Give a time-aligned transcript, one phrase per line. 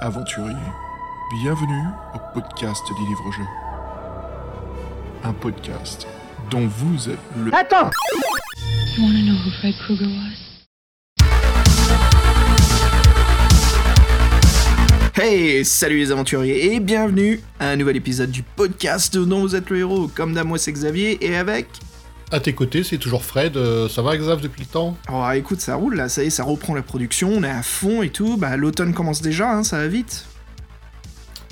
[0.00, 0.56] aventuriers,
[1.30, 3.44] bienvenue au podcast des livres-jeux.
[5.22, 6.06] Un podcast
[6.50, 7.54] dont vous êtes le...
[7.54, 7.90] Attends
[8.96, 10.36] You want to know who Fred Krueger was?
[15.14, 19.68] Hey, salut les aventuriers et bienvenue à un nouvel épisode du podcast dont vous êtes
[19.68, 20.08] le héros.
[20.08, 21.68] Comme d'hab, moi c'est Xavier et avec...
[22.32, 23.56] À tes côtés, c'est toujours Fred.
[23.56, 24.96] euh, ça va, Xav, depuis le temps?
[25.12, 27.62] Oh écoute, ça roule là, ça y est, ça reprend la production, on est à
[27.62, 28.36] fond et tout.
[28.36, 30.26] Bah l'automne commence déjà, hein, ça va vite.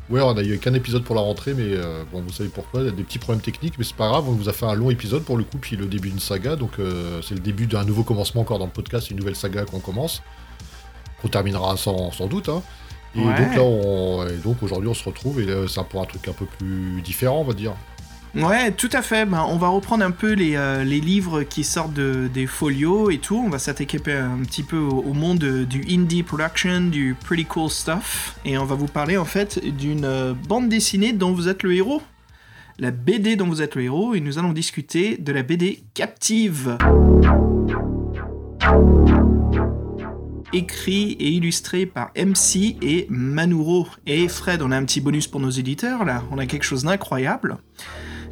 [0.09, 2.81] Ouais, on a eu qu'un épisode pour la rentrée, mais euh, bon, vous savez pourquoi,
[2.81, 4.65] il y a des petits problèmes techniques, mais c'est pas grave, on vous a fait
[4.65, 7.41] un long épisode pour le coup, puis le début d'une saga, donc euh, c'est le
[7.41, 10.23] début d'un nouveau commencement encore dans le podcast, une nouvelle saga qu'on commence,
[11.21, 12.63] qu'on terminera sans, sans doute, hein.
[13.15, 13.37] Et Ouais.
[13.39, 16.33] donc là, on, et donc aujourd'hui, on se retrouve, et c'est pour un truc un
[16.33, 17.73] peu plus différent, on va dire.
[18.35, 19.25] Ouais, tout à fait.
[19.27, 23.19] Ben, on va reprendre un peu les, euh, livres qui sortent de- des folios et
[23.19, 23.43] tout.
[23.45, 28.37] On va s'attaquer un petit peu au, monde du indie production, du pretty cool stuff.
[28.45, 31.75] Et on va vous parler en fait d'une euh, bande dessinée dont vous êtes le
[31.75, 32.03] héros.
[32.79, 34.15] La BD dont vous êtes le héros.
[34.15, 36.77] Et nous allons discuter de la BD Captive.
[40.53, 43.89] Écrit et illustré par MC et Manuro.
[44.07, 46.23] Et Fred, on a un petit bonus pour nos éditeurs là.
[46.31, 47.57] On a quelque chose d'incroyable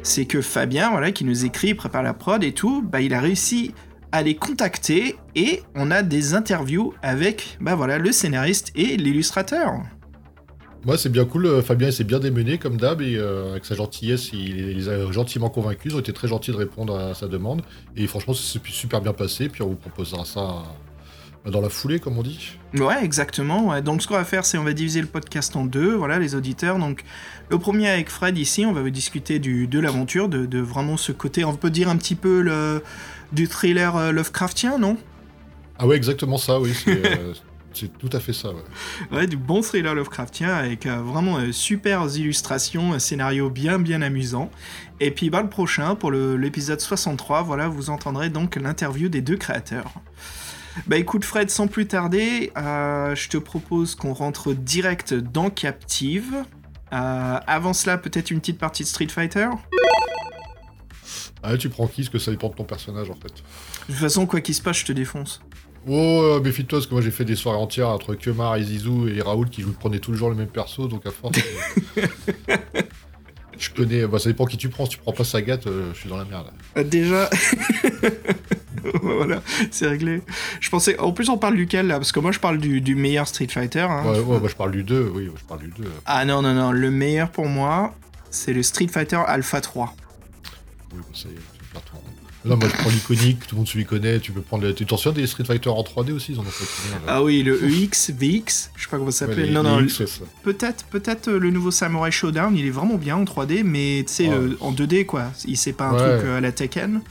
[0.07, 3.19] c'est que Fabien, voilà, qui nous écrit, prépare la prod et tout, bah, il a
[3.19, 3.73] réussi
[4.11, 9.73] à les contacter et on a des interviews avec, bah voilà, le scénariste et l'illustrateur.
[10.85, 13.75] Moi, c'est bien cool, euh, Fabien s'est bien démené, comme d'hab, et euh, avec sa
[13.75, 17.27] gentillesse, il, les a gentiment convaincus, ils ont été très gentils de répondre à sa
[17.27, 17.61] demande,
[17.97, 20.63] et franchement, c'est super bien passé, puis on vous proposera ça
[21.51, 22.51] dans la foulée, comme on dit.
[22.75, 23.69] Ouais, exactement.
[23.69, 23.81] ouais.
[23.81, 26.35] Donc ce qu'on va faire, c'est on va diviser le podcast en deux, voilà, les
[26.35, 26.77] auditeurs.
[26.79, 27.03] Donc
[27.49, 30.97] le premier avec Fred ici, on va vous discuter du, de l'aventure, de, de vraiment
[30.97, 32.83] ce côté, on peut dire un petit peu le,
[33.31, 34.97] du thriller euh, Lovecraftien, non?
[35.79, 37.33] Ah ouais, exactement ça, oui, c'est euh,
[37.99, 39.15] tout à fait ça, ouais.
[39.17, 44.01] Ouais, du bon thriller Lovecraftien avec euh, vraiment euh, super illustrations, un scénario bien bien
[44.01, 44.49] amusant.
[44.99, 49.37] Et puis bah, le prochain, pour l'épisode 63, voilà, vous entendrez donc l'interview des deux
[49.37, 49.93] créateurs.
[50.85, 56.45] Bah écoute Fred, sans plus tarder, euh, je te propose qu'on rentre direct dans Captive.
[56.93, 59.49] Euh, avant cela, peut-être une petite partie de Street Fighter?
[61.43, 62.01] Ah, tu prends qui?
[62.01, 63.33] Parce que ça dépend de ton personnage, en fait.
[63.87, 65.41] De toute façon, quoi qu'il se passe, je te défonce.
[65.87, 69.07] Oh, euh, méfie-toi, parce que moi j'ai fait des soirées entières entre Kemar et Zizou
[69.07, 71.39] et Raoul qui prenaient tout le jour le même perso, donc à force.
[73.59, 74.85] je connais, bah, ça dépend qui tu prends.
[74.85, 76.47] Si tu prends pas Sagat, euh, je suis dans la merde.
[76.77, 77.29] Euh, Déjà.
[79.01, 79.41] voilà,
[79.71, 80.21] c'est réglé.
[80.59, 80.97] Je pensais.
[80.99, 83.47] En plus, on parle duquel là Parce que moi, je parle du, du meilleur Street
[83.47, 83.81] Fighter.
[83.81, 84.03] hein.
[84.05, 85.83] Ouais, ouais, moi je parle du 2, oui, je parle du 2.
[86.05, 86.71] Ah non, non, non.
[86.71, 87.93] Le meilleur pour moi,
[88.29, 89.93] c'est le Street Fighter Alpha 3.
[90.93, 91.35] Oui, bon, ça y est,
[92.47, 94.19] Non, moi je prends l'iconique, tout le monde se lui connaît.
[94.19, 94.65] Tu peux prendre.
[94.65, 96.65] les- Tu t'en souviens des Street Fighter en 3D aussi Ils en ont fait
[97.07, 99.47] Ah oui, le EX, VX, je sais pas comment ça Ouais, s'appelle.
[99.47, 100.03] les- non, non, ouais, ça.
[100.43, 104.13] peut-être peut-être euh, le nouveau Samurai Showdown, il est vraiment bien en 3D, mais tu
[104.13, 104.35] sais, Ouais.
[104.35, 105.25] euh, en 2D quoi.
[105.45, 105.97] Il c'est pas un Ouais.
[106.17, 107.01] truc euh, à la Tekken.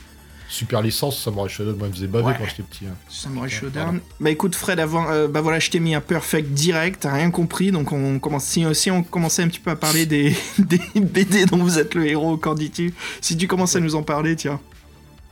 [0.49, 2.35] Super licence, Samurai Shodown, moi il me faisait baver Ouais.
[2.39, 2.85] quand j'étais petit.
[2.87, 2.95] hein.
[3.09, 3.99] Samurai Ouais, Showdown.
[4.21, 7.33] Bah écoute Fred, avant, euh, bah voilà, je t'ai mis un perfect direct, t'as rien
[7.33, 8.45] compris, donc on commence.
[8.45, 11.97] Si, si on commençait un petit peu à parler des, des BD dont vous êtes
[11.97, 12.95] le héros, qu'en dis-tu?
[13.21, 14.61] Si tu commences à nous en parler, tiens.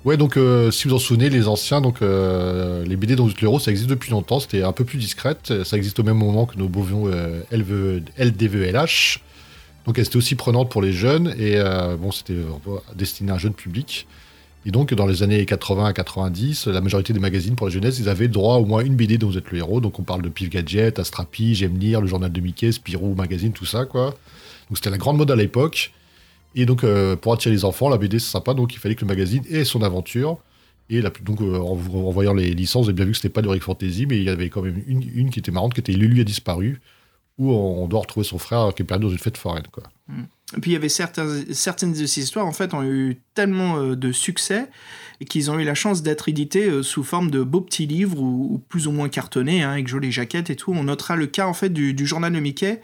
[0.04, 3.32] Ouais, donc euh, si vous en souvenez, les anciens, donc euh, les BD dans le
[3.40, 6.44] héros, ça existe depuis longtemps, c'était un peu plus discrète, ça existe au même moment
[6.44, 9.20] que nos beaux euh, LDVLH.
[9.86, 12.36] Donc elles étaient aussi prenantes pour les jeunes, et euh, bon, c'était
[12.94, 14.06] destiné à un jeune public.
[14.66, 17.98] Et donc dans les années 80 à 90, la majorité des magazines pour la jeunesse,
[17.98, 19.80] ils avaient droit au moins une BD dont vous êtes le héros.
[19.80, 23.52] Donc on parle de Pif Gadget, Astrapi, J'aime lire, le journal de Mickey, Spirou Magazine,
[23.52, 24.14] tout ça, quoi.
[24.68, 25.92] Donc c'était la grande mode à l'époque.
[26.54, 29.02] Et donc, euh, pour attirer les enfants, la BD c'est sympa, donc il fallait que
[29.02, 30.38] le magazine ait son aventure.
[30.90, 33.42] Et donc, euh, en, en voyant les licences, vous avez bien vu que c'était pas
[33.42, 35.92] de Rick Fantasy, mais il y avait quand même une, qui était marrante, qui était
[35.92, 36.80] Lulu a disparu,
[37.38, 39.64] où on, doit retrouver son frère qui est perdu dans une fête foraine.
[40.56, 43.96] Et puis il y avait certaines de ces histoires en fait ont eu tellement euh,
[43.96, 44.68] de succès
[45.28, 48.86] qu'ils ont eu la chance d'être édités sous forme de beaux petits livres ou, plus
[48.86, 50.72] ou moins cartonnés hein, avec jolies jaquettes et tout.
[50.72, 52.80] On notera le cas en fait du journal de Mickey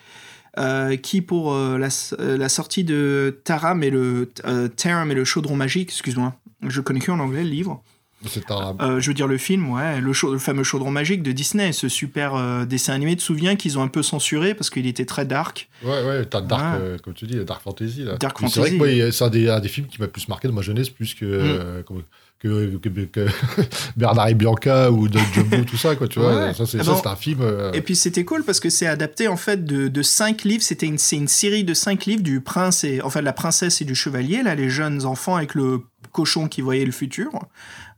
[0.59, 1.89] euh, qui pour euh, la,
[2.19, 4.31] euh, la sortie de Taram et le
[4.77, 6.35] Taram et le chaudron magique, excuse-moi,
[6.67, 7.83] je connais que en anglais le livre.
[8.27, 8.45] C'est.
[8.51, 12.67] Euh, je veux dire le film, ouais, le, fameux chaudron magique de Disney, ce super
[12.67, 13.13] dessin animé.
[13.13, 15.71] Tu te souviens qu'ils ont un peu censuré parce qu'il était très dark.
[15.83, 16.97] Ouais, ouais, t'as Dark, Ouais.
[17.03, 18.03] comme tu dis, Dark Fantasy.
[18.05, 18.17] Là.
[18.19, 18.73] Dark Mais C'est vrai Fantasy.
[18.73, 20.61] que moi, il- c'est un des, un des films qui m'a plus marqué de ma
[20.61, 22.03] jeunesse, plus que, comme-
[22.41, 23.27] que, que, que
[23.97, 26.35] Bernard et Bianca ou Don Jumbo, tout ça, quoi, tu vois.
[26.47, 26.55] Ouais.
[26.55, 26.97] Ça, c'est Ah bon.
[27.03, 27.41] c'est un film.
[27.43, 30.63] euh, Et puis c'était cool parce que c'est adapté en fait de, de cinq livres.
[30.63, 33.81] C'était une, c'est une série de cinq livres du prince et enfin de la princesse
[33.83, 34.43] et du chevalier.
[34.43, 35.83] Là, les jeunes enfants avec le
[36.13, 37.31] cochon qui voyait le futur.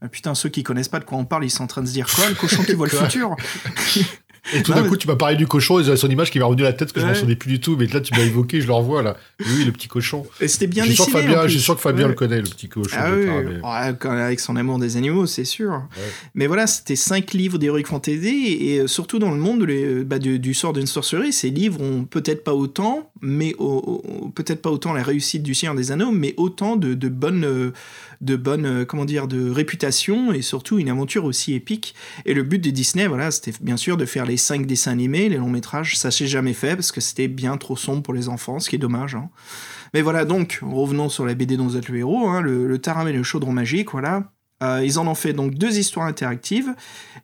[0.03, 1.87] Euh, Putain, ceux qui connaissent pas de quoi on parle, ils sont en train de
[1.87, 3.37] se dire quoi Le cochon qui voit le futur?
[4.55, 6.45] Et tout d'un mais- coup, tu m'as parlé du cochon et son image qui m'est
[6.45, 7.19] revenue à la tête, que je m'en Ouais.
[7.19, 7.77] souvenais plus du tout.
[7.79, 9.17] Mais là, tu m'as évoqué, je le revois là.
[9.41, 10.27] Oui, le petit cochon.
[10.41, 11.23] Et c'était bien sûr dessiné.
[11.23, 12.09] Fabien, en je suis sûr que Fabien Ouais.
[12.11, 12.97] le connaît, le petit cochon.
[12.99, 15.83] Ah oui, ouais, avec son amour des animaux, c'est sûr.
[16.35, 20.19] Mais voilà, c'était cinq livres d'Heroic Fantasy, et euh, surtout dans le monde les- bah,
[20.19, 24.61] du, du sort d'une sorcellerie, ces livres ont peut-être pas autant, mais au- au- peut-être
[24.61, 27.73] pas autant la réussite du Seigneur des Anneaux, mais autant de, de bonnes, euh,
[28.23, 31.95] de bonnes, euh, comment dire, de réputation, et surtout une aventure aussi épique.
[32.25, 35.29] Et le but de Disney, voilà, c'était bien sûr de faire les cinq dessins animés,
[35.29, 38.29] les longs métrages, ça s'est jamais fait, parce que c'était bien trop sombre pour les
[38.29, 39.17] enfants, ce qui est dommage.
[39.17, 39.29] hein.
[39.93, 43.09] Mais voilà, donc, revenons sur la BD dont vous êtes le héros, hein, le, Taram
[43.09, 44.33] et le chaudron magique, voilà.
[44.63, 46.73] Euh, ils en ont fait donc deux histoires interactives,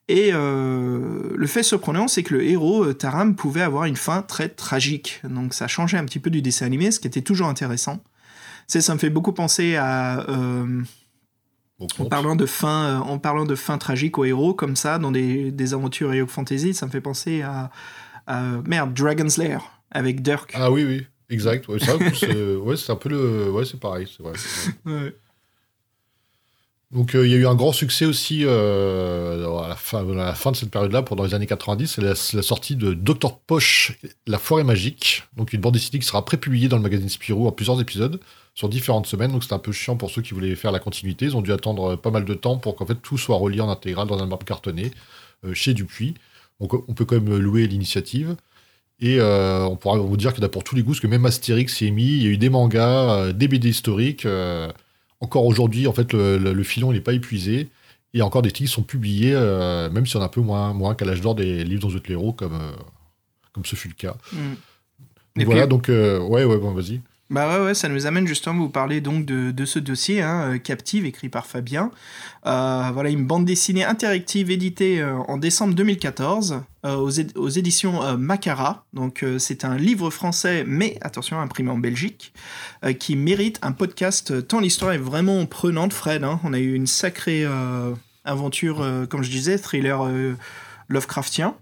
[0.08, 4.48] et euh, le fait surprenant, c'est que le héros, Taram, pouvait avoir une fin très
[4.48, 5.22] tragique.
[5.22, 8.02] Donc ça changeait un petit peu du dessin animé, ce qui était toujours intéressant.
[8.68, 10.28] Ça me fait beaucoup penser à...
[10.28, 10.82] euh,
[11.98, 15.10] en parlant de fin, euh, en parlant de fin tragique aux héros comme ça dans
[15.12, 17.70] des, des aventures Heroic Fantasy, ça me fait penser à,
[18.26, 20.52] à- merde Dragon's Lair avec Dirk.
[20.54, 21.66] Ah oui, oui, exact.
[21.68, 23.50] Ouais, c'est ouais, un peu le.
[23.50, 24.32] Ouais, c'est pareil, c'est vrai.
[24.84, 25.14] Ouais.
[26.90, 30.14] Donc euh, il y a eu un grand succès aussi euh, à, la fin, à
[30.14, 32.94] la fin de cette période-là, pendant les années 90, c'est la, c'est la sortie de
[32.94, 33.92] Dr Poche,
[34.26, 37.52] La forêt magique, donc une bande dessinée qui sera prépubliée dans le magazine Spirou en
[37.52, 38.20] plusieurs épisodes
[38.58, 41.26] sur différentes semaines, donc c'était un peu chiant pour ceux qui voulaient faire la continuité,
[41.26, 43.60] ils ont dû attendre euh, pas mal de temps pour qu'en fait tout soit relié
[43.60, 44.90] en intégral dans un album cartonné
[45.44, 46.14] euh, chez Dupuis.
[46.60, 48.34] Donc on peut quand même louer l'initiative.
[49.00, 50.98] Et euh, on pourra vous dire qu'il y en a pour tous les goûts, parce
[50.98, 53.68] que même Astérix y est mis, il y a eu des mangas, euh, des BD
[53.68, 54.26] historiques.
[54.26, 54.72] euh,
[55.20, 57.68] encore aujourd'hui, en fait, le, le- le filon n'est pas épuisé.
[58.14, 60.96] Et encore des titres sont publiés, euh, même si on a un peu moins, moins
[60.96, 62.72] qu'à l'âge d'or des livres êtes l'héros, comme, euh,
[63.52, 64.16] comme ce fut le cas.
[64.32, 64.36] Mm.
[65.36, 67.00] Donc voilà, puis- donc, euh, ouais, ouais, bon, vas-y.
[67.30, 70.22] Bah ouais, ouais, ça nous amène justement à vous parler donc de, de ce dossier,
[70.22, 71.90] hein, euh, Captive, écrit par Fabien.
[72.46, 78.16] Euh, voilà, une bande dessinée interactive éditée euh, en décembre 2014 euh, aux, aux éditions
[78.16, 78.86] Macara.
[78.94, 82.32] Donc c'est un livre français, mais attention, imprimé en Belgique,
[82.98, 86.24] qui mérite un podcast tant l'histoire est vraiment prenante, Fred.
[86.24, 86.40] hein.
[86.44, 87.46] On a eu une sacrée
[88.24, 90.08] aventure, comme je disais, thriller
[90.88, 91.56] Lovecraftien.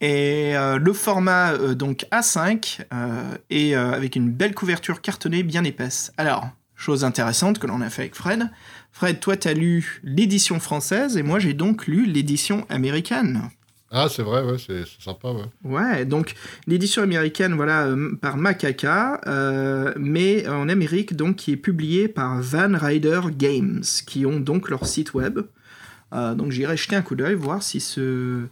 [0.00, 5.42] Et euh, le format euh, donc A5 euh, et euh, avec une belle couverture cartonnée
[5.42, 6.12] bien épaisse.
[6.16, 8.48] Alors, chose intéressante que l'on a fait avec Fred.
[8.92, 13.50] Fred, toi, tu as lu l'édition française et moi, j'ai donc lu l'édition américaine.
[13.90, 15.46] Ah, c'est vrai, ouais, c'est sympa, ouais.
[15.64, 16.34] Ouais, donc
[16.66, 17.88] l'édition américaine, voilà,
[18.20, 19.18] par Macaca,
[19.96, 24.86] mais en Amérique, donc, qui est publiée par Van Ryder Games, qui ont donc leur
[24.86, 25.40] site web.
[26.12, 28.42] Donc j'irai jeter un coup d'œil, voir si ce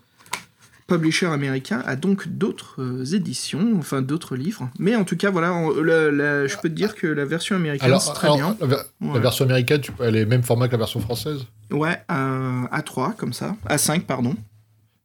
[0.86, 4.70] publisher américain a donc d'autres euh, éditions, enfin d'autres livres.
[4.78, 7.56] Mais en tout cas, voilà, on- le- la- je peux te dire que la version
[7.56, 8.56] américaine, Alors, c'est très alors, bien.
[8.60, 9.20] La, ver- la Ouais.
[9.20, 11.40] version américaine, tu, elle est même format que la version française
[11.70, 13.56] Ouais, euh, A3, comme ça.
[13.68, 14.36] A5, pardon.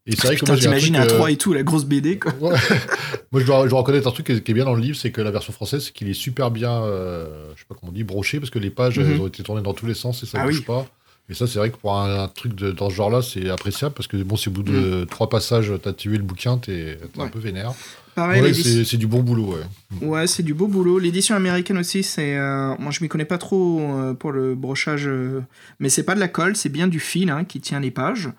[0.08, 1.64] Et c'est vrai que Putain, moi, j'ai un t'imagines truc, euh, A3 et tout, la
[1.64, 2.34] grosse BD, quoi.
[2.42, 2.56] Ouais.
[3.32, 4.82] Moi, je dois, je dois reconnaître un truc qui est, qui est bien dans le
[4.82, 7.76] livre, c'est que la version française, c'est qu'il est super bien, euh, je sais pas
[7.80, 9.12] comment on dit, broché, parce que les pages, Mhm.
[9.12, 10.66] elles ont été tournées dans tous les sens et ça Ah bouge oui.
[10.66, 10.86] pas.
[11.32, 13.96] Et ça, c'est vrai que pour un, un truc de, dans ce genre-là, c'est appréciable,
[13.96, 17.20] parce que bon, si au bout de trois passages, t'as tué le bouquin, t'es t'es
[17.22, 17.30] un Ouais.
[17.30, 17.72] peu vénère.
[18.16, 20.06] Pareil, Ouais, c'est du bon boulot, ouais.
[20.06, 21.00] Ouais, c'est du beau boulot.
[21.00, 22.36] L'édition américaine aussi, c'est.
[22.38, 25.42] euh, moi, je m'y connais pas trop euh, pour le brochage, euh,
[25.80, 28.30] mais c'est pas de la colle, c'est bien du fil hein, qui tient les pages.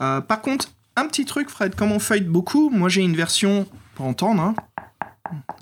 [0.00, 4.06] Par contre, un petit truc, Fred, comme on feuille beaucoup, moi j'ai une version, pour
[4.06, 4.54] entendre,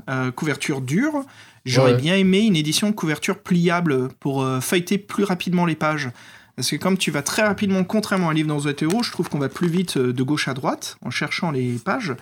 [0.06, 1.24] hein, couverture dure.
[1.66, 1.98] J'aurais Ouais.
[2.00, 6.08] bien aimé une édition couverture pliable pour feuilleter plus rapidement les pages.
[6.58, 9.12] Parce que comme tu vas très rapidement, contrairement à un livre dans The Hero, je
[9.12, 12.14] trouve qu'on va plus vite euh, de gauche à droite en cherchant les pages.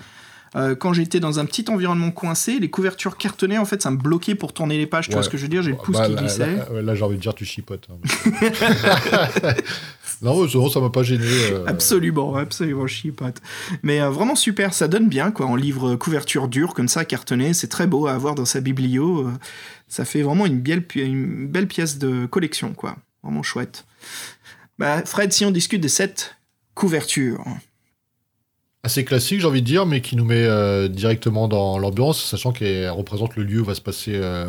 [0.55, 3.97] Euh, quand j'étais dans un petit environnement coincé, les couvertures cartonnées, en fait, ça me
[3.97, 5.07] bloquait pour tourner les pages.
[5.09, 6.55] Tu vois ce que je veux dire J'ai le pouce Bah, qui là, glissait.
[6.57, 7.89] Là, ouais, là, j'ai envie de dire, tu chipotes.
[7.91, 7.97] hein.
[10.23, 11.25] non, ça, ça m'a pas gêné.
[11.27, 13.41] euh, Absolument, absolument, chipote.
[13.83, 17.05] Mais euh, vraiment super, ça donne bien, quoi, en livre euh, couverture dure, comme ça,
[17.05, 17.53] cartonné.
[17.55, 19.27] C'est très beau à avoir dans sa biblio.
[19.29, 19.33] euh,
[19.89, 22.97] ça fait vraiment une belle, une belle pièce de collection, quoi.
[23.23, 23.85] Vraiment chouette.
[24.79, 26.37] Bah, Fred, si on discute de cette
[26.75, 27.43] couverture.
[28.83, 32.53] assez classique, j'ai envie de dire, mais qui nous met euh, directement dans l'ambiance, sachant
[32.53, 34.45] qu'elle représente le lieu où va se passer euh,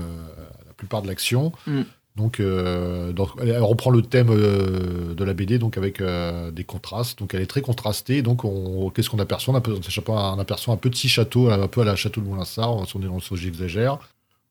[0.65, 1.53] la plupart de l'action.
[1.65, 1.81] Mm.
[2.17, 6.63] Donc, euh, donc, elle reprend le thème euh, de la BD, donc avec euh, des
[6.63, 7.19] contrastes.
[7.19, 8.23] Donc, elle est très contrastée.
[8.23, 9.53] Donc, on- qu'est-ce qu'on aperçoit?
[9.53, 13.01] On, aperçoit- on un petit château, un peu à la château de Moulinsart, si on
[13.01, 13.99] est dans le j'exagère.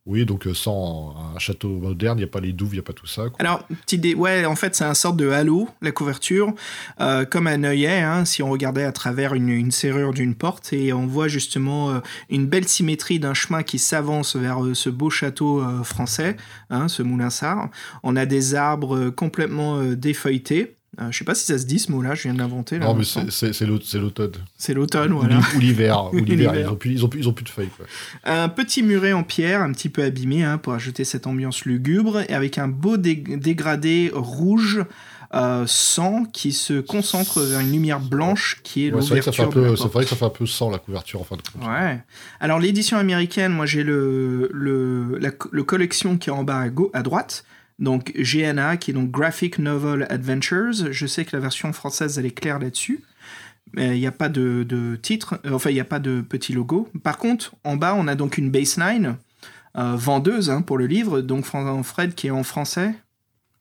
[0.06, 2.80] Oui, donc euh, sans un château moderne, il n'y a pas les douves, il n'y
[2.80, 3.24] a pas tout ça.
[3.40, 6.54] Alors, petite idée, ouais, en fait, c'est un sorte de halo, la couverture,
[7.00, 10.92] euh, comme un œillet, hein, si on regardait à travers une, serrure d'une porte, et
[10.92, 11.98] on voit justement euh,
[12.30, 16.36] une belle symétrie d'un chemin qui s'avance vers ce beau château français,
[16.70, 17.70] hein, ce Moulinsart.
[18.04, 20.75] On a des arbres complètement défeuilletés.
[20.98, 22.78] Euh, je sais pas si ça se dit ce mot-là, je viens de l'inventer.
[22.78, 24.32] Non, mais c'est- c'est c'est l'aut- c'est l'automne.
[24.56, 25.40] C'est l'automne, Ou voilà.
[25.54, 26.10] Ou l'hiver.
[26.14, 26.52] Ou l'hiver.
[26.54, 26.66] L'hiver.
[26.68, 27.68] Ils ont plus- ils ont plus- ils ont plus de feuilles.
[27.76, 27.84] quoi.
[28.24, 32.20] Un petit muret en pierre, un petit peu abîmé, hein, pour ajouter cette ambiance lugubre,
[32.28, 34.84] et avec un beau dé- dégradé rouge
[35.34, 39.24] euh, sang qui se concentre vers une lumière blanche qui est Ouais, c'est vrai que
[39.24, 41.24] ça fait un l'ouverture c'est vrai que ça fait un peu sans la couverture en
[41.24, 41.68] fin de compte.
[41.68, 42.00] Ouais.
[42.40, 46.64] Alors l'édition américaine, moi j'ai le, le, la co- le collection qui est en bas
[46.94, 47.44] à droite.
[47.78, 50.92] Donc GNA, qui est donc Graphic Novel Adventures.
[50.92, 53.02] Je sais que la version française, elle est claire là-dessus.
[53.72, 56.20] Mais il n'y a pas de, de titre, euh, enfin il n'y a pas de
[56.22, 56.88] petit logo.
[57.02, 59.16] Par contre, en bas, on a donc une baseline
[59.76, 61.20] euh, vendeuse hein, pour le livre.
[61.20, 62.94] Donc Fran- Fred qui est en français.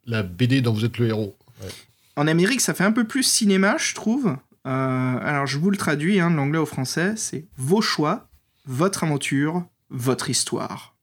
[0.06, 1.36] La BD dont vous êtes le héros.
[1.62, 1.70] Ouais.
[2.16, 4.38] En Amérique, ça fait un peu plus cinéma, je trouve.
[4.68, 7.16] Euh, alors, je vous le traduis, hein, de l'anglais au français.
[7.18, 8.30] C'est vos choix,
[8.66, 10.96] votre aventure, votre histoire.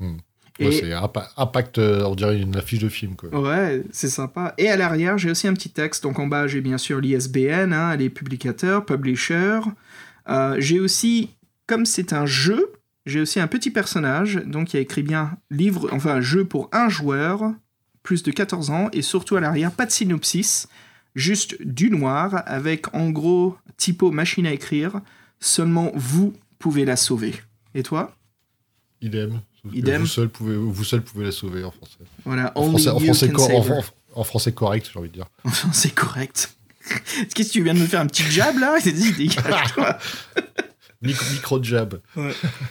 [0.00, 0.16] Hmm.
[0.66, 3.14] Ouais, c'est impa- impact, euh, on dirait une affiche de film.
[3.16, 3.28] Quoi.
[3.40, 4.54] Ouais, c'est sympa.
[4.58, 6.02] Et à l'arrière, j'ai aussi un petit texte.
[6.02, 9.60] Donc en bas, j'ai bien sûr l'ISBN, hein, les publicateurs, publisher.
[10.28, 11.30] Euh, j'ai aussi,
[11.66, 12.72] comme c'est un jeu,
[13.06, 14.36] j'ai aussi un petit personnage.
[14.46, 17.52] Donc il a écrit bien livre, enfin jeu pour un joueur,
[18.02, 18.88] plus de 14 ans.
[18.92, 20.66] Et surtout à l'arrière, pas de synopsis,
[21.14, 25.00] juste du noir, avec en gros typo machine à écrire.
[25.40, 27.32] Seulement vous pouvez la sauver.
[27.74, 28.16] Et toi?
[29.00, 29.40] Idem.
[29.74, 30.00] Idem.
[30.02, 31.98] Vous seul, pouvez, vous seul pouvez la sauver en français.
[32.24, 33.84] Voilà, En français, en français, cor- en, en-
[34.20, 35.26] en français correct, j'ai envie de dire.
[35.44, 36.54] Enfin, c'est correct.
[37.34, 38.72] Qu'est-ce que tu viens de me faire un petit jab là?
[38.84, 39.98] Vas-y, dégage-toi.
[41.02, 42.00] Micro, micro jab.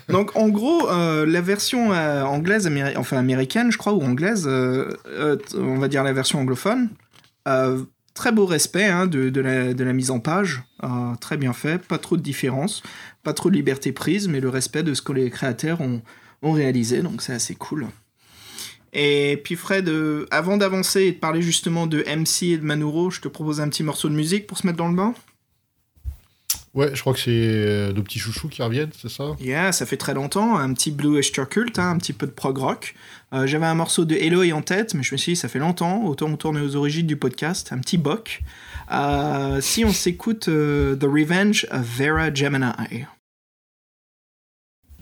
[0.10, 4.44] Donc en gros, euh, la version euh, anglaise, améri- enfin américaine, je crois, ou anglaise,
[4.48, 4.92] euh,
[5.56, 6.90] on va dire la version anglophone,
[8.14, 10.62] très beau respect hein, de, de la, de la mise en page,
[11.22, 12.84] très bien fait, pas trop de différence,
[13.24, 16.02] pas trop de liberté prise, mais le respect de ce que les créateurs ont,
[16.42, 17.88] ont réalisé, donc c'est assez cool.
[18.94, 23.12] Et puis Fred, euh, avant d'avancer et de parler justement de MC et de Manuro,
[23.12, 25.14] je te propose un petit morceau de musique pour se mettre dans le bain.
[26.74, 29.36] Ouais, je crois que c'est euh, nos petits chouchous qui reviennent, c'est ça?
[29.40, 32.32] Yeah, ça fait très longtemps, un petit Blue Oyster Cult, hein, un petit peu de
[32.32, 32.94] prog rock.
[33.34, 35.60] Euh, J'avais un morceau de Eloy en tête, mais je me suis dit, ça fait
[35.60, 38.42] longtemps, autant on tourne aux origines du podcast, un petit boc.
[38.92, 43.06] Euh, si on s'écoute The Revenge of Vera Gemini.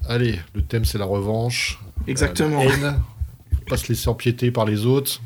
[0.08, 1.80] Allez, le thème c'est la revanche.
[2.08, 2.62] Exactement.
[2.62, 3.02] Euh, la haine.
[3.68, 5.22] Pas se laisser empiéter par les autres.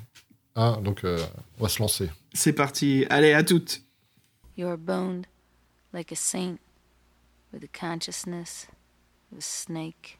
[0.56, 1.18] Hein, donc, euh,
[1.60, 2.10] on va se lancer.
[2.34, 3.82] C'est parti, allez, à toutes.
[4.58, 5.26] You're boned
[5.94, 6.60] like a saint
[7.52, 8.68] with the consciousness
[9.32, 10.19] of a snake.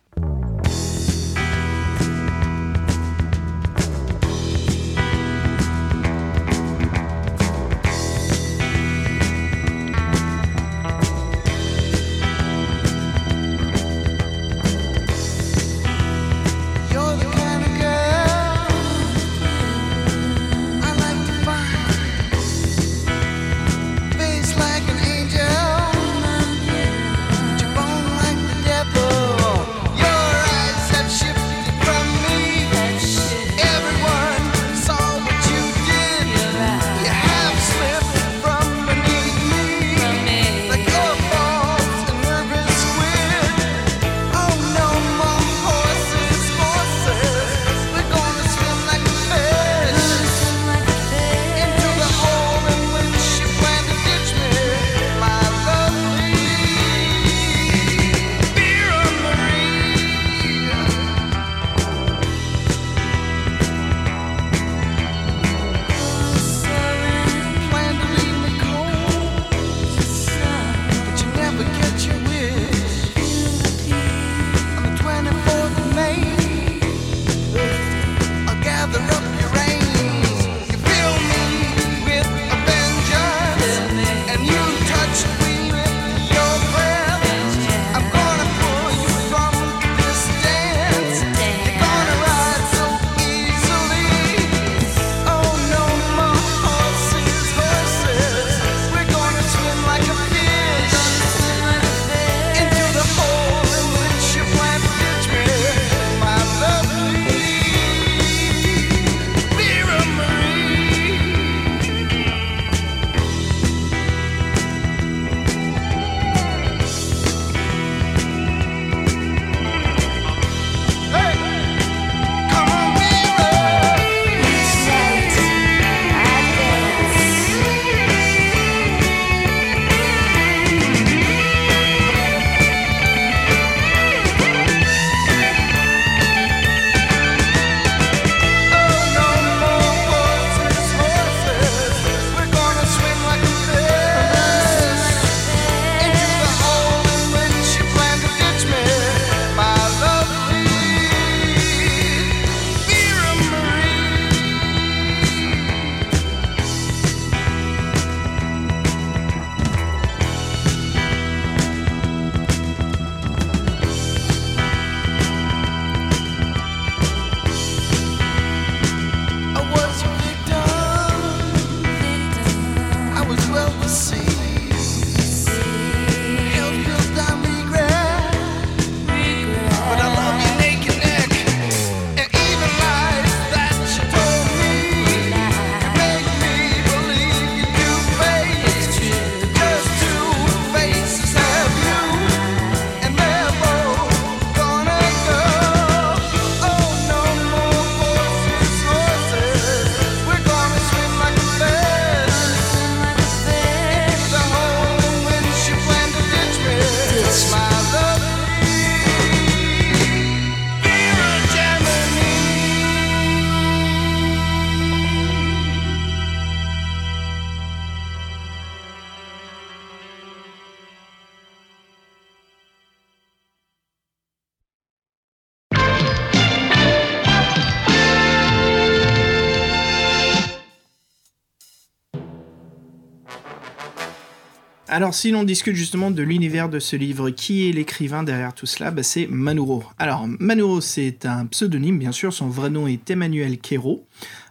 [235.00, 238.66] Alors, si l'on discute justement de l'univers de ce livre, qui est l'écrivain derrière tout
[238.66, 239.86] cela bah, C'est Manuro.
[239.98, 242.34] Alors, Manuro, c'est un pseudonyme, bien sûr.
[242.34, 244.06] Son vrai nom est Emmanuel Quero.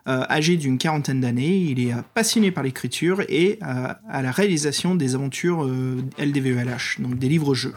[0.08, 4.30] Euh, âgé d'une quarantaine d'années, il est euh, passionné par l'écriture et euh, à la
[4.30, 5.68] réalisation des aventures
[6.18, 7.74] LDVELH, donc des livres-jeux.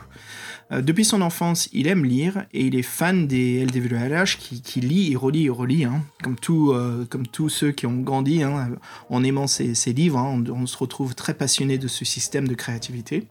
[0.72, 4.80] Euh, depuis son enfance, il aime lire et il est fan des LDVELH qui, qui
[4.80, 8.70] lit et relit et relit, hein, euh, comme tous ceux qui ont grandi hein,
[9.10, 10.18] en aimant ces, livres.
[10.18, 10.44] hein.
[10.50, 13.28] on, se retrouve très passionné de ce système de créativité.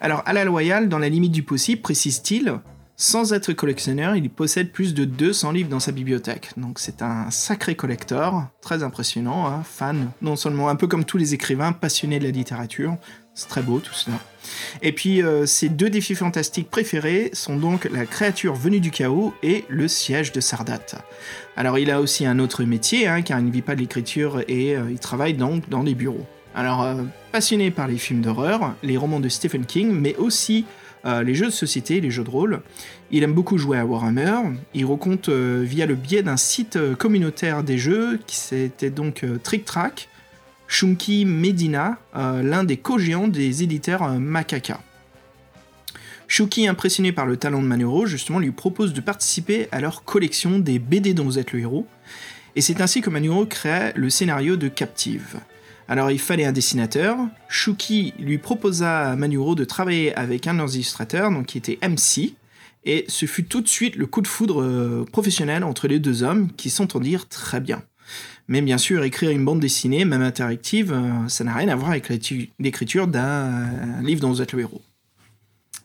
[0.00, 2.58] Alors, à la loyale, dans la limite du possible, précise-t-il,
[2.96, 6.50] sans être collectionneur, il possède plus de 200 livres dans sa bibliothèque.
[6.56, 11.34] Donc c'est un sacré collector, très impressionnant, fan, non seulement un peu comme tous les
[11.34, 12.96] écrivains passionnés de la littérature,
[13.34, 14.18] c'est très beau tout cela.
[14.82, 19.34] Et puis euh, ses deux défis fantastiques préférés sont donc la créature venue du chaos
[19.42, 20.80] et le siège de Sardat.
[21.56, 24.42] Alors il a aussi un autre métier, hein, car il ne vit pas de l'écriture
[24.48, 26.26] et euh, il travaille donc dans les bureaux.
[26.54, 30.64] Alors euh, passionné par les films d'horreur, les romans de Stephen King, mais aussi
[31.04, 32.60] les jeux de société, les jeux de rôle.
[33.10, 34.54] Il aime beaucoup jouer à Warhammer.
[34.72, 39.64] Il raconte euh, via le biais d'un site communautaire des jeux, qui c'était donc Trick
[39.64, 40.08] Track,
[40.72, 44.80] Shunki Medina, euh, l'un des co-géants des éditeurs euh, Macaca.
[46.26, 50.58] Shuki, impressionné par le talent de Manuro, justement, lui propose de participer à leur collection
[50.58, 51.86] des BD dont vous êtes le héros.
[52.56, 55.40] Et c'est ainsi que Manuro crée le scénario de Captive.
[55.88, 57.18] Alors il fallait un dessinateur.
[57.50, 61.78] Shuki lui proposa à Manuro de travailler avec un de leurs illustrateurs, donc qui était
[61.86, 62.32] MC.
[62.86, 66.22] Et ce fut tout de suite le coup de foudre euh, professionnel entre les deux
[66.22, 67.82] hommes qui s'entendirent très bien.
[68.48, 71.90] Mais bien sûr, écrire une bande dessinée, même interactive, euh, ça n'a rien à voir
[71.90, 72.08] avec
[72.58, 74.82] l'écriture d'un euh, livre dont vous êtes le héros.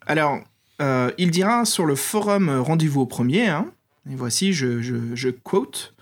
[0.05, 0.39] Alors,
[0.81, 3.71] euh, il dira sur le forum Rendez-vous au premier, hein,
[4.09, 5.93] et voici, je, quote,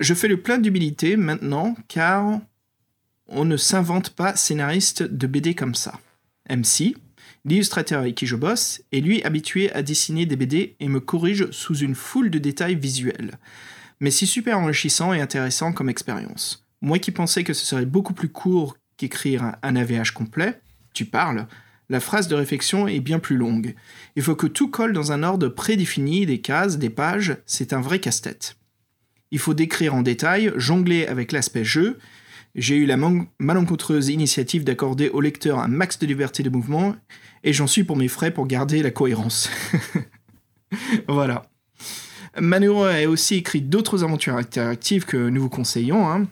[0.00, 2.40] Je fais le plein d'humilité maintenant, car
[3.28, 5.98] on ne s'invente pas scénariste de BD comme ça.
[6.50, 6.94] MC,
[7.44, 11.50] l'illustrateur avec qui je bosse, est lui habitué à dessiner des BD et me corrige
[11.50, 13.38] sous une foule de détails visuels.
[14.04, 16.66] Mais c'est super enrichissant et intéressant comme expérience.
[16.82, 20.60] Moi qui pensais que ce serait beaucoup plus court qu'écrire un, AVH complet,
[20.92, 21.46] tu parles,
[21.88, 23.74] la phrase de réflexion est bien plus longue.
[24.14, 27.80] Il faut que tout colle dans un ordre prédéfini, des cases, des pages, c'est un
[27.80, 28.58] vrai casse-tête.
[29.30, 31.98] Il faut décrire en détail, jongler avec l'aspect jeu.
[32.54, 32.98] J'ai eu la
[33.38, 36.94] malencontreuse initiative d'accorder au lecteur un max de liberté de mouvement,
[37.42, 39.48] et j'en suis pour mes frais pour garder la cohérence.
[41.08, 41.46] voilà.
[42.40, 46.10] Manuro a aussi écrit d'autres aventures interactives que nous vous conseillons.
[46.10, 46.26] hein.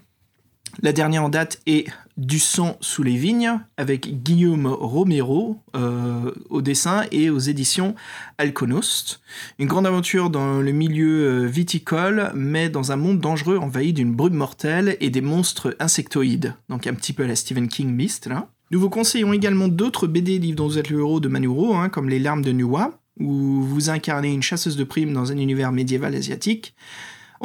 [0.80, 1.86] La dernière en date est
[2.16, 7.94] Du sang sous les vignes, avec Guillaume Romero euh, au dessin et aux éditions
[8.38, 9.20] Alconost.
[9.58, 14.14] Une grande aventure dans le milieu euh, viticole, mais dans un monde dangereux envahi d'une
[14.14, 16.54] brume mortelle et des monstres insectoïdes.
[16.68, 18.28] Donc un petit peu à la Stephen King Mist.
[18.70, 21.90] Nous vous conseillons également d'autres BD livres dont vous êtes le héros de Manuro, hein,
[21.90, 25.72] comme Les larmes de Nuwa, où vous incarnez une chasseuse de primes dans un univers
[25.72, 26.74] médiéval asiatique.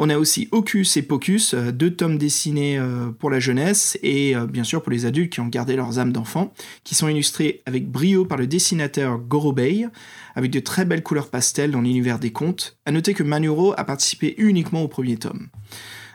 [0.00, 4.36] On a aussi Ocus et Pocus, euh, deux tomes dessinés euh, pour la jeunesse et
[4.36, 6.54] euh, bien sûr pour les adultes qui ont gardé leurs âmes d'enfants,
[6.84, 9.88] qui sont illustrés avec brio par le dessinateur Gorobei,
[10.36, 12.78] avec de très belles couleurs pastel dans l'univers des contes.
[12.86, 15.48] À noter que Manuro a participé uniquement au premier tome.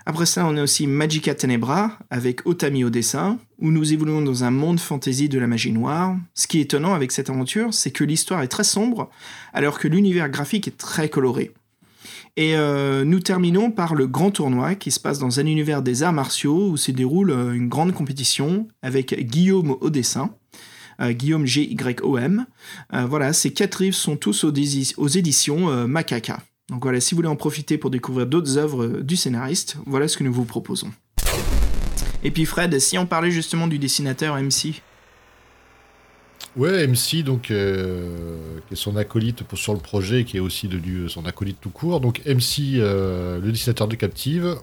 [0.05, 2.89] Après ça, on a aussi Magica Tenebra, avec Otami au
[3.59, 6.17] où nous évoluons dans un monde fantasy de la magie noire.
[6.33, 9.09] Ce qui est étonnant avec cette aventure, c'est que l'histoire est très sombre,
[9.53, 11.51] alors que l'univers graphique est très coloré.
[12.35, 16.03] Et euh, nous terminons par le grand tournoi qui se passe dans un univers des
[16.03, 19.91] arts martiaux où se déroule euh, une grande compétition avec Guillaume au
[21.01, 22.45] euh, Guillaume G-Y-O-M.
[22.91, 24.51] Voilà, ces quatre livres sont tous aux,
[25.07, 26.39] éditions Macaca.
[26.69, 30.17] Donc voilà, si vous voulez en profiter pour découvrir d'autres œuvres du scénariste, voilà ce
[30.17, 30.91] que nous vous proposons.
[32.23, 34.81] Et puis Fred, si on parlait justement du dessinateur MC,
[36.55, 40.97] Ouais, MC, donc, euh, qui est son acolyte sur le projet, qui est aussi devenu
[40.97, 41.99] euh, son acolyte tout court.
[41.99, 44.57] Donc, MC, euh, le dessinateur de Captive.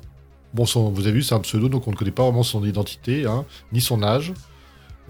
[0.55, 3.27] Bon, vous avez vu, c'est un pseudo, donc on ne connaît pas vraiment son identité,
[3.27, 4.33] hein, ni son âge.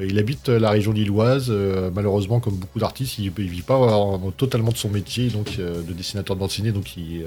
[0.01, 1.47] Il habite euh, la région lilloise.
[1.51, 5.57] euh, malheureusement, comme beaucoup d'artistes, il ne vit pas en- totalement de son métier, donc
[5.59, 6.73] euh, de dessinateur de bande dessinée.
[6.73, 7.27] Donc, il,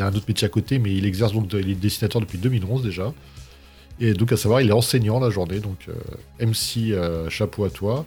[0.00, 2.82] a un autre métier à côté, mais il exerce donc, il est dessinateur depuis 2011
[2.82, 3.12] déjà.
[4.00, 5.60] Et donc, à savoir, il est enseignant la journée.
[5.60, 5.86] Donc,
[6.40, 6.94] MC,
[7.28, 8.06] chapeau à toi.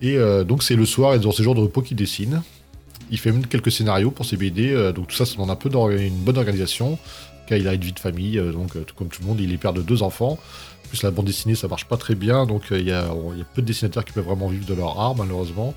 [0.00, 2.42] Et donc c'est le soir et dans ses jours de repos qu'il dessine.
[3.10, 5.68] Il fait même quelques scénarios pour ses BD, donc tout ça, ça demande un peu
[5.98, 6.98] une bonne organisation,
[7.48, 9.72] car il a une vie de famille, donc comme tout le monde, il est père
[9.72, 10.38] de deux enfants.
[10.88, 13.04] En plus la bande dessinée, ça marche pas très bien, donc euh, il y, a,
[13.54, 15.74] peu de dessinateurs qui peuvent vraiment vivre de leur art, malheureusement.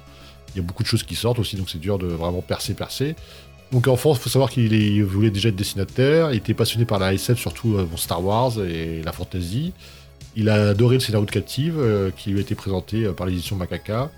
[0.56, 2.74] Il y a beaucoup de choses qui sortent aussi, donc c'est dur de vraiment percer,
[2.74, 3.18] percer.
[3.74, 7.14] Donc enfant, il faut savoir qu'il voulait déjà être dessinateur, il était passionné par la
[7.14, 9.74] SF, surtout euh, Star Wars et la fantasy.
[10.38, 13.58] Il a adoré le scénario de Captive, euh, qui lui a été présenté par l'édition
[13.58, 14.10] Macaca.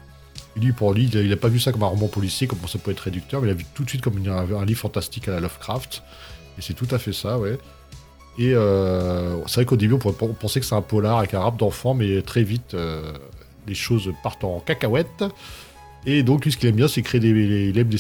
[0.56, 2.78] Et lui, pour lui, il n'a pas vu ça comme un roman policier, comme ça
[2.78, 5.28] peut être réducteur, mais il a vu tout de suite comme un, un livre fantastique
[5.28, 6.04] à la Lovecraft.
[6.60, 7.58] Et c'est tout à fait ça, ouais.
[8.40, 11.34] Et euh, c'est vrai qu'au début, on pourrait pen- penser que c'est un polar avec
[11.34, 13.14] un rap d'enfant, mais très vite, euh,
[13.68, 15.24] les choses partent en cacahuète.
[16.06, 17.30] Et donc, lui, ce qu'il aime bien, c'est créer des.
[17.30, 17.98] Il aime des,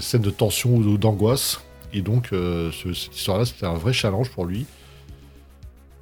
[0.00, 1.60] scènes de tension ou d'angoisse.
[1.92, 4.66] Et donc, euh, ce- cette histoire-là, c'était un vrai challenge pour lui.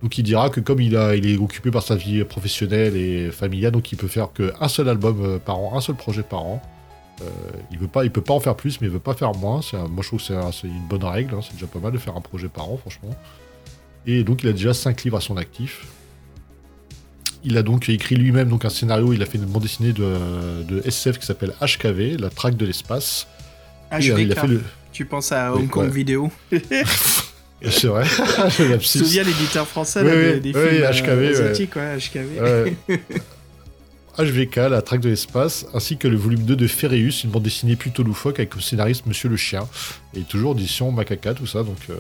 [0.03, 3.71] Donc, il dira que comme il, il est occupé par sa vie professionnelle et familiale,
[3.73, 6.63] donc il peut faire qu'un seul album par an, un seul projet par an.
[7.23, 7.29] Euh,
[7.71, 9.61] il veut pas, il peut pas en faire plus, mais il veut pas faire moins.
[9.73, 11.35] Un- moi, je trouve que c'est un- c'est une bonne règle.
[11.35, 11.41] hein.
[11.43, 13.15] C'est déjà pas mal de faire un projet par an, franchement.
[14.07, 15.87] Et donc, il a déjà 5 livres à son actif.
[17.45, 19.13] Il a donc écrit lui-même donc un scénario.
[19.13, 22.65] Il a fait une bande dessinée de, de SF qui s'appelle HKV, la traque de
[22.67, 23.27] l'espace.
[23.93, 24.41] Et, euh, il a HVK.
[24.41, 24.63] fait le.
[24.93, 25.91] Tu penses à Oui, Hong Kong ouais.
[25.91, 26.31] Vidéo
[27.63, 28.05] C'est vrai.
[28.57, 28.99] Te lapsus.
[28.99, 31.29] souviens l'éditeur français Oui, là, oui, des, films euh, HKV, ouais.
[31.31, 32.41] asiatiques, ouais, HKV.
[32.41, 32.77] Ouais.
[34.19, 37.77] HVK, la traque de l'espace, ainsi que le volume 2 de Ferreus, une bande dessinée
[37.77, 39.67] plutôt loufoque avec le scénariste Monsieur le Chien.
[40.15, 41.79] Et toujours édition Macaca, tout ça, donc...
[41.89, 41.95] euh,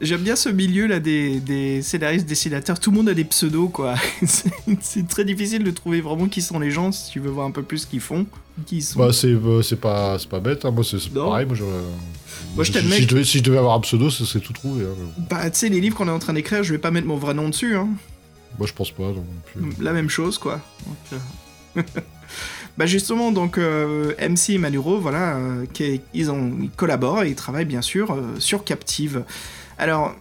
[0.00, 2.80] J'aime bien ce milieu là des, des scénaristes, dessinateurs.
[2.80, 3.94] Tout le monde a des pseudos quoi.
[4.80, 7.50] C'est- très difficile de trouver vraiment qui sont les gens si tu veux voir un
[7.50, 8.24] peu plus ce qu'ils font,
[8.64, 8.98] qui ils sont.
[8.98, 10.70] Bah, c'est c'est pas, pas bête, hein.
[10.70, 11.44] moi c'est pareil.
[11.46, 11.64] Moi, je,
[12.54, 14.84] Moi, je si, je devais, si je devais avoir un pseudo, ce serait tout trouvé.
[14.84, 14.94] hein.
[15.28, 17.16] Bah tu sais les livres qu'on est en train d'écrire, je vais pas mettre mon
[17.18, 17.76] vrai nom dessus.
[17.76, 17.88] Hein.
[18.58, 19.02] Moi je pense pas.
[19.04, 19.62] non plus.
[19.84, 20.60] La même chose quoi.
[20.86, 21.16] Donc, euh,
[22.78, 25.66] bah justement donc euh, MC et Manuro voilà euh,
[26.14, 29.24] ils ont collaborent et ils travaillent bien sûr euh, sur Captive.
[29.78, 30.14] Alors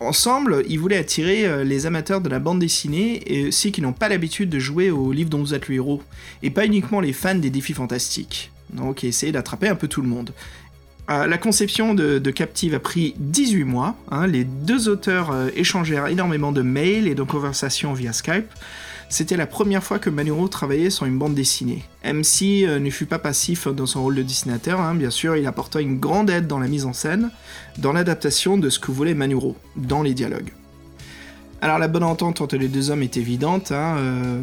[0.00, 3.92] ensemble ils voulaient attirer euh, les amateurs de la bande dessinée et ceux qui n'ont
[3.92, 6.02] pas l'habitude de jouer au livre dont vous êtes le héros
[6.42, 8.50] et pas uniquement les fans des défis fantastiques.
[8.72, 10.32] Donc essayer d'attraper un peu tout le monde.
[11.06, 13.94] La conception de, Captive a pris 18 mois.
[14.10, 14.26] hein.
[14.26, 18.48] les deux auteurs échangèrent énormément de mails et de conversations via Skype.
[19.14, 21.84] C'était la première fois que Manuro travaillait sur une bande dessinée.
[22.04, 25.46] MC euh, ne fut pas passif dans son rôle de dessinateur, hein, bien sûr, il
[25.46, 27.30] apporta une grande aide dans la mise en scène,
[27.78, 30.52] dans l'adaptation de ce que voulait Manuro, dans les dialogues.
[31.60, 34.40] Alors la bonne entente entre les deux hommes est évidente, hein, euh,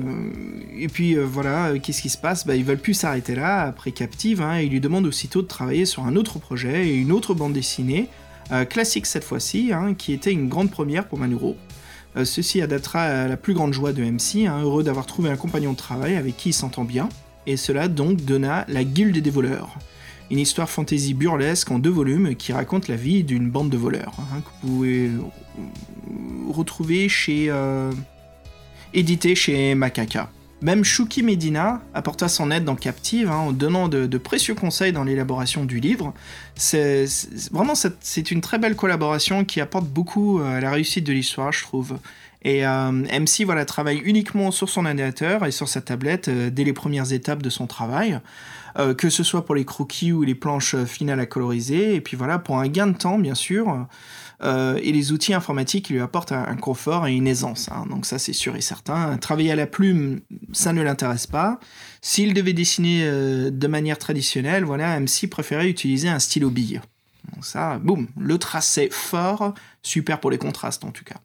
[0.80, 2.48] et puis euh, voilà, qu'est-ce qui se passe?
[2.48, 5.48] Bah, Ils veulent plus s'arrêter là, après Captive, hein, et ils lui demandent aussitôt de
[5.48, 8.08] travailler sur un autre projet et une autre bande dessinée,
[8.70, 11.58] classique cette fois-ci, hein, qui était une grande première pour Manuro.
[12.18, 15.38] Euh, ceci adaptera à la plus grande joie de MC, hein, heureux d'avoir trouvé un
[15.38, 17.10] compagnon de travail avec qui il s'entend bien,
[17.48, 19.78] et cela donc donna La Guilde des voleurs,
[20.30, 24.14] une histoire fantasy burlesque en deux volumes qui raconte la vie d'une bande de voleurs,
[24.20, 25.12] hein, que vous pouvez
[26.50, 27.48] retrouver chez...
[27.50, 27.92] euh,
[28.94, 30.30] édité chez Macaca.
[30.62, 35.04] Même Shuki Medina apporta son aide dans Captive hein, en donnant de, précieux conseils dans
[35.04, 36.14] l'élaboration du livre.
[36.56, 37.06] C'est
[37.52, 41.52] vraiment c'est une très belle collaboration qui apporte beaucoup euh, à la réussite de l'histoire,
[41.52, 41.98] je trouve.
[42.44, 46.64] Et euh, MC voilà travaille uniquement sur son ordinateur et sur sa tablette euh, dès
[46.64, 48.20] les premières étapes de son travail,
[48.98, 51.96] que ce soit pour les croquis ou les planches finales à coloriser.
[51.96, 53.86] Et puis voilà pour un gain de temps bien sûr.
[54.44, 57.70] Euh, et les outils informatiques lui apportent un, un confort et une aisance.
[57.72, 57.86] hein.
[57.90, 59.18] Donc ça c'est sûr et certain.
[59.18, 61.60] Travailler à la plume, ça ne l'intéresse pas.
[62.02, 66.82] S'il devait dessiner euh, de manière traditionnelle, voilà, MC préférait utiliser un stylo bille.
[67.34, 71.18] Donc ça, boum, le tracé fort, super pour les contrastes en tout cas.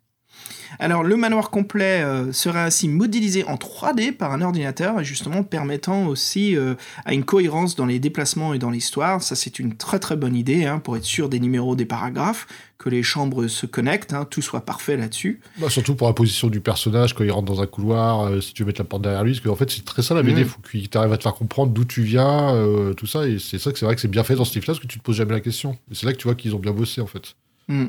[0.78, 5.42] Alors le manoir complet euh, sera ainsi modélisé en 3D par un ordinateur, et justement
[5.42, 9.22] permettant aussi euh, à une cohérence dans les déplacements et dans l'histoire.
[9.22, 12.46] Ça c'est une très très bonne idée hein, pour être sûr des numéros des paragraphes,
[12.78, 15.40] que les chambres se connectent, hein, tout soit parfait là-dessus.
[15.59, 18.52] Bah, surtout pour la position du personnage quand il rentre dans un couloir, euh, si
[18.52, 20.44] tu veux mettre la porte derrière lui, parce qu'en fait c'est très ça la BD,
[20.44, 20.48] Mm.
[20.48, 22.54] faut qu'il t'arrive à te faire comprendre d'où tu viens,
[22.96, 24.74] tout ça, et c'est ça que c'est vrai que c'est bien fait dans ce livre-là,
[24.74, 25.78] parce que tu te poses jamais la question.
[25.90, 27.35] Et c'est là que tu vois qu'ils ont bien bossé en fait.
[27.68, 27.87] Hmm.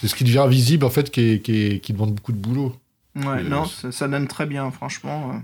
[0.00, 2.38] C'est ce qui devient visible en fait, qui, est- qui, est- qui demande beaucoup de
[2.38, 2.74] boulot.
[3.16, 5.30] Ouais, Euh, non, ça, ça donne très bien, franchement.
[5.34, 5.38] euh.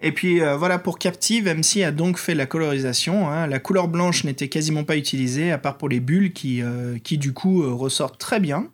[0.00, 3.28] Et puis euh, voilà, pour Captive, MC a donc fait la colorisation.
[3.30, 3.46] hein.
[3.46, 7.16] La couleur blanche n'était quasiment pas utilisée, à part pour les bulles qui, euh, qui
[7.18, 8.66] du coup euh, ressortent très bien.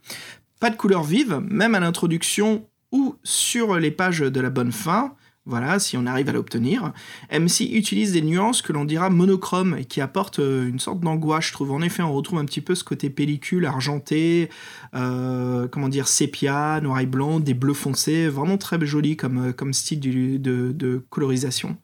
[0.61, 5.14] Pas de couleur vive, même à l'introduction ou sur les pages de la bonne fin.
[5.50, 6.92] Voilà, si on arrive à l'obtenir.
[7.32, 11.46] MC utilise des nuances que l'on dira monochromes et qui apportent euh, une sorte d'angoisse,
[11.46, 11.72] je trouve.
[11.72, 14.48] En effet, on retrouve un petit peu ce côté pellicule argenté,
[14.94, 19.72] euh, comment dire, sépia, noir et blanc, des bleus foncés, vraiment très joli comme, euh,
[19.72, 21.76] style de, colorisation.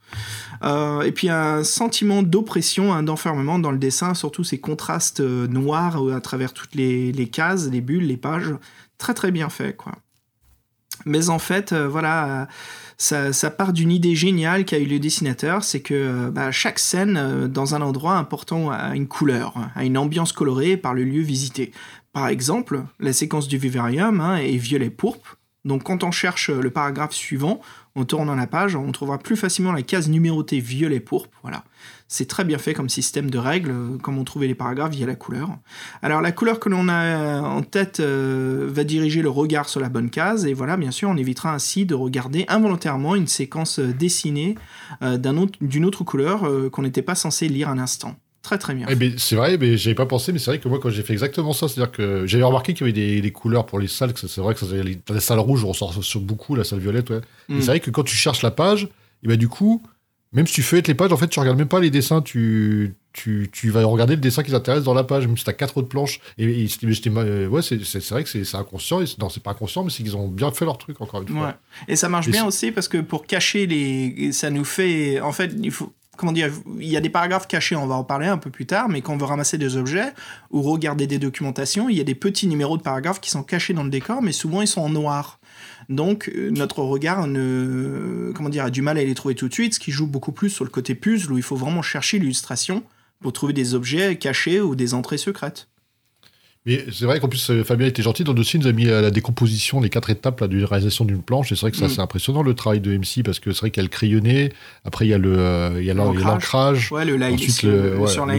[0.62, 6.20] Et puis un sentiment d'oppression, un d'enfermement dans le dessin, surtout ces contrastes noirs à
[6.20, 8.55] travers toutes les, cases, les bulles, les pages,
[8.96, 9.92] très très bien fait quoi.
[11.05, 12.48] Mais en fait, voilà,
[12.98, 17.16] ça, part d'une idée géniale qu'a eu le dessinateur, c'est que euh, bah, chaque scène
[17.16, 21.20] euh, dans un endroit important a une couleur, a une ambiance colorée par le lieu
[21.20, 21.72] visité.
[22.12, 25.37] Par exemple, la séquence du vivarium hein, est violet pourpre.
[25.66, 27.61] Donc quand on cherche le paragraphe suivant,
[27.96, 31.38] on tourne dans la page, on trouvera plus facilement la case numérotée violet pourpre.
[31.42, 31.64] Voilà.
[32.09, 35.06] C'est très bien fait comme système de règles, euh, comme on trouvait les paragraphes via
[35.06, 35.48] la couleur.
[36.02, 39.88] Alors la couleur que l'on a en tête euh, va diriger le regard sur la
[39.88, 43.92] bonne case, et voilà, bien sûr, on évitera ainsi de regarder involontairement une séquence euh,
[43.92, 44.56] dessinée
[45.02, 45.18] euh,
[45.61, 48.14] d'une autre couleur euh, qu'on n'était pas censé lire un instant.
[48.46, 48.87] Très très bien.
[48.88, 51.02] Eh ben, c'est vrai, mais j'avais pas pensé, mais c'est vrai que moi, quand j'ai
[51.02, 53.88] fait exactement ça, c'est-à-dire que j'avais remarqué qu'il y avait des, des couleurs pour les
[53.88, 56.78] salles, c'est vrai que ça, les- la salle rouge, on ressort sur beaucoup, la salle
[56.78, 57.22] violette, ouais.
[57.48, 57.59] Mm.
[57.61, 58.85] C'est vrai que quand tu cherches la page,
[59.24, 59.82] et ben du coup,
[60.32, 62.94] même si tu feuillettes les pages, en fait, tu regardes même pas les dessins, tu,
[63.12, 65.76] tu, tu vas regarder le dessin qui t'intéresse dans la page, même si t'as quatre
[65.78, 66.20] autres planches.
[66.38, 66.68] Et, et
[67.16, 70.16] euh, ouais, c'est vrai que c'est inconscient, et non, c'est pas inconscient, mais c'est qu'ils
[70.16, 71.46] ont bien fait leur truc, encore une fois.
[71.48, 71.52] Ouais.
[71.88, 74.30] Et ça marche Et bien aussi parce que pour cacher les.
[74.30, 75.20] Ça nous fait.
[75.20, 75.92] En fait, il faut.
[76.16, 78.66] Comment dire Il y a des paragraphes cachés, on va en parler un peu plus
[78.66, 80.12] tard, mais quand on veut ramasser des objets
[80.50, 83.74] ou regarder des documentations, il y a des petits numéros de paragraphes qui sont cachés
[83.74, 85.38] dans le décor, mais souvent ils sont en noir.
[85.88, 89.55] Donc euh, notre regard ne, comment dire, a du mal à les trouver tout de
[89.55, 92.18] suite, ce qui joue beaucoup plus sur le côté puzzle où il faut vraiment chercher
[92.18, 92.83] l'illustration
[93.20, 95.68] pour trouver des objets cachés ou des entrées secrètes.
[96.66, 98.24] Mais c'est vrai qu'en plus, euh, Fabien était gentil.
[98.24, 100.64] Dans le dossier, il nous a mis à la décomposition, les quatre étapes là, d'une
[100.64, 101.52] réalisation d'une planche.
[101.52, 101.90] Et c'est vrai que ça, Mm.
[101.90, 104.52] c'est impressionnant le travail de MC parce que c'est vrai qu'il y a le crayonné,
[104.85, 106.90] après il y a le, euh, il y a L'ancrage.
[106.90, 108.35] Ouais, le ensuite le, ouais, sur le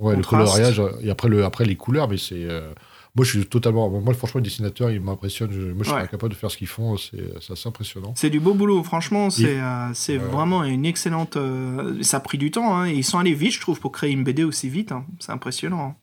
[0.00, 2.08] ouais, le coloriage, et après, le, après les couleurs.
[2.08, 2.34] Mais c'est.
[2.34, 2.72] euh,
[3.14, 3.88] moi, je suis totalement.
[3.88, 5.50] Moi, franchement, les dessinateurs, ils m'impressionnent.
[5.72, 6.96] Moi, je suis incapable de faire ce qu'ils font.
[6.98, 8.12] C'est assez impressionnant.
[8.14, 11.38] C'est du beau boulot, franchement, c'est euh, vraiment une excellente...
[12.02, 14.10] ça a pris du temps, hein, et ils sont allés vite, je trouve, pour créer
[14.10, 15.06] une BD aussi vite, hein.
[15.20, 15.96] c'est impressionnant.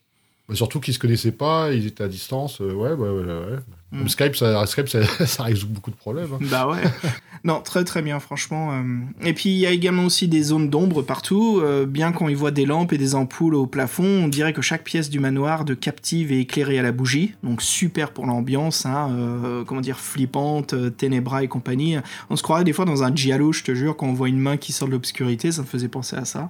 [0.50, 2.60] Mais surtout qu'ils se connaissaient pas, ils étaient à distance.
[2.62, 3.24] euh, ouais, ouais, ouais.
[3.26, 3.60] ouais.
[3.94, 4.08] Mm.
[4.10, 6.34] Skype, ça, Skype ça, ça résout beaucoup de problèmes.
[6.34, 6.40] hein.
[6.52, 6.82] Bah ouais.
[7.46, 8.72] non, très très bien, franchement.
[8.74, 8.84] euh.
[9.26, 11.60] Et puis il y a également aussi des zones d'ombre partout.
[11.64, 14.62] euh, bien qu'on y voit des lampes et des ampoules au plafond, on dirait que
[14.62, 17.36] chaque pièce du manoir de captive est éclairée à la bougie.
[17.44, 21.96] Donc super pour l'ambiance, hein, comment dire, flippante, ténébra et compagnie.
[22.30, 24.40] On se croirait des fois dans un giallo, je te jure, quand on voit une
[24.40, 26.50] main qui sort de l'obscurité, ça me faisait penser à ça.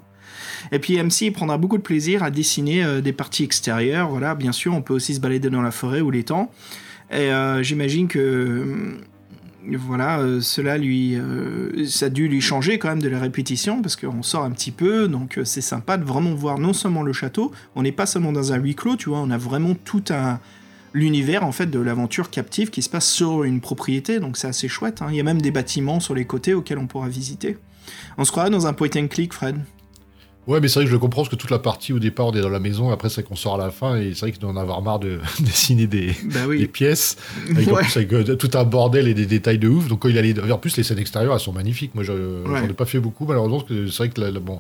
[0.72, 4.10] Et puis MC prendra beaucoup de plaisir à dessiner euh, des parties extérieures.
[4.10, 6.52] Voilà, bien sûr, on peut aussi se balader dans la forêt ou l'étang.
[7.12, 11.18] Et euh, j'imagine que euh, voilà, cela lui,
[11.88, 14.72] ça a dû lui changer quand même de la répétition parce qu'on sort un petit
[14.72, 18.34] peu, donc c'est sympa de vraiment voir non seulement le château, on n'est pas seulement
[18.34, 20.42] dans un huis clos, tu vois, on a vraiment tout un
[20.94, 24.68] l'univers en fait de l'aventure captive qui se passe sur une propriété, donc c'est assez
[24.68, 25.02] chouette.
[25.02, 25.08] hein.
[25.10, 27.58] Il y a même des bâtiments sur les côtés auxquels on pourra visiter.
[28.18, 29.58] On se croirait dans un point and click, Fred.
[30.46, 32.28] Ouais, mais c'est vrai que je le comprends parce que toute la partie au départ,
[32.28, 34.32] on est dans la maison, après c'est qu'on sort à la fin, et c'est vrai
[34.34, 37.16] qu'il doit en avoir marre de dessiner des, Bah des pièces,
[37.50, 39.88] avec, en plus, avec tout un bordel et des détails de ouf.
[39.88, 40.38] Donc quand il allait.
[40.52, 41.96] En plus, les scènes extérieures, elles sont magnifiques.
[41.96, 42.66] Moi, je- j'en Ouais.
[42.66, 44.60] ai pas fait beaucoup, malheureusement, parce que c'est vrai que la, la- bon,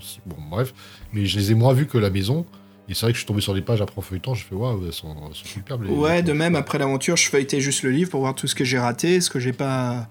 [0.49, 0.73] bref,
[1.11, 2.45] mais je les ai moins vus que la maison.
[2.89, 4.55] Et c'est vrai que je suis tombé sur des pages après en feuilletant, je fais
[4.55, 5.83] waouh, elles sont, elles sont superbes.
[5.83, 8.45] les- Ouais, les de même, après l'aventure, je feuilletais juste le livre pour voir tout
[8.47, 10.07] ce que j'ai raté, ce que j'ai pas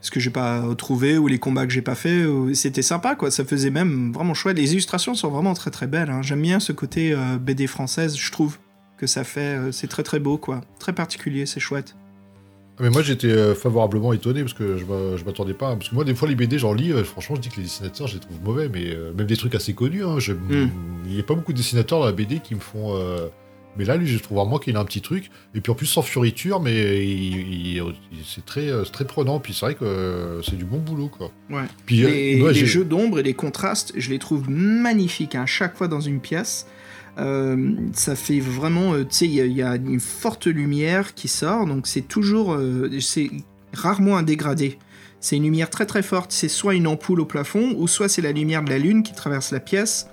[0.00, 3.14] ce que j'ai pas trouvé ou les combats que j'ai pas fait ou- c'était sympa
[3.16, 6.22] quoi ça faisait même vraiment chouette les illustrations sont vraiment très très belles hein.
[6.22, 8.58] j'aime bien ce côté euh, BD française je trouve
[8.96, 11.96] que ça fait euh, c'est très très beau quoi très particulier c'est chouette
[12.78, 15.76] Ah, Mais moi, j'étais euh, favorablement étonné parce que je m'a- je m'attendais pas.
[15.76, 17.64] Parce que moi, des fois, les BD, j'en lis, euh, franchement, je dis que les
[17.64, 20.02] dessinateurs, je les trouve mauvais, mais euh, même des trucs assez connus.
[20.02, 20.70] hein, je- Mm.
[21.04, 22.94] Il n'y a pas beaucoup de dessinateurs dans la BD qui me font.
[23.76, 25.30] Mais là, lui, je trouve vraiment qu'il a un petit truc.
[25.54, 29.38] Et puis en plus, sans fioriture, mais il- il- il- c'est très, euh, très prenant.
[29.40, 31.30] Puis c'est vrai que euh, c'est du bon boulot, quoi.
[31.50, 31.62] Ouais.
[31.86, 35.34] Puis, euh, les, ouais, les j'ai- jeux d'ombre et les contrastes je les trouve magnifiques
[35.34, 36.66] à chaque fois dans une pièce
[37.18, 40.46] Euh, ça fait vraiment, euh, tu sais, il y, a- il y a une forte
[40.46, 43.30] lumière qui sort, donc c'est toujours, euh, c'est
[43.74, 44.78] rarement un dégradé.
[45.18, 48.22] C'est une lumière très très forte, c'est soit une ampoule au plafond, ou soit c'est
[48.22, 50.06] la lumière de la lune qui traverse la pièce,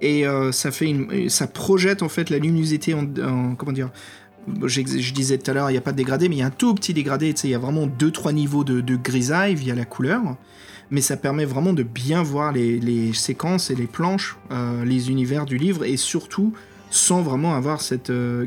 [0.00, 3.90] et euh, ça fait une, ça projette en fait la luminosité en, en- comment dire.
[4.64, 4.80] Je
[5.12, 6.50] disais tout à l'heure, il n'y a pas de dégradé, mais il y a un
[6.50, 7.34] tout petit dégradé.
[7.42, 10.36] Il y a vraiment 2-3 niveaux de, de grisaille via la couleur
[10.90, 15.44] mais ça permet vraiment de bien voir les, séquences et les planches, euh, les univers
[15.44, 16.52] du livre, et surtout
[16.90, 18.46] sans vraiment avoir cette, euh,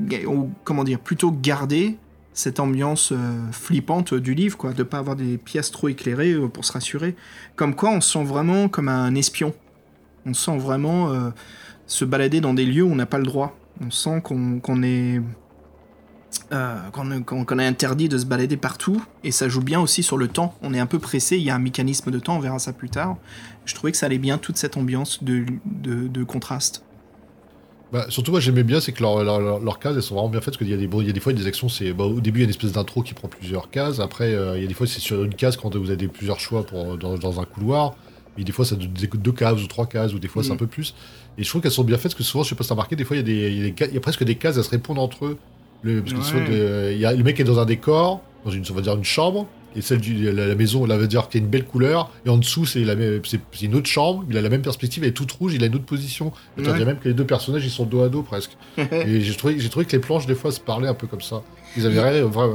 [0.63, 1.97] comment dire, plutôt garder
[2.33, 3.17] cette ambiance euh,
[3.51, 7.15] flippante du livre, quoi, de pas avoir des pièces trop éclairées euh, pour se rassurer.
[7.57, 9.53] Comme quoi, on se sent vraiment comme un espion.
[10.25, 11.29] On sent vraiment euh,
[11.87, 13.57] se balader dans des lieux où on n'a pas le droit.
[13.81, 15.21] On sent qu'on est
[16.51, 20.27] euh, qu'on est interdit de se balader partout, et ça joue bien aussi sur le
[20.27, 20.55] temps.
[20.61, 22.73] On est un peu pressé, il y a un mécanisme de temps, on verra ça
[22.73, 23.17] plus tard.
[23.65, 26.83] Je trouvais que ça allait bien toute cette ambiance de, de, contraste.
[27.91, 30.29] Bah, surtout, moi, j'aimais bien, c'est que leurs leur, leur- leurs cases, elles sont vraiment
[30.29, 31.93] bien faites, parce qu'il y, a des- il y a des fois des actions, c'est
[31.93, 34.57] bah, au début, il y a une espèce d'intro qui prend plusieurs cases, après, euh,
[34.57, 36.97] il y a des fois, c'est sur une case quand vous avez plusieurs choix pour,
[36.97, 37.95] dans, dans un couloir,
[38.39, 40.55] et des fois, ça donne deux cases ou trois cases, ou des fois, c'est un
[40.57, 40.93] peu plus.
[41.37, 42.75] Et je trouve qu'elles sont bien faites, parce que souvent, je sais pas si t'as
[42.75, 44.99] remarqué, des fois, il y, a des, il y presque des cases, elles se répondent
[44.99, 45.37] entre eux.
[45.81, 46.43] Le, parce Ouais.
[46.49, 49.03] de- y a, le mec est dans un décor, dans une, on va dire une
[49.05, 51.63] chambre, et celle du, la, la maison, là, veut dire qu'il y a une belle
[51.65, 55.13] couleur, et en dessous, c'est une autre chambre, il a la même perspective, elle est
[55.13, 56.33] toute rouge, il a une autre position.
[56.61, 56.83] T'en Ouais.
[56.85, 58.51] même que les deux personnages, ils sont dos à dos presque.
[58.77, 61.43] et j'ai trouvé, que les planches, des fois, se parlaient un peu comme ça.
[61.77, 61.95] Ils avaient,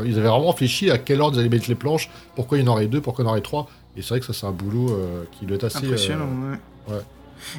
[0.05, 2.69] ils avaient vraiment réfléchi à quel ordre ils allaient mettre les planches, pourquoi il y
[2.69, 3.69] en aurait deux, pourquoi il y en aurait trois.
[3.97, 5.79] Et c'est vrai que ça, c'est un boulot euh, qui doit être assez.
[5.79, 6.53] Impressionnant, euh,
[6.91, 6.97] ouais.
[6.97, 7.03] ouais.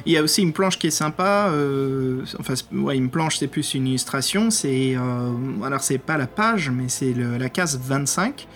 [0.04, 1.48] Il y a aussi une planche qui est sympa.
[1.50, 4.50] euh, enfin, ouais, une planche, c'est plus une illustration.
[4.50, 5.30] C'est euh,
[5.64, 8.46] alors c'est pas la page, mais c'est la case 25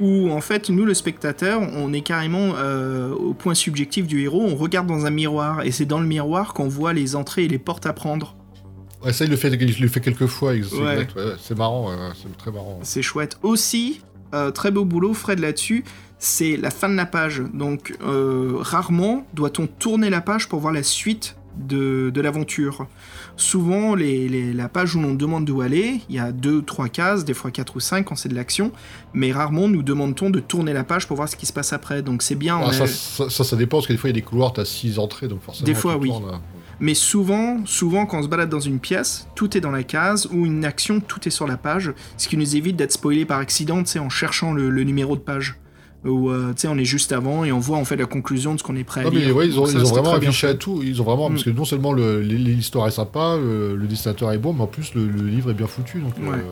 [0.00, 4.42] où en fait nous le spectateur, on est carrément euh, au point subjectif du héros.
[4.42, 7.48] On regarde dans un miroir et c'est dans le miroir qu'on voit les entrées et
[7.48, 8.34] les portes à prendre.
[9.04, 10.52] Ouais, ça, il le fait, il le fait quelques fois.
[10.52, 10.62] Ouais.
[10.80, 11.06] ouais,
[11.38, 12.80] c'est marrant, c'est très marrant.
[12.82, 13.38] C'est chouette.
[13.42, 14.00] Aussi,
[14.54, 15.84] très beau boulot, Fred là-dessus.
[16.22, 17.42] C'est la fin de la page.
[17.54, 22.86] Donc, euh, rarement doit-on tourner la page pour voir la suite de, de l'aventure.
[23.36, 26.88] Souvent, les, les- la page où l'on demande d'où aller, il y a deux, trois
[26.88, 28.70] cases, des fois quatre ou cinq quand c'est de l'action,
[29.14, 32.02] mais rarement nous demande-t-on de tourner la page pour voir ce qui se passe après.
[32.02, 32.58] Donc c'est bien.
[32.62, 34.20] Ah, on ça, a- ça, ça, ça dépend, parce que des fois, il y a
[34.20, 35.66] des couloirs, t'as six entrées, donc forcément.
[35.66, 36.12] Des fois, tu oui.
[36.32, 36.40] hein.
[36.82, 40.28] Mais souvent, souvent, quand on se balade dans une pièce, tout est dans la case,
[40.32, 43.38] ou une action, tout est sur la page, ce qui nous évite d'être spoilé par
[43.38, 45.56] accident, tu sais, en cherchant le, le numéro de page.
[46.04, 48.54] Ou, euh, tu sais, on est juste avant et on voit en fait la conclusion
[48.54, 49.84] de ce qu'on est prêt à Non, mais ouais, ils ont, Donc ça, ils ont
[49.84, 50.80] c'était vraiment affiché à tout.
[50.82, 51.32] Ils ont vraiment, Mm.
[51.34, 54.66] parce que non seulement le- l'histoire est sympa, le, le dessinateur est bon, mais en
[54.66, 56.00] plus, le, le livre est bien foutu.
[56.00, 56.38] Donc, Ouais.
[56.38, 56.42] euh,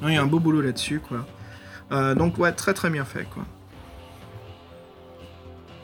[0.00, 1.26] Non, il y a un beau boulot là-dessus, quoi.
[1.92, 3.44] Euh, donc, ouais, très très bien fait, quoi.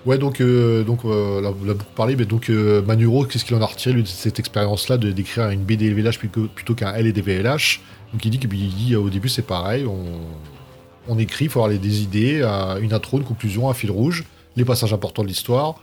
[0.07, 3.45] Ouais, donc, euh, donc euh, là, on a beaucoup parlé, mais donc euh, Manuro, qu'est-ce
[3.45, 6.75] qu'il en a retiré lui, de cette expérience-là de d'écrire une BD LVLH plutôt, plutôt
[6.75, 7.81] qu'un LDVLH
[8.15, 10.07] Donc il dit que puis il dit, euh, au début c'est pareil, on,
[11.11, 14.25] on écrit, il faut avoir des idées, euh, une intro, une conclusion, un fil rouge,
[14.57, 15.83] les passages importants de l'histoire.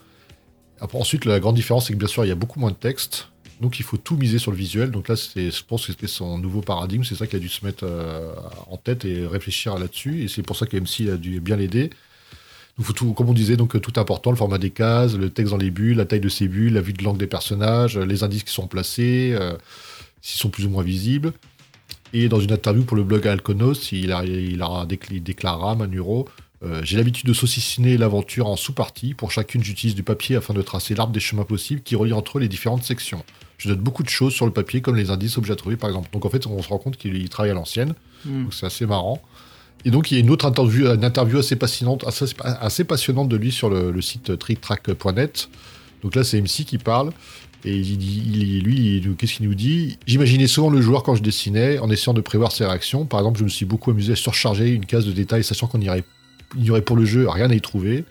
[0.93, 3.29] Ensuite, la grande différence, c'est que bien sûr, il y a beaucoup moins de texte,
[3.59, 4.89] donc il faut tout miser sur le visuel.
[4.89, 7.65] Donc là, je pense que c'était son nouveau paradigme, c'est ça qu'il a dû se
[7.65, 8.33] mettre euh,
[8.69, 11.89] en tête et réfléchir là-dessus, et c'est pour ça que MC a dû bien l'aider.
[12.77, 15.51] Donc, faut tout, comme on disait, donc tout important, le format des cases, le texte
[15.51, 18.23] dans les bulles, la taille de ces bulles, la vue de l'angle des personnages, les
[18.23, 19.53] indices qui sont placés, euh,
[20.21, 21.33] s'ils sont plus ou moins visibles.
[22.13, 25.75] Et dans une interview pour le blog Alconos, il, a, il, a décl- il déclarera,
[25.75, 26.27] Manuro,
[26.63, 29.13] euh, J'ai l'habitude de saucissiner l'aventure en sous-parties.
[29.13, 32.37] Pour chacune, j'utilise du papier afin de tracer l'arbre des chemins possibles qui relient entre
[32.37, 33.23] eux les différentes sections.
[33.57, 35.89] Je note beaucoup de choses sur le papier, comme les indices objets à trouver, par
[35.89, 36.09] exemple.
[36.11, 37.93] Donc en fait, on se rend compte qu'il il travaille à l'ancienne.
[38.25, 38.43] Mm.
[38.43, 39.21] Donc c'est assez marrant.
[39.85, 43.29] Et donc il y a une autre interview, une interview assez passionnante, assez, assez passionnante
[43.29, 45.49] de lui sur le, le site tricktrack.net.
[46.01, 47.11] Donc là c'est MC qui parle.
[47.65, 49.97] Et il, lui, qu'est-ce qu'il nous dit?
[50.05, 53.05] J'imaginais souvent le joueur quand je dessinais, en essayant de prévoir ses réactions.
[53.05, 55.79] Par exemple, je me suis beaucoup amusé à surcharger une case de détails, sachant qu'on
[55.79, 58.05] n'y aurait pour le jeu rien à y trouver.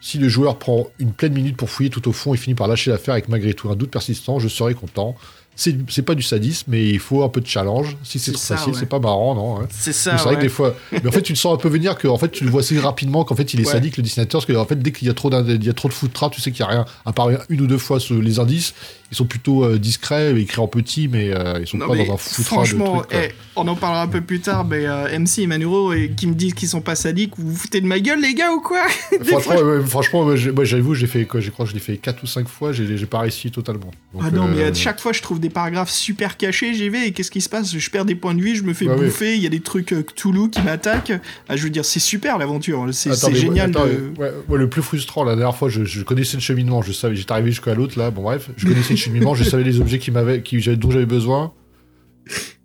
[0.00, 2.68] Si le joueur prend une pleine minute pour fouiller tout au fond et finit par
[2.68, 5.16] lâcher l'affaire avec malgré tout un doute persistant, je serais content.
[5.58, 7.96] C'est pas du sadisme, mais il faut un peu de challenge.
[8.04, 8.78] Si c'est trop ça, facile, ouais.
[8.78, 9.66] c'est pas marrant, non hein.
[9.70, 10.36] C'est ça, C'est vrai ouais.
[10.36, 12.30] que des fois, mais en fait, tu le sens un peu venir que en fait,
[12.30, 13.72] tu le vois assez rapidement qu'en fait, il est Ouais.
[13.72, 15.72] sadique le dessinateur, parce que en fait, dès qu'il y a trop il y a
[15.72, 16.84] trop de foot trap, tu sais qu'il y a rien.
[17.06, 18.74] À part une ou deux fois ce- les indices,
[19.12, 22.14] ils sont plutôt euh, discrets, écrits en petit, mais euh, ils sont Non, pas dans
[22.14, 23.12] un foutra de franchement, trucs.
[23.14, 26.26] eh, on en parlera un peu plus tard, mais euh, MC et Manuro et qui
[26.26, 28.60] me disent qu'ils sont pas sadiques, vous vous foutez de ma gueule, les gars, ou
[28.60, 28.82] quoi?
[29.22, 31.96] Franchement, fois, ouais, franchement, moi, j'avoue, j'ai fait quoi Je crois que je l'ai fait
[31.96, 33.90] 4 ou 5 fois, j'ai pas réussi totalement.
[34.12, 36.88] Donc, Ah non, mais euh, à chaque fois, je trouve des paragraphes super cachés, j'y
[36.88, 37.76] vais, et qu'est-ce qui se passe?
[37.76, 38.96] Je perds des points de vie, je me fais ouais.
[38.96, 41.12] bouffer, il y a des trucs euh, Cthulhu qui m'attaquent.
[41.48, 43.70] Ah, je veux dire, c'est super l'aventure, c'est Attends, c'est génial.
[43.70, 43.90] attends, de...
[43.90, 46.92] euh, ouais, ouais, le plus frustrant, la dernière fois, je, je connaissais le cheminement, je
[46.92, 49.80] savais, j'étais arrivé jusqu'à l'autre, là, bon bref, je connaissais le cheminement, je savais les
[49.80, 51.52] objets qui m'avaient, qui, j'avais- dont j'avais besoin.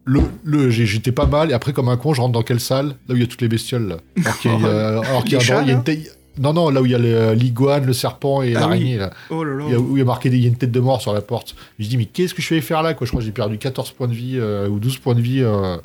[0.04, 2.88] Le, le, j'étais pas mal, et après, comme un con, je rentre dans quelle salle?
[3.08, 3.98] Là où il y a toutes les bestioles, là.
[4.26, 5.74] Alors qu'il y a, euh, alors qu'il y a Les un chats, endroit, il y
[5.74, 8.56] a une tête- Non, non, là où il y a le- l'iguane, le serpent et
[8.56, 9.12] Ah l'araignée, là.
[9.30, 9.66] Oh là là.
[9.68, 11.02] Il y a- où il y a marqué, il y a une tête de mort
[11.02, 11.56] sur la porte.
[11.78, 13.06] Je me dis, mais qu'est-ce que je vais faire là, quoi?
[13.06, 15.42] Je crois que j'ai perdu 14 points de vie, euh, ou 12 points de vie.
[15.44, 15.78] euh,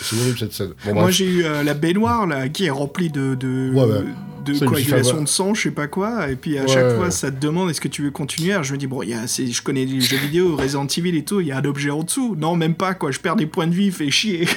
[0.00, 0.72] C'est horrible cette scène.
[0.84, 4.04] Bon, Moi j'ai eu euh, la baignoire là qui est remplie de, de, Ouais, ouais.
[4.44, 7.30] De coagulation de sang, je sais pas quoi, et puis à Ouais, chaque fois ça
[7.30, 8.52] te demande est-ce que tu veux continuer?
[8.52, 11.24] Alors je me dis bon, y a, je connais les jeux vidéo, Resident Evil et
[11.24, 12.34] tout, il y a un objet en dessous.
[12.36, 14.46] Non, même pas quoi, je perds des points de vie, fait chier.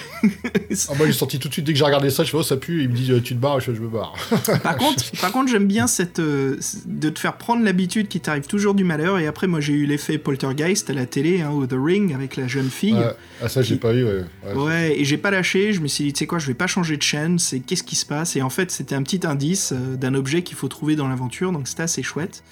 [0.89, 2.43] Ah, moi j'ai senti tout de suite dès que j'ai regardé ça, je fais oh
[2.43, 4.13] ça pue, il me dit euh, tu te barres, je fais je me barre.
[4.63, 8.45] par contre, par contre j'aime bien cette euh, de te faire prendre l'habitude qu'il t'arrive
[8.47, 9.19] toujours du malheur.
[9.19, 12.35] Et après moi j'ai eu l'effet Poltergeist à la télé, hein, ou The Ring avec
[12.35, 12.93] la jeune fille.
[12.93, 13.13] Ouais.
[13.41, 14.23] Ah ça j'ai Qui- pas eu, ouais.
[14.47, 14.53] Ouais.
[14.63, 16.67] Ouais, et j'ai pas lâché, je me suis dit, tu sais quoi, je vais pas
[16.67, 18.35] changer de chaîne, c'est qu'est-ce qui se passe?
[18.35, 21.67] Et en fait, c'était un petit indice d'un objet qu'il faut trouver dans l'aventure, donc
[21.67, 22.43] c'était assez chouette.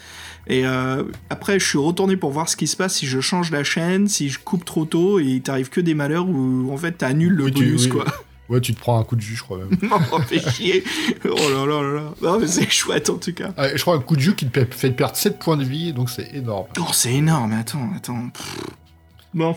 [0.48, 3.50] Et euh, après, je suis retourné pour voir ce qui se passe si je change
[3.52, 6.78] la chaîne, si je coupe trop tôt, et il t'arrive que des malheurs où en
[6.78, 7.90] fait t'annules le Oui, tu- bonus, oui.
[7.90, 8.06] quoi.
[8.50, 9.70] Ouais, tu te prends un coup de jus, je crois même.
[10.52, 10.84] chier.
[11.24, 12.14] Oh là là là là.
[12.22, 13.54] Non, mais c'est chouette en tout cas.
[13.56, 15.94] Ah, je crois un coup de jus qui te fait- perdre 7 points de vie,
[15.94, 16.68] donc c'est énorme.
[16.78, 18.30] Oh, c'est énorme, attends, attends.
[18.30, 18.58] Pff.
[19.34, 19.56] Bon.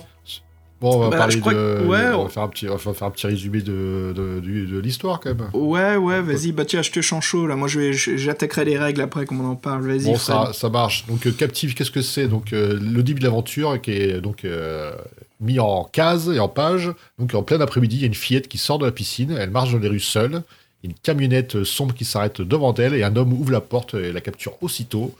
[0.80, 1.58] Bon, on va Bah, parler je crois de.
[1.80, 4.78] que- ouais, on, va faire un petit, on va faire un petit résumé de, de,
[4.78, 5.48] l'histoire quand même.
[5.54, 7.56] Ouais, ouais, vas-y, bah tiens, je te sens chaud là.
[7.56, 9.86] Moi, je vais, j'attaquerai les règles après, comme on en parle.
[9.86, 11.06] Vas-y, Bon, ça, ça marche.
[11.06, 12.28] Donc, euh, Captive, qu'est-ce que c'est?
[12.28, 14.92] Donc, euh, le début de l'aventure qui est donc euh,
[15.40, 16.92] mis en case et en page.
[17.18, 19.34] Donc, en plein après-midi, il y a une fillette qui sort de la piscine.
[19.38, 20.42] Elle marche dans les rues seule.
[20.84, 24.20] Une camionnette sombre qui s'arrête devant elle et un homme ouvre la porte et la
[24.20, 25.14] capture aussitôt.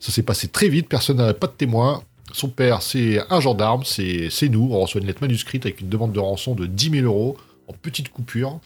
[0.00, 2.02] Ça s'est passé très vite, personne n'avait pas de témoin.
[2.32, 4.68] Son père, c'est un gendarme, c'est nous.
[4.72, 7.72] On reçoit une lettre manuscrite avec une demande de rançon de 10 000 euros en
[7.72, 8.60] petite coupure.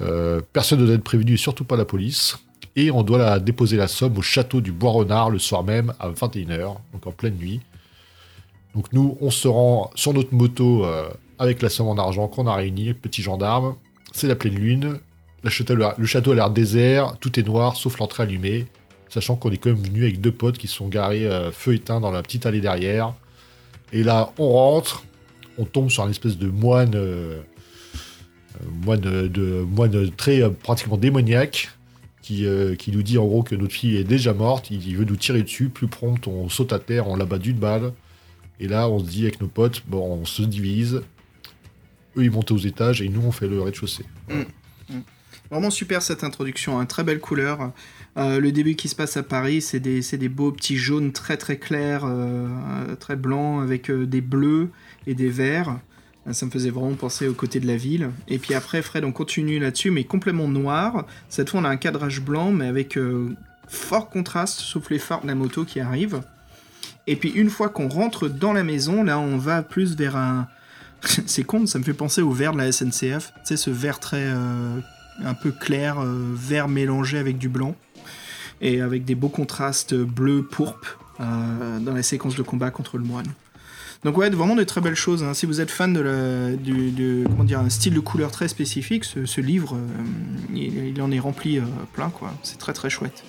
[0.00, 2.38] Euh, personne ne doit être prévenu, surtout pas la police.
[2.76, 6.10] Et on doit la déposer la somme au château du Bois-Renard le soir même à
[6.10, 7.60] 21h, donc en pleine nuit.
[8.74, 11.08] Donc nous, on se rend sur notre moto euh,
[11.38, 13.74] avec la somme en argent qu'on a réunie, petit gendarme.
[14.12, 14.98] C'est la pleine lune.
[15.42, 18.66] Le château a l'air désert, tout est noir sauf l'entrée allumée.
[19.08, 22.00] Sachant qu'on est quand même venu avec deux potes qui sont garés euh, feu éteint
[22.00, 23.14] dans la petite allée derrière.
[23.92, 25.04] Et là, on rentre,
[25.56, 27.40] on tombe sur un espèce de moine, euh,
[28.60, 31.70] euh, moine, de, moine très pratiquement démoniaque,
[32.22, 32.44] qui,
[32.92, 35.70] nous dit en gros que notre fille est déjà morte, il, veut nous tirer dessus,
[35.70, 37.94] plus prompt, on saute à terre, on l'abat d'une balle.
[38.60, 41.02] Et là, on se dit avec nos potes, bon, on se divise.
[42.16, 44.04] Eux, ils montent aux étages et nous, on fait le rez-de-chaussée.
[45.50, 47.72] Vraiment super cette introduction, hein, très belle couleur.
[48.18, 51.56] Euh, le début qui se passe à Paris, c'est des, beaux petits jaunes très très
[51.56, 54.70] clairs, euh, très blancs, avec euh, des bleus
[55.06, 55.78] et des verts.
[56.32, 58.10] Ça me faisait vraiment penser au côté de la ville.
[58.26, 61.06] Et puis après, Fred, on continue là-dessus, mais complètement noir.
[61.30, 62.98] Cette fois, on a un cadrage blanc, mais avec
[63.66, 66.20] fort contraste, sauf les de la moto qui arrivent.
[67.06, 70.48] Et puis une fois qu'on rentre dans la maison, là, on va plus vers un...
[71.02, 73.32] c'est con, ça me fait penser au vert de la SNCF.
[73.36, 74.26] Tu sais, ce vert très...
[74.26, 77.74] un peu clair, vert mélangé avec du blanc,
[78.60, 83.26] et avec des beaux contrastes bleu-pourpre euh, dans la séquence de combat contre le moine.
[84.04, 85.24] Donc ouais, vraiment de très belles choses.
[85.24, 85.34] hein.
[85.34, 89.74] Si vous êtes fan de, comment dire, un style de couleur très spécifique, ce, livre,
[89.74, 92.32] euh, il, il en est rempli euh, plein, quoi.
[92.42, 93.24] C'est très très chouette.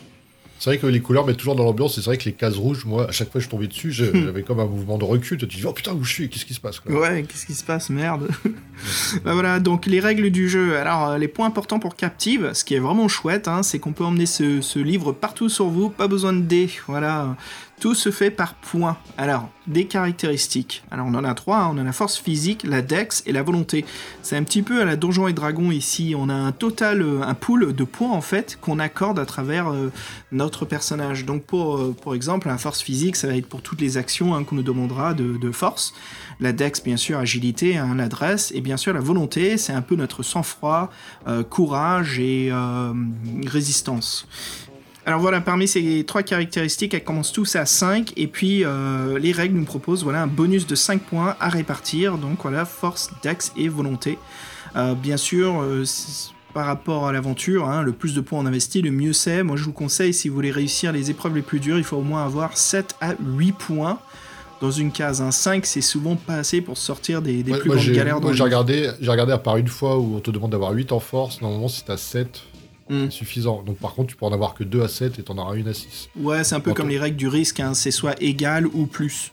[0.60, 2.84] C'est vrai que les couleurs mettent toujours dans l'ambiance, c'est vrai que les cases rouges,
[2.86, 4.24] moi, à chaque fois que je tombais dessus, Hmm.
[4.26, 5.38] j'avais comme un mouvement de recul.
[5.38, 7.45] Tu te dis, oh putain, où je suis Qu'est-ce qui se passe quoi Ouais, qu'est-ce
[7.45, 8.28] qui se passe Merde.
[9.24, 10.76] bah voilà, donc les règles du jeu.
[10.78, 13.93] Alors, euh, les points importants pour Captive, ce qui est vraiment chouette, hein, c'est qu'on
[13.93, 16.70] peut emmener ce, ce livre partout sur vous, pas besoin de dés.
[16.88, 17.36] Voilà,
[17.80, 18.98] tout se fait par points.
[19.18, 20.84] Alors, des caractéristiques.
[20.92, 21.72] Alors, on en a trois, hein.
[21.74, 23.86] on a la force physique, la dex et la volonté.
[24.22, 26.14] C'est un petit peu à la Donjon et Dragon ici.
[26.18, 29.70] On a un total, euh, un pool de points en fait qu'on accorde à travers
[29.70, 29.92] euh,
[30.32, 31.26] notre personnage.
[31.26, 34.36] Donc, pour, euh, pour exemple, la force physique, ça va être pour toutes les actions
[34.36, 35.94] hein, qu'on nous demandera de, force.
[36.40, 39.96] La dex, bien sûr, agilité, hein, l'adresse, et bien sûr la volonté, c'est un peu
[39.96, 40.92] notre sang-froid,
[41.50, 42.52] courage et
[43.46, 44.28] résistance.
[45.10, 49.32] Alors voilà, parmi ces trois caractéristiques, elles commencent tous à 5, et puis euh, les
[49.32, 53.51] règles nous proposent voilà, un bonus de 5 points à répartir, donc voilà, force, dex
[53.57, 54.20] et volonté.
[54.76, 55.84] Euh, bien sûr, euh,
[56.53, 59.41] par rapport à l'aventure, hein, le plus de points on investit, le mieux c'est.
[59.41, 61.97] Moi je vous conseille, si vous voulez réussir les épreuves les plus dures, il faut
[61.97, 63.97] au moins avoir 7 à 8 points
[64.62, 65.22] dans une case.
[65.22, 68.20] Un 5, c'est souvent pas assez pour sortir des, des Ouais, plus moi, grandes galères
[68.20, 70.72] dans moi, j'ai regardé, j'ai regardé à part une fois où on te demande d'avoir
[70.72, 71.41] 8 en force.
[71.41, 72.43] Normalement, si t'as 7,
[72.90, 73.62] C'est suffisant.
[73.64, 75.68] Donc, par contre, tu peux en avoir que 2 à 7 et t'en auras une
[75.68, 76.10] à 6.
[76.16, 79.32] Ouais, c'est un peu comme les règles du risque, hein, c'est soit égal ou plus.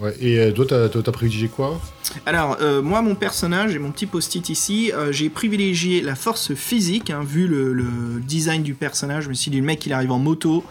[0.00, 1.80] Ouais, et euh, toi, t'as, privilégié quoi?
[2.24, 6.54] Alors, euh, moi, mon personnage et mon petit post-it ici, euh, j'ai privilégié la force
[6.54, 9.24] physique, hein, vu le, le design du personnage.
[9.24, 10.62] Je me suis dit, le mec, il arrive en moto,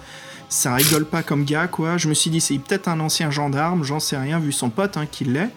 [0.47, 1.97] ça rigole pas comme gars, quoi.
[1.97, 4.95] Je me suis dit, c'est peut-être un ancien gendarme, j'en sais rien, vu son pote
[4.95, 5.49] hein, qui l'est.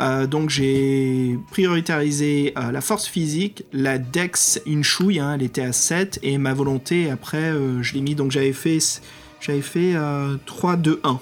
[0.00, 5.62] Euh, donc, j'ai prioritarisé euh, la force physique, la dex, une chouille, hein, elle était
[5.62, 8.78] à 7, et ma volonté, après, euh, je l'ai mis, donc j'avais fait,
[9.40, 11.20] j'avais fait euh, 3, 2, 1.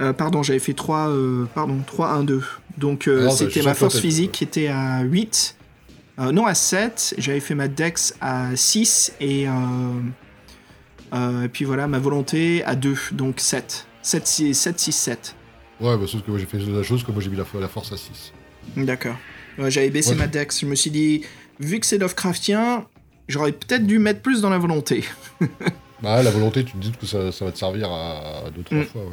[0.00, 2.42] Euh, pardon, j'avais fait 3, euh, pardon, 3, 1, 2.
[2.78, 5.56] Donc Ah, bah, c'était ma force physique qui était à 8.
[6.18, 7.14] Euh, non, à 7.
[7.18, 9.12] J'avais fait ma dex à 6.
[9.20, 9.48] Et, et
[11.52, 12.96] puis voilà, ma volonté à 2.
[13.12, 13.86] Donc 7.
[14.02, 15.36] 7, 6, 7, 6, 7.
[15.82, 17.68] Ouais, bah, sauf que moi, j'ai fait la chose, que moi, j'ai mis la, la
[17.68, 18.32] force à 6.
[18.76, 19.16] D'accord.
[19.58, 20.16] Ouais, j'avais baissé Ouais.
[20.16, 20.60] ma dex.
[20.60, 21.22] Je me suis dit,
[21.60, 22.86] vu que c'est Lovecraftien,
[23.28, 25.04] j'aurais peut-être dû mettre plus dans la volonté.
[26.02, 28.84] Bah, la volonté, tu te dis que ça, ça va te servir à 2-3 Mm.
[28.86, 29.10] fois, ouais.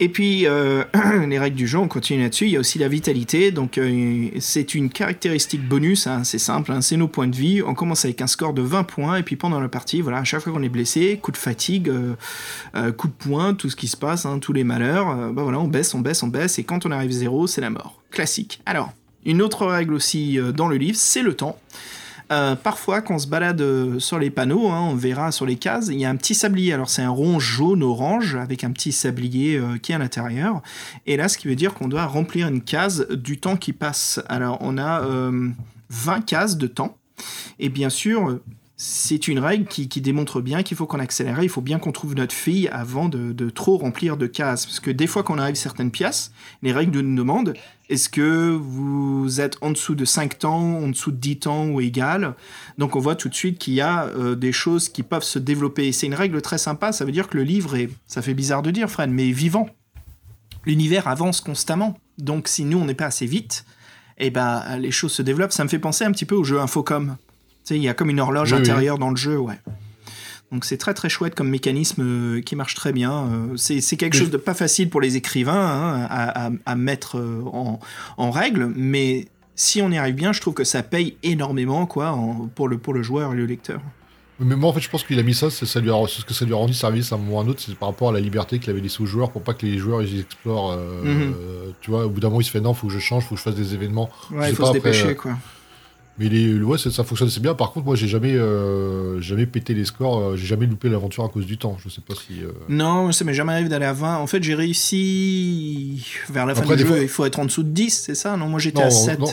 [0.00, 0.84] Et puis, euh,
[1.26, 2.46] les règles du jeu, on continue là-dessus.
[2.46, 3.50] Il y a aussi la vitalité.
[3.50, 6.06] Donc, euh, c'est une caractéristique bonus.
[6.06, 7.62] hein, c'est simple, hein, c'est nos points de vie.
[7.62, 9.16] On commence avec un score de 20 points.
[9.16, 11.88] Et puis, pendant la partie, voilà, à chaque fois qu'on est blessé, coup de fatigue,
[11.88, 15.58] euh, coup de poing, tout ce qui se passe, hein, tous les malheurs, bah voilà,
[15.58, 16.58] on baisse, on baisse, on baisse.
[16.58, 18.00] Et quand on arrive zéro, c'est la mort.
[18.10, 18.60] Classique.
[18.66, 18.92] Alors,
[19.24, 21.58] une autre règle aussi dans le livre, c'est le temps.
[22.30, 25.56] Euh, parfois, quand on se balade euh, sur les panneaux, hein, on verra sur les
[25.56, 26.72] cases, il y a un petit sablier.
[26.72, 30.62] Alors, c'est un rond jaune-orange avec un petit sablier euh, qui est à l'intérieur.
[31.06, 34.20] Et là, ce qui veut dire qu'on doit remplir une case du temps qui passe.
[34.28, 35.48] Alors, on a euh,
[35.90, 36.98] 20 cases de temps.
[37.58, 38.38] Et bien sûr,
[38.80, 41.42] c'est une règle qui, démontre bien qu'il faut qu'on accélère.
[41.42, 44.66] Il faut bien qu'on trouve notre fille avant de, trop remplir de cases.
[44.66, 46.30] Parce que des fois, quand on arrive à certaines pièces,
[46.62, 47.54] les règles nous demandent
[47.88, 51.80] est-ce que vous êtes en dessous de 5 temps, en dessous de 10 temps ou
[51.80, 52.36] égal?
[52.76, 55.40] Donc on voit tout de suite qu'il y a euh, des choses qui peuvent se
[55.40, 55.90] développer.
[55.90, 56.92] C'est une règle très sympa.
[56.92, 59.68] Ça veut dire que le livre est, ça fait bizarre de dire, Fred, mais vivant.
[60.66, 61.98] L'univers avance constamment.
[62.18, 63.64] Donc si nous, on n'est pas assez vite,
[64.18, 65.52] eh ben, les choses se développent.
[65.52, 67.16] Ça me fait penser un petit peu au jeu Infocom.
[67.76, 68.62] Il y a comme une horloge Oui, oui.
[68.62, 69.58] intérieure dans le jeu, ouais.
[70.50, 73.12] Donc c'est très très chouette comme mécanisme euh, qui marche très bien.
[73.52, 77.18] Euh, c'est quelque chose de pas facile pour les écrivains hein, à, à- à mettre
[77.18, 77.78] euh, en,
[78.16, 82.12] en règle, mais si on y arrive bien, je trouve que ça paye énormément quoi,
[82.12, 83.80] en- pour, le, pour le joueur et le lecteur.
[84.40, 86.20] Mais moi, en fait, je pense qu'il a mis ça, c'est ça lui a, c'est
[86.20, 87.74] ce que ça lui a rendu service à un moment ou à un autre, c'est
[87.74, 90.00] par rapport à la liberté qu'il avait laissée aux joueurs pour pas que les joueurs
[90.00, 90.72] ils explorent.
[90.78, 91.34] euh, Mhm.
[91.82, 93.34] tu vois, au bout d'un moment, il se fait non, faut que je change, faut
[93.34, 94.08] que je fasse des événements.
[94.30, 95.32] Ouais, il faut pas, se après, dépêcher quoi.
[96.18, 97.54] Mais les, ouais, ça, ça fonctionne assez bien.
[97.54, 101.24] Par contre, moi, j'ai jamais, euh, jamais pété les scores, euh, j'ai jamais loupé l'aventure
[101.24, 101.76] à cause du temps.
[101.84, 102.42] Je sais pas si.
[102.42, 104.16] euh, Non, ça m'est jamais arrivé d'aller à 20.
[104.18, 107.44] En fait, j'ai réussi vers la fin Après, du jeu, fois- il faut être en
[107.44, 108.36] dessous de 10, c'est ça?
[108.36, 109.18] Non, moi j'étais à 7.
[109.20, 109.26] non.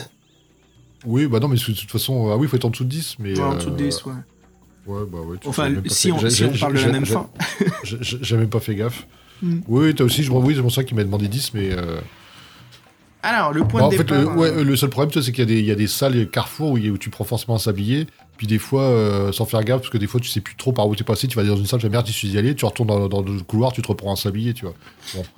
[1.04, 2.84] Oui, bah non, mais de toute façon, euh, ah oui, il faut être en dessous
[2.84, 3.16] de 10.
[3.18, 4.12] Mais, Ouais, en dessous de euh, 10, ouais.
[4.86, 5.36] Ouais, bah ouais.
[5.40, 7.28] tu- Enfin, si on- si parle de la même fin.
[8.36, 9.06] même pas fait gaffe.
[9.42, 9.58] Mm.
[9.68, 11.70] Oui, toi aussi, je, oui, c'est pour ça qu'il m'a demandé 10, mais.
[11.72, 12.00] euh,
[13.22, 14.20] Alors, le point Bah, en de fait, départ.
[14.20, 15.86] le, ouais, euh, le seul problème, c'est qu'il y, a des- il y a des
[15.88, 18.06] salles carrefour où, tu prends forcément un sablier,
[18.36, 20.70] puis des fois, euh, sans faire gaffe, parce que des fois, tu sais plus trop
[20.72, 22.38] par où t'es passé, tu vas dans une salle, tu vas merde, tu suis y
[22.38, 24.74] aller, tu retournes dans, dans le couloir, tu te reprends un sablier, tu vois.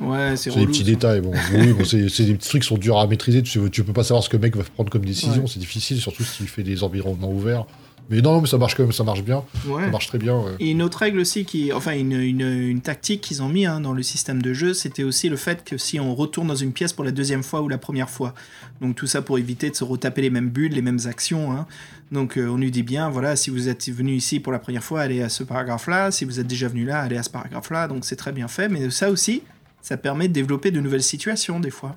[0.00, 0.84] Ouais, c'est C'est des petits ça.
[0.84, 1.20] détails.
[1.22, 3.84] Bon, oui, bon, c'est des petits trucs qui sont durs à maîtriser, tu, sais, tu
[3.84, 5.48] peux pas savoir ce que le mec va prendre comme décision, Ouais.
[5.48, 7.64] c'est difficile, surtout s'il fait des environnements ouverts.
[8.10, 9.84] Mais non, mais ça marche quand même, ça marche bien, Ouais.
[9.84, 10.34] ça marche très bien.
[10.38, 10.52] ouais.
[10.60, 13.80] Et une autre règle aussi, qui, enfin une, une, une tactique qu'ils ont mis hein,
[13.80, 16.72] dans le système de jeu, c'était aussi le fait que si on retourne dans une
[16.72, 18.32] pièce pour la deuxième fois ou la première fois,
[18.80, 21.52] donc tout ça pour éviter de se retaper les mêmes bulles, les mêmes actions.
[21.52, 21.66] hein.
[22.10, 24.82] Donc euh, on lui dit bien, voilà, si vous êtes venu ici pour la première
[24.84, 27.88] fois, allez à ce paragraphe-là, si vous êtes déjà venu là, allez à ce paragraphe-là,
[27.88, 29.42] donc c'est très bien fait, mais ça aussi,
[29.82, 31.96] ça permet de développer de nouvelles situations des fois.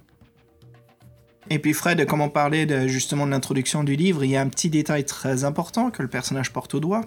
[1.51, 4.41] Et puis Fred, comme on parlait de, justement de l'introduction du livre, il y a
[4.41, 7.01] un petit détail très important que le personnage porte au doigt.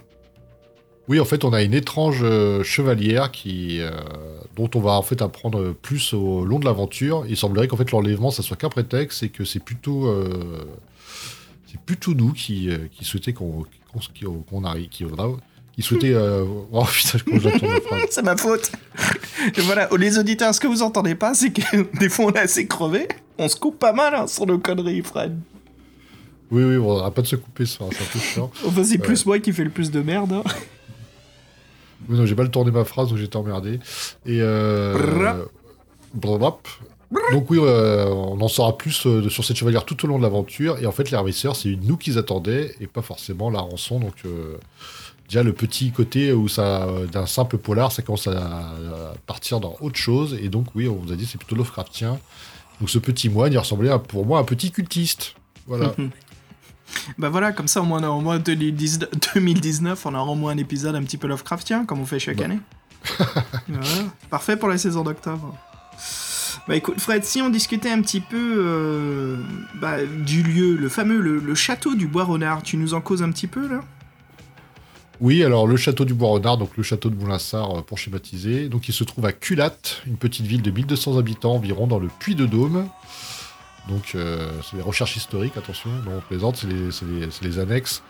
[1.08, 3.90] Oui, en fait, on a une étrange euh, chevalière qui, euh,
[4.54, 7.24] dont on va en fait apprendre plus au long de l'aventure.
[7.26, 10.28] Il semblerait qu'en fait l'enlèvement, ça soit qu'un prétexte et que c'est plutôt, euh,
[11.66, 13.64] c'est plutôt nous qui, qui souhaitait qu'on
[14.64, 15.06] arrive, qui,
[15.74, 16.14] qui souhaitait.
[16.72, 17.18] oh putain.
[18.10, 18.72] C'est ma faute.
[19.56, 22.66] Voilà, les auditeurs, ce que vous entendez pas, c'est que des fois on est assez
[22.66, 23.08] crevé.
[23.38, 25.38] On se coupe pas mal hein, sur nos conneries, Fred.
[26.50, 28.50] Oui, oui, on n'arrête pas de se couper, ça, c'est un peu chiant.
[28.66, 30.32] Enfin, c'est plus moi qui fais le plus de merde.
[30.32, 30.42] hein.
[32.08, 33.80] Oui, non, j'ai mal tourné ma phrase, donc j'étais emmerdé.
[34.26, 34.92] Et euh.
[37.32, 40.22] Donc oui, euh, on en saura plus euh, sur cette chevalière tout au long de
[40.22, 40.78] l'aventure.
[40.82, 44.00] Et en fait, les ravisseurs, c'est nous qu'ils attendaient et pas forcément la rançon.
[44.00, 44.56] Donc euh,
[45.28, 49.76] déjà le petit côté où ça, d'un simple polar, ça commence à, à partir dans
[49.80, 50.36] autre chose.
[50.42, 52.18] Et donc oui, on vous a dit c'est plutôt Lovecraftien.
[52.80, 55.34] Donc ce petit moine, il ressemblait à, pour moi à un petit cultiste.
[55.66, 55.94] Voilà.
[57.18, 60.58] Bah voilà, comme ça, au moins, au moins 2019, 2019, on aura au moins un
[60.58, 62.44] épisode un petit peu Lovecraftien, comme on fait chaque Bah.
[62.44, 62.58] année.
[63.68, 63.86] Voilà.
[64.30, 65.56] Parfait pour la saison d'octobre.
[66.68, 69.36] Bah écoute, Fred, si on discutait un petit peu euh,
[69.80, 73.22] bah, du lieu, le fameux, le, le château du Bois Renard, tu nous en causes
[73.22, 73.80] un petit peu là?
[75.20, 78.68] Oui, alors le château du Bois-Renard, donc le château de Moulinsart euh, pour schématiser.
[78.68, 82.08] Donc il se trouve à Culatte, une petite ville de 1200 habitants environ dans le
[82.18, 82.88] Puy-de-Dôme.
[83.88, 88.02] Donc euh, c'est les recherches historiques, attention, non, on plaisante, c'est les, annexes.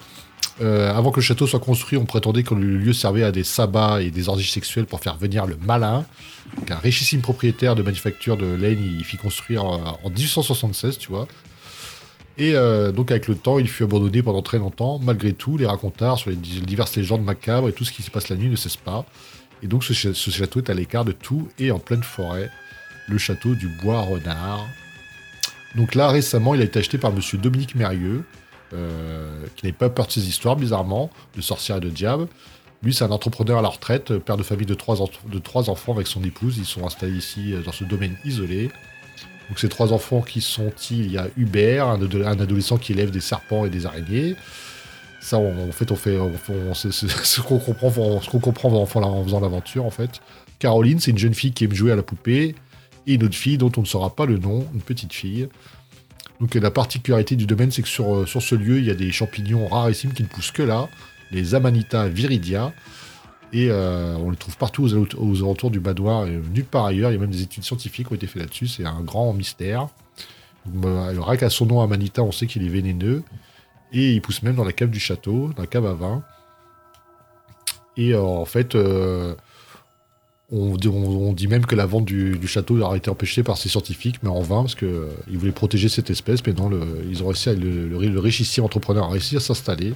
[0.60, 3.44] Euh, avant que le château soit construit, on prétendait que le lieu servait à des
[3.44, 6.06] sabbats et des orgies sexuelles pour faire venir le malin.
[6.56, 11.26] Donc un richissime propriétaire de manufacture de laine, il fit construire en 1876, tu vois.
[12.36, 14.98] Et euh, donc avec le temps, il fut abandonné pendant très longtemps.
[14.98, 18.10] Malgré tout, les racontards sur les di- diverses légendes macabres et tout ce qui se
[18.10, 19.04] passe la nuit ne cessent pas.
[19.62, 22.50] Et donc ce, ch- ce château est à l'écart de tout et en pleine forêt.
[23.08, 24.66] Le château du Bois Renard.
[25.76, 28.24] Donc là, récemment, il a été acheté par monsieur Dominique Mérieux,
[28.72, 32.26] euh, qui n'avait pas peur de ses histoires, bizarrement, de sorcières et de diables.
[32.82, 35.70] Lui, c'est un entrepreneur à la retraite, père de famille de trois, en- de trois
[35.70, 36.58] enfants avec son épouse.
[36.58, 38.70] Ils sont installés ici, euh, dans ce domaine isolé.
[39.48, 41.04] Donc ces trois enfants qui sont-ils?
[41.06, 44.36] Il y a Hubert, un, ado- un adolescent qui élève des serpents et des araignées.
[45.20, 46.18] Ça, en fait, on fait,
[46.74, 48.20] ce qu'on comprend, en,
[48.86, 50.20] faisant la- en faisant l'aventure, en fait.
[50.58, 52.54] Caroline, c'est une jeune fille qui aime jouer à la poupée,
[53.06, 55.48] et une autre fille dont on ne saura pas le nom, une petite fille.
[56.40, 58.90] Donc Donc la particularité du domaine, c'est que sur, euh, sur ce lieu, il y
[58.90, 60.88] a des champignons rarissimes qui ne poussent que là,
[61.30, 62.72] les Amanita viridia.
[63.54, 67.12] Et euh, on les trouve partout aux, alentours du Badoir et nulle ailleurs.
[67.12, 68.66] Il y a même des études scientifiques qui ont été faites là-dessus.
[68.66, 69.86] C'est un grand mystère.
[70.82, 73.22] Alors, rien qu'à son nom Amanita, on sait qu'il est vénéneux.
[73.92, 76.24] Et il pousse même dans la cave du château, dans la cave à vin.
[77.96, 79.36] Et euh, en fait, euh,
[80.50, 80.74] on,
[81.32, 84.40] dit, même que la vente du, château a été empêchée par ces scientifiques, mais en
[84.40, 86.44] vain, parce qu'ils voulaient protéger cette espèce.
[86.44, 89.40] Mais non, le- ils ont réussi, à- le, le, le richissier entrepreneur a réussi à
[89.40, 89.94] s'installer.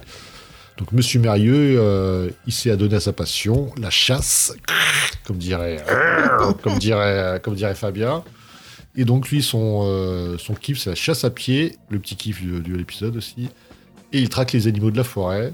[0.79, 4.55] Donc Monsieur Mérieux, euh, il s'est adonné à sa passion, la chasse,
[5.25, 5.85] comme dirait,
[6.63, 8.23] comme dirait, comme dirait Fabien.
[8.97, 12.45] Et donc lui, son, euh, son kiff, c'est la chasse à pied, le petit kiff
[12.47, 13.49] de, de l'épisode aussi.
[14.13, 15.53] Et il traque les animaux de la forêt.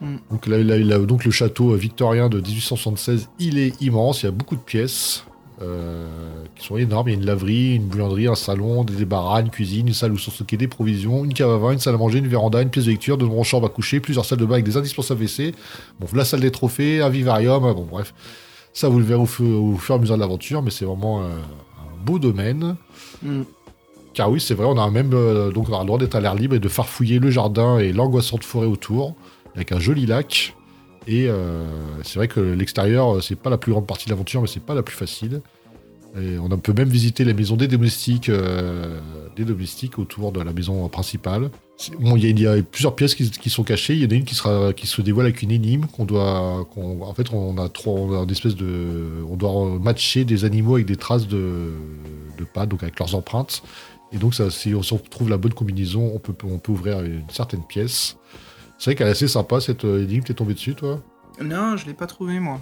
[0.00, 0.16] Mm.
[0.30, 4.28] Donc là, il a- donc le château victorien de 1876, il est immense, il y
[4.28, 5.24] a beaucoup de pièces
[5.62, 6.06] euh,
[6.54, 7.08] qui sont énormes.
[7.08, 10.12] Il y a une laverie, une buanderie, un salon, des débarras, une cuisine, une salle
[10.12, 12.60] où sont stockées des provisions, une cave à vin, une salle à manger, une véranda,
[12.62, 14.76] une pièce de lecture, de nombreuses chambres à coucher, plusieurs salles de bain avec des
[14.76, 15.54] indispensables WC.
[16.00, 18.12] Bon, la salle des trophées, un vivarium, euh, bon bref.
[18.72, 20.84] Ça, vous le verrez au, feu- au fur et à mesure de l'aventure, mais c'est
[20.84, 21.28] vraiment euh,
[21.78, 22.76] un beau domaine.
[23.22, 23.42] Mm.
[24.12, 26.20] Car oui, c'est vrai, on a même euh, donc on a le droit d'être à
[26.20, 29.14] l'air libre et de farfouiller le jardin et l'angoissante forêt autour,
[29.54, 30.54] avec un joli lac.
[31.06, 31.64] Et euh,
[32.02, 34.62] c'est vrai que l'extérieur, euh, c'est pas la plus grande partie de l'aventure, mais c'est
[34.62, 35.40] pas la plus facile.
[36.18, 38.98] On peut même visiter les maisons des domestiques, euh,
[39.36, 41.50] des domestiques autour de la maison principale.
[42.00, 43.92] Il y, y a plusieurs pièces qui, sont cachées.
[43.92, 46.66] Il y en a une qui, sera, qui se dévoile avec une énigme qu'on doit.
[46.74, 50.96] en fait, on a trois, on espèce de, on doit matcher des animaux avec des
[50.96, 51.72] traces de,
[52.54, 53.62] pas, donc avec leurs empreintes.
[54.10, 56.72] Et donc, ça, si on si on trouve la bonne combinaison, on peut, on peut
[56.72, 58.16] ouvrir une certaine pièce.
[58.78, 60.22] C'est vrai qu'elle est assez sympa cette euh, énigme.
[60.24, 61.00] T'es tombé dessus, toi?
[61.42, 62.60] Non, je l'ai pas trouvé, moi.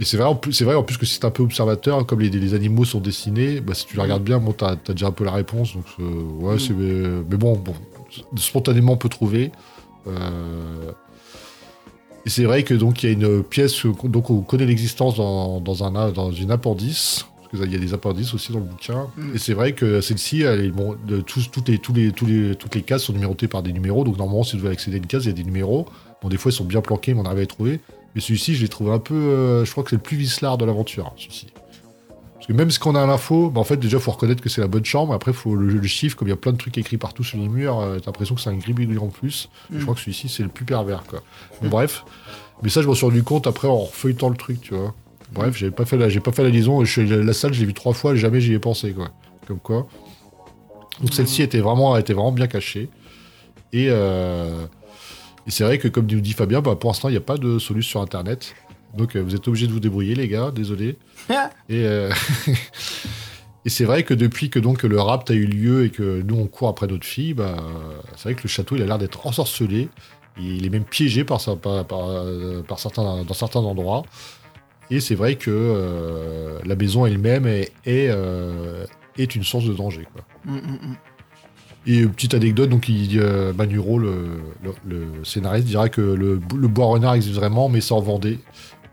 [0.00, 2.04] Et c'est vrai, en plus, c'est vrai en plus que si t'es un peu observateur,
[2.04, 4.92] comme les, les animaux sont dessinés, bah, si tu la regardes bien, bon, t'as, t'as
[4.92, 5.74] déjà un peu la réponse.
[5.74, 6.04] Donc, euh,
[6.40, 6.58] ouais, Mm.
[6.58, 7.74] c'est, mais, mais bon, bon,
[8.36, 9.52] spontanément, on peut trouver.
[10.06, 10.90] Euh,
[12.26, 15.16] et c'est vrai que donc il y a une pièce euh, donc on connaît l'existence
[15.16, 18.64] dans, dans un dans une appendice parce qu'il y a des appendices aussi dans le
[18.64, 19.08] bouquin.
[19.16, 19.34] Mm.
[19.34, 22.26] Et c'est vrai que celle-ci, elle est, bon, de, tous, toutes, les, tous les, tous
[22.26, 24.04] les, toutes les cases sont numérotées par des numéros.
[24.04, 25.86] Donc normalement, si vous voulez accéder à une case, il y a des numéros.
[26.22, 27.80] Bon, des fois, ils sont bien planqués, mais on arrive à les trouver.
[28.14, 29.14] Mais celui-ci, je l'ai trouvé un peu.
[29.14, 31.46] euh, je crois que c'est le plus vicelard de l'aventure, hein, celui-ci.
[32.34, 34.48] Parce que même si on a l'info, bah, en fait, déjà, il faut reconnaître que
[34.48, 35.12] c'est la bonne chambre.
[35.12, 37.38] Après, faut le, le chiffre, comme il y a plein de trucs écrits partout sur
[37.38, 39.48] les murs, euh, t'as l'impression que c'est un gribouillis en plus.
[39.70, 39.78] Mm.
[39.78, 41.20] Je crois que celui-ci, c'est le plus pervers, quoi.
[41.62, 42.04] Bon, bref.
[42.62, 44.94] Mais ça, je m'en suis rendu compte après en feuilletant le truc, tu vois.
[45.32, 46.84] Bref, j'ai pas fait la, j'ai pas fait la liaison.
[46.84, 49.10] Je suis, la salle, je l'ai vue trois fois, jamais j'y ai pensé, quoi.
[49.46, 49.86] Comme quoi.
[51.00, 52.88] Donc celle-ci était vraiment, était vraiment bien cachée.
[53.72, 54.64] Et, euh,
[55.46, 57.36] et c'est vrai que, comme nous dit Fabien, bah, pour l'instant, il n'y a pas
[57.36, 58.54] de solution sur Internet.
[58.96, 60.50] Donc euh, vous êtes obligés de vous débrouiller, les gars.
[60.50, 60.96] Désolé.
[61.68, 62.10] Et, euh,
[63.64, 66.36] et c'est vrai que depuis que donc le rapt a eu lieu et que nous
[66.36, 67.56] on court après notre fille, bah,
[68.16, 69.88] c'est vrai que le château il a l'air d'être ensorcelé.
[70.40, 72.06] Il est même piégé par, sa- par, par,
[72.66, 74.04] par certains, dans certains endroits.
[74.90, 78.84] Et c'est vrai que euh, la maison elle-même est, est, euh,
[79.18, 80.06] est une source de danger.
[80.12, 80.24] Quoi.
[80.46, 80.96] Mm, mm, mm.
[81.86, 84.74] Et euh, petite anecdote, donc il, euh, Manuro, le, le-
[85.16, 88.38] le scénariste, dira que le, le bois renard existe vraiment, mais en Vendée.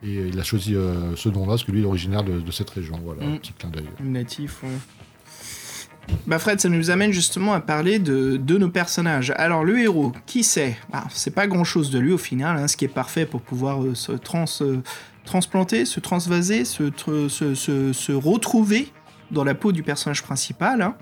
[0.03, 0.75] Et il a choisi
[1.15, 2.99] ce nom-là parce que lui il est originaire de, de cette région.
[3.03, 3.85] Voilà, un petit clin d'œil.
[4.03, 4.69] Natif, ouais.
[6.27, 9.33] Bah Fred, ça nous amène justement à parler de, de nos personnages.
[9.37, 10.77] Alors le héros, qui c'est?
[10.91, 13.83] Bah, C'est pas grand-chose de lui au final, hein, ce qui est parfait pour pouvoir
[13.83, 14.81] euh, se trans, euh,
[15.25, 18.91] transplanter, se transvaser, se, tr- se, se- se retrouver
[19.31, 20.81] dans la peau du personnage principal.
[20.81, 20.95] hein.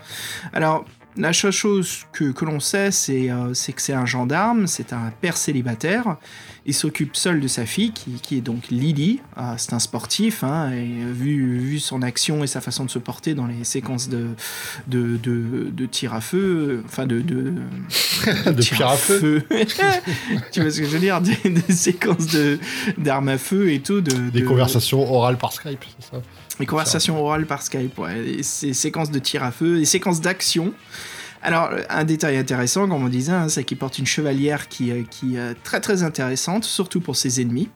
[0.53, 0.85] Alors
[1.17, 4.93] la seule chose que, que l'on sait, c'est euh, c'est que c'est un gendarme, c'est
[4.93, 6.17] un père célibataire.
[6.65, 9.19] Il s'occupe seul de sa fille, qui, qui est donc Lily.
[9.35, 12.89] Ah, c'est un sportif, hein, et euh, vu, vu son action et sa façon de
[12.89, 14.27] se porter dans les séquences de,
[14.87, 17.53] de, de, de tir à feu, enfin de, de,
[18.51, 19.43] De tir à feu.
[20.53, 21.19] tu vois ce que je veux dire?
[21.19, 22.57] Des, des séquences de
[22.97, 23.99] d'armes à feu et tout.
[23.99, 26.21] De, Des de- conversations orales par Skype, c'est ça?
[26.59, 28.41] Les conversations orales par Skype, ouais.
[28.43, 30.73] Séquences de tir à feu, des séquences d'action.
[31.41, 35.03] Alors, un détail intéressant, comme on disait, hein, c'est qu'il porte une chevalière qui, euh,
[35.09, 37.69] qui est très très intéressante, surtout pour ses ennemis.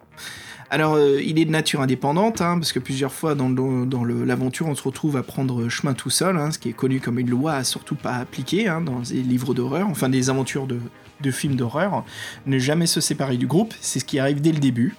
[0.69, 4.03] Alors, euh, il est de nature indépendante, hein, parce que plusieurs fois dans, le- dans
[4.03, 6.99] le- l'aventure, on se retrouve à prendre chemin tout seul, hein, ce qui est connu
[6.99, 10.67] comme une loi à surtout pas appliquer hein, dans les livres d'horreur, enfin des aventures
[10.67, 10.80] de,
[11.21, 12.05] de films d'horreur.
[12.45, 14.95] Ne jamais se séparer du groupe, c'est ce qui arrive dès le début.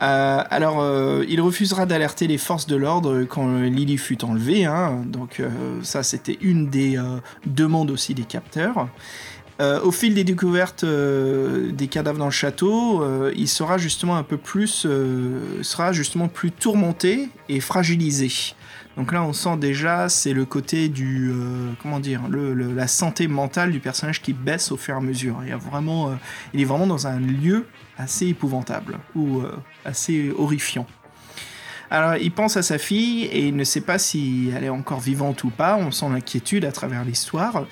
[0.00, 4.64] Euh, alors, euh, il refusera d'alerter les forces de l'ordre quand Lily fut enlevée.
[4.64, 5.02] hein.
[5.06, 5.48] donc, euh,
[5.82, 6.98] ça, c'était une des
[7.46, 8.88] demandes aussi des capteurs.
[9.60, 14.86] Au fil des découvertes des cadavres dans le château, il sera justement un peu plus,
[15.62, 18.30] sera justement plus tourmenté et fragilisé.
[18.96, 21.32] Donc là, on sent déjà, c'est le côté du,
[21.82, 25.40] comment dire, la santé mentale du personnage qui baisse au fur et à mesure.
[25.44, 25.50] Il,
[26.60, 29.42] est vraiment dans un lieu assez épouvantable ou
[29.84, 30.86] assez horrifiant.
[31.90, 35.00] Alors, il pense à sa fille et il ne sait pas si elle est encore
[35.00, 35.76] vivante ou pas.
[35.76, 37.64] On sent l'inquiétude à travers l'histoire.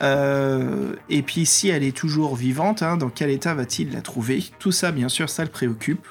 [0.00, 4.42] Euh, et puis, si elle est toujours vivante, hein, dans quel état va-t-il la trouver?
[4.58, 6.06] Tout ça, bien sûr, ça le préoccupe.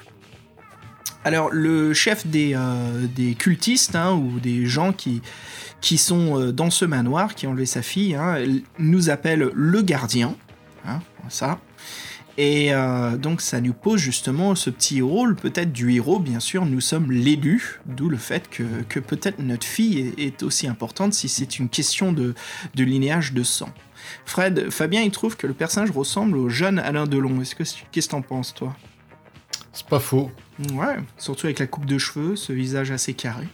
[1.24, 5.20] Alors, le chef des, euh, des cultistes, hein, ou des gens qui,
[5.80, 8.36] qui sont euh, dans ce manoir, qui ont enlevé sa fille, hein,
[8.78, 10.36] nous appelle le gardien.
[11.28, 11.58] Ça.
[12.40, 16.66] Et euh, donc, ça nous pose justement ce petit rôle, peut-être du héros, bien sûr.
[16.66, 21.14] Nous sommes l'élu, d'où le fait que, que peut-être notre fille est, est aussi importante
[21.14, 22.34] si c'est une question de,
[22.76, 23.70] de linéage de sang.
[24.24, 27.40] Fred, Fabien, il trouve que le personnage ressemble au jeune Alain Delon.
[27.40, 28.76] Est-ce que qu'est-ce que t'en penses, toi?
[29.72, 30.30] C'est pas faux.
[30.72, 33.48] Ouais, surtout avec la coupe de cheveux, ce visage assez carré.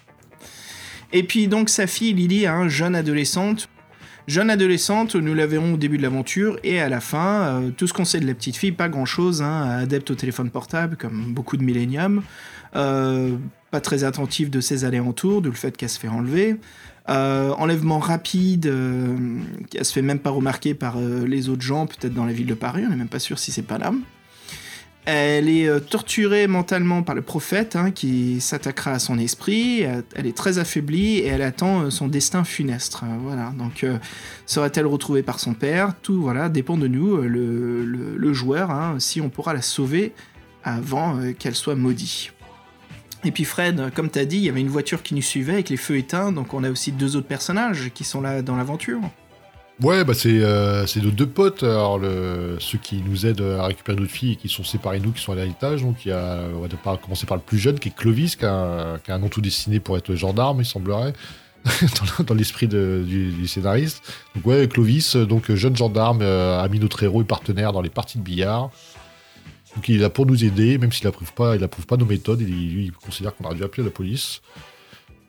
[1.13, 3.69] Et puis donc sa fille Lily, hein, jeune adolescente.
[4.27, 7.43] Jeune adolescente, nous la verrons au début de l'aventure et à la fin.
[7.43, 9.43] euh, tout ce qu'on sait de la petite fille, pas grand-chose.
[9.43, 12.23] Hein, adepte au téléphone portable, comme beaucoup de milléniums.
[12.75, 13.37] Euh,
[13.71, 14.87] pas très attentive de ses
[15.43, 16.57] d'où le fait qu'elle se fait enlever.
[17.11, 18.73] Euh, enlèvement rapide,
[19.69, 22.55] qu'elle se fait même pas remarquer par les autres gens, peut-être dans la ville de
[22.55, 23.93] Paris, on n'est même pas sûr si c'est pas là.
[25.07, 29.83] Elle est euh, torturée mentalement par le prophète hein, qui s'attaquera à son esprit.
[29.83, 33.01] Elle, est très affaiblie et elle attend euh, son destin funeste.
[33.03, 33.53] Euh, voilà.
[33.59, 33.99] Donc, euh,
[34.47, 35.93] sera-t-elle retrouvée par son père?
[36.01, 40.13] Tout voilà dépend de nous, le, joueur, hein, si on pourra la sauver
[40.65, 42.33] avant qu'elle soit maudite.
[43.25, 45.55] Et puis Fred, comme tu as dit, il y avait une voiture qui nous suivait
[45.55, 48.57] avec les feux éteints, donc on a aussi deux autres personnages qui sont là dans
[48.57, 49.01] l'aventure.
[49.83, 52.01] Ouais, bah c'est euh, nos deux potes, alors
[52.61, 55.21] ceux qui nous aident à récupérer notre fille et qui sont séparés de nous, qui
[55.21, 55.83] sont à l'étage.
[55.83, 58.45] Donc il y a, on va commencer par le plus jeune, qui est Clovis, qui
[58.45, 61.13] a, un- nom tout destiné pour être gendarme, il semblerait,
[62.27, 64.03] dans, l'esprit du, scénariste.
[64.37, 68.19] Donc ouais, Clovis, donc jeune gendarme, euh, ami notre héros et partenaire dans les parties
[68.19, 68.71] de billard.
[69.75, 72.41] Donc il est là pour nous aider, même s'il approuve pas, approuve pas nos méthodes,
[72.43, 74.41] il, il considère qu'on aurait dû appeler la police.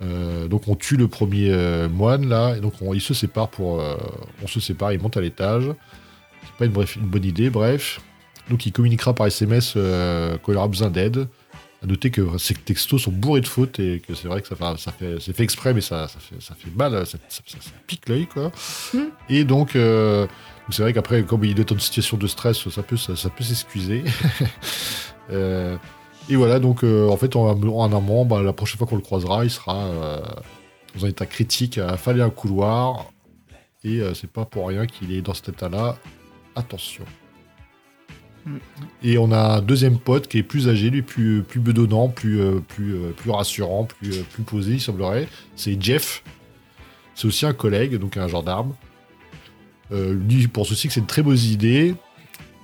[0.01, 3.47] Euh, donc on tue le premier euh, moine là, et donc on, il se sépare
[3.49, 3.95] pour, euh,
[4.43, 5.65] on se sépare, il monte à l'étage.
[6.43, 8.01] C'est pas une, bref- une bonne idée, bref.
[8.49, 11.27] Donc il communiquera par SMS euh, quand il aura besoin d'aide.
[11.83, 14.55] À noter que ces textos sont bourrés de fautes et que c'est vrai que ça
[14.55, 17.17] fait, ça fait, c'est fait exprès, mais ça, ça, fait, ça fait mal, ça,
[17.85, 18.51] pique l'œil quoi.
[19.29, 23.15] Et donc c'est vrai qu'après, comme il est en situation de stress, ça peut, ça,
[23.15, 24.03] ça peut s'excuser.
[25.31, 25.75] Euh,
[26.29, 28.95] et voilà, donc euh, en fait, en, en un moment, bah, la prochaine fois qu'on
[28.95, 30.21] le croisera, il sera euh,
[30.95, 33.11] dans un état critique, à affaler un couloir.
[33.83, 35.97] Et euh, c'est pas pour rien qu'il est dans cet état-là.
[36.55, 37.03] Attention.
[38.45, 38.57] Mm.
[39.03, 42.39] Et on a un deuxième pote qui est plus âgé, lui, plus, plus bedonnant, plus,
[42.67, 45.27] plus, plus rassurant, plus, plus posé, il semblerait.
[45.55, 46.23] C'est Jeff.
[47.13, 48.73] C'est aussi un collègue, donc un gendarme.
[49.91, 51.95] Lui, il pense aussi que c'est une très bonne idée.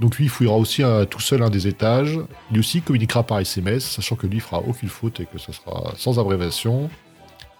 [0.02, 2.20] Donc lui, il fouillera aussi euh, tout seul un des étages.
[2.49, 5.54] Lui aussi communiquera par SMS, sachant que lui il fera aucune faute et que ça
[5.54, 6.89] sera sans abréviation.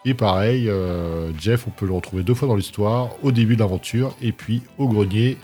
[0.05, 3.59] Et pareil, euh, Jeff, on peut le retrouver deux fois dans l'histoire, au début de
[3.59, 5.37] l'aventure, et puis au grenier.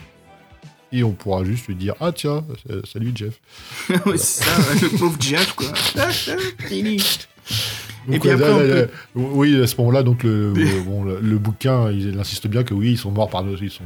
[0.92, 3.40] Et on pourra juste lui dire Ah tiens, euh, salut Jeff.
[3.88, 5.68] C'est ça, le pauvre Jeff, quoi.
[8.10, 11.38] Et puis après, là, peut- oui, à ce moment-là, donc le, le- bon, le, le
[11.38, 13.84] bouquin, il insiste bien que oui, ils sont morts par nous, ils sont,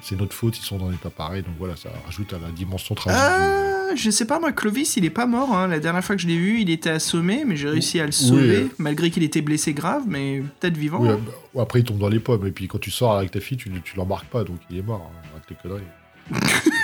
[0.00, 1.42] c'est notre faute, ils sont dans l'état pareil.
[1.42, 3.20] Donc voilà, ça rajoute à la dimension tragique.
[3.22, 5.54] Ah, je sais pas, moi, Clovis, il est pas mort.
[5.54, 5.66] hein.
[5.68, 8.12] La dernière fois que je l'ai vu, il était assommé, mais j'ai réussi à le
[8.12, 10.98] sauver, malgré qu'il était blessé grave, mais peut-être vivant.
[11.02, 11.20] Oui, hein.
[11.54, 12.46] bah, après, il tombe dans les pommes.
[12.46, 14.82] Et puis, quand tu sors avec ta fille, tu, tu l'embarques pas, donc il est
[14.82, 15.10] mort.
[15.14, 16.70] hein, Arrête les conneries.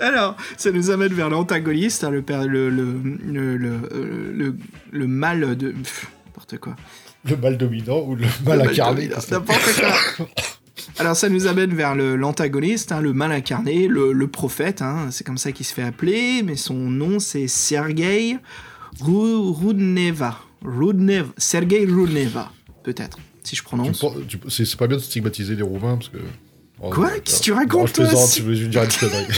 [0.00, 2.94] Alors, ça nous amène vers l'antagoniste, hein, le, père- le, le,
[3.24, 4.52] le, le, euh,
[4.92, 5.74] le- mal de.
[6.26, 6.76] N'importe quoi.
[7.28, 9.08] Le mal dominant ou le mal incarné.
[9.30, 10.26] N'importe quoi.
[10.98, 15.24] Alors, ça nous amène vers l'antagoniste, hein, le mal incarné, le, le prophète, hein, c'est
[15.24, 18.36] comme ça qu'il se fait appeler, mais son nom c'est Sergei
[19.00, 20.38] Ru- Rudneva.
[20.64, 21.28] Rudneva.
[21.36, 22.50] Sergei Rudneva,
[22.82, 24.04] peut-être, si je prononce.
[24.48, 26.18] c'est pas bien de stigmatiser les Roumains parce que.
[26.80, 28.82] Quoi non, Qu'est-ce que tu non, racontes, Je toi plaisante, c'est- je veux juste dire
[28.82, 29.26] une connerie.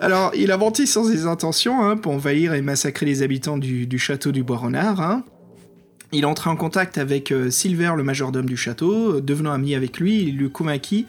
[0.00, 3.86] Alors, il a menti sans ses intentions hein, pour envahir et massacrer les habitants du,
[3.86, 5.00] du château du Bois-Renard.
[5.00, 5.24] hein.
[6.12, 9.74] Il est entré en contact avec euh, Silver, le majordome du château, euh, devenant ami
[9.74, 11.06] avec lui, il lui convainquit,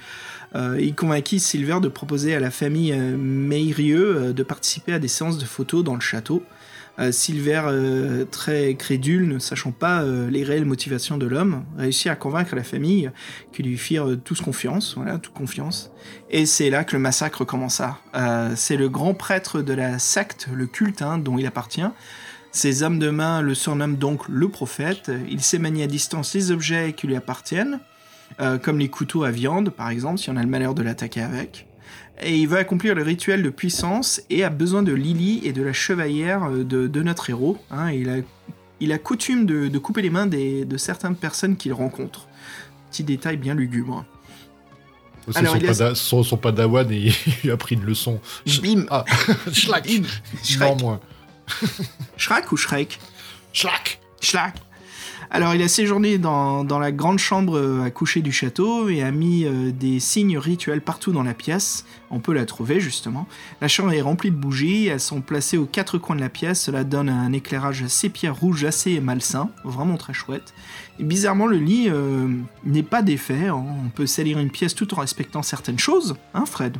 [0.55, 5.37] euh, il convainquit Silver de proposer à la famille Meirieux de participer à des séances
[5.37, 6.43] de photos dans le château.
[6.99, 12.07] Euh, Silver, euh, très crédule, ne sachant pas euh, les réelles motivations de l'homme, réussit
[12.07, 13.09] à convaincre la famille
[13.53, 15.91] qui lui firent tous confiance, voilà, toute confiance.
[16.29, 17.99] Et c'est là que le massacre commença.
[18.55, 21.87] C'est le grand prêtre de la secte, le culte hein, dont il appartient.
[22.51, 25.11] Ses hommes de main le surnomment donc le prophète.
[25.29, 27.79] Il sait manier à distance les objets qui lui appartiennent,
[28.61, 31.68] comme les couteaux à viande, par exemple, si on a le malheur de l'attaquer avec.
[32.21, 35.61] Et il veut accomplir le rituel de puissance et a besoin de Lily et de
[35.61, 37.57] la chevalière euh, de, de notre héros.
[37.71, 37.91] hein.
[37.91, 38.17] il, a,
[38.81, 42.27] il a coutume de, de couper les mains des- de certaines personnes qu'il rencontre.
[42.91, 44.03] Petit détail bien lugubre.
[45.31, 47.11] C'est Alors, son, pada- son, son padawan et
[47.43, 48.19] il a pris une leçon.
[48.61, 49.05] Bim Ah,
[49.45, 50.01] Non, Shrek.
[52.17, 52.99] Shrek ou Shrek
[53.53, 54.55] Schlack Schlack.
[55.31, 59.11] Alors, il a séjourné dans, la grande chambre euh, à coucher du château et a
[59.11, 61.85] mis euh, des signes rituels partout dans la pièce.
[62.09, 63.27] On peut la trouver, justement.
[63.61, 66.61] La chambre est remplie de bougies, elles sont placées aux quatre coins de la pièce.
[66.61, 70.55] Cela donne un éclairage sépia rouge assez malsain, vraiment très chouette.
[70.99, 72.27] Et bizarrement, le lit euh,
[72.65, 73.49] n'est pas défait.
[73.49, 73.63] hein.
[73.85, 76.77] On peut salir une pièce tout en respectant certaines choses, hein, Fred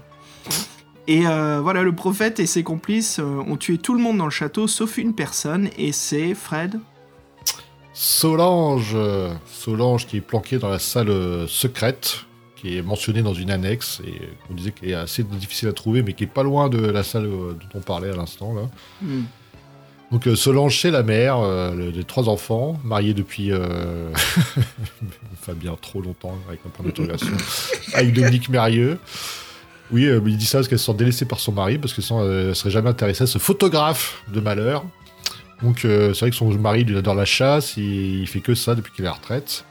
[1.08, 4.68] et voilà, le prophète et ses complices ont tué tout le monde dans le château,
[4.68, 6.80] sauf une personne, et c'est Fred.
[8.02, 8.96] Solange
[9.46, 12.26] Solange qui est planquée dans la salle euh, secrète,
[12.56, 16.02] qui est mentionnée dans une annexe, et qu'on disait qu'elle est assez difficile à trouver,
[16.02, 18.70] mais qui est pas loin de la salle euh, dont on parlait à l'instant, là.
[19.02, 19.24] Hmm.
[20.14, 24.12] Donc euh, Solange, c'est la mère euh, trois enfants, mariée depuis euh...
[25.34, 27.36] enfin bien trop longtemps avec un point d'interrogation,
[27.94, 28.98] avec Dominique Mérieux.
[29.92, 32.02] Oui, euh, il dit ça parce qu'elle se sent délaissée par son mari, parce que
[32.02, 34.86] sinon elle serait jamais intéressée à ce photographe de malheur.
[35.62, 38.56] Donc euh, c'est vrai que son mari il adore la chasse, et il fait que
[38.56, 39.66] ça depuis qu'il est à la retraite.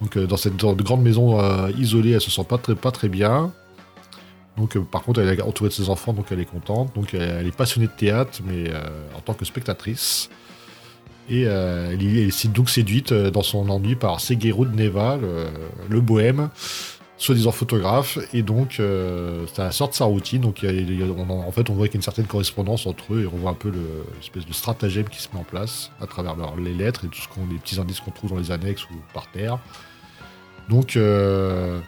[0.00, 3.08] Donc euh, dans cette grande maison euh, isolée, elle se sent pas très, pas très
[3.08, 3.52] bien.
[4.56, 6.94] Donc, euh, par contre, elle est entourée de ses enfants, donc elle est contente.
[6.94, 8.80] Donc, elle, est passionnée de théâtre, mais euh,
[9.14, 10.30] en tant que spectatrice.
[11.28, 15.46] Et elle, est- donc séduite dans son ennui par Seguero de Neva, le,
[15.90, 16.48] le bohème,
[17.18, 18.18] soi-disant photographe.
[18.32, 20.40] Et donc, euh, ça sort de sa routine.
[20.42, 23.26] Donc, a- en, fait, on voit qu'il y a une certaine correspondance entre eux et
[23.26, 26.34] on voit un peu le- l'espèce de stratagème qui se met en place à travers
[26.56, 28.94] les lettres et tout ce qu'on, les petits indices qu'on trouve dans les annexes ou
[29.14, 29.58] par terre.
[30.68, 31.78] Donc, euh,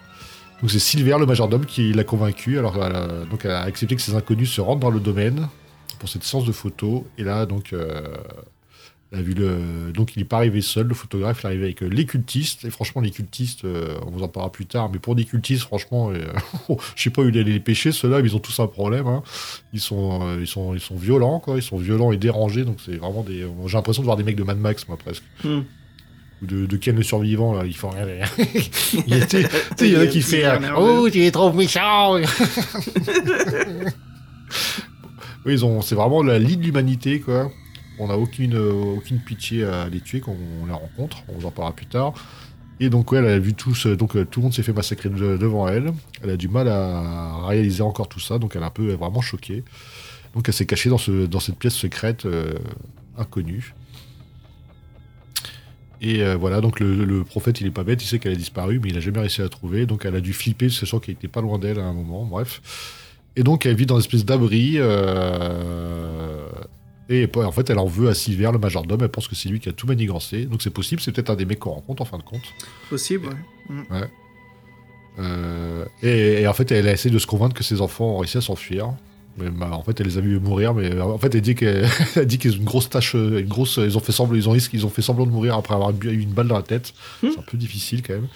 [0.61, 2.59] donc c'est Silver, le majordome, qui l'a convaincu.
[2.59, 5.49] Alors, elle a, donc elle a accepté que ces inconnus se rendent dans le domaine
[5.99, 7.03] pour cette séance de photos.
[7.19, 8.01] Et là, donc, euh,
[9.11, 12.67] Donc, il n'est pas arrivé seul, le photographe, il est arrivé avec euh, les cultistes.
[12.67, 15.63] Et franchement, les cultistes, euh, on vous en parlera plus tard, mais pour des cultistes,
[15.63, 16.19] franchement, euh,
[16.95, 19.07] je sais pas où il allait les pêcher, ceux-là, ils ont tous un problème.
[19.07, 19.23] hein.
[19.73, 21.57] Ils, sont, ils, sont, ils sont violents, quoi.
[21.57, 22.65] Ils sont violents et dérangés.
[22.65, 23.47] Donc, c'est vraiment des.
[23.67, 25.25] J'ai l'impression de voir des mecs de Mad Max, moi, presque.
[25.43, 25.61] Hmm.
[26.43, 27.65] Ou de, de Ken le survivant, là.
[27.65, 28.05] Ils font rien.
[29.07, 30.45] il y en a qui fait.
[30.77, 32.17] Oh, tu es trop méchant
[35.47, 37.51] Oui, ils ont, c'est vraiment la lie de l'humanité, quoi.
[37.99, 41.19] On n'a aucune, euh, aucune pitié à les tuer quand on la rencontre.
[41.29, 42.15] On vous en parlera plus tard.
[42.81, 45.09] Et donc, ouais, elle a vu tous, donc euh, tout le monde s'est fait massacrer
[45.09, 45.93] de- devant elle.
[46.23, 49.21] Elle a du mal à réaliser encore tout ça, donc elle est un peu vraiment
[49.21, 49.65] choquée.
[50.35, 52.53] Donc, elle s'est cachée dans, ce, dans cette pièce secrète euh,
[53.17, 53.75] inconnue.
[56.01, 58.91] Et voilà, donc le, prophète, il est pas bête, il sait qu'elle a disparu, mais
[58.91, 59.85] il a jamais réussi à la trouver.
[59.85, 63.21] Donc elle a dû flipper, sachant qu'il était pas loin d'elle à un moment, bref.
[63.35, 64.79] Et donc elle vit dans une espèce d'abri.
[67.11, 69.01] Et en fait, elle en veut à Silver, le majordome.
[69.03, 70.45] Elle pense que c'est lui qui a tout manigancé.
[70.45, 72.43] Donc c'est possible, c'est peut-être un des mecs qu'on rencontre en fin de compte.
[72.91, 73.29] Possible,
[73.71, 74.09] ouais.
[75.19, 78.19] Euh, et, et en fait, elle a essayé de se convaincre que ses enfants ont
[78.19, 78.93] réussi à s'enfuir.
[79.39, 80.75] Mais bah, en fait, elle les a vus mourir.
[80.75, 83.41] Mais euh, en fait, elle dit qu'elle elle dit qu'ils ont une grosse tâche, euh,
[83.41, 83.79] une grosse.
[83.79, 86.21] Ils ont fait semblant, ils ont, ils ont fait semblant de mourir après avoir eu
[86.21, 86.93] une balle dans la tête.
[87.21, 88.29] C'est un peu difficile quand même.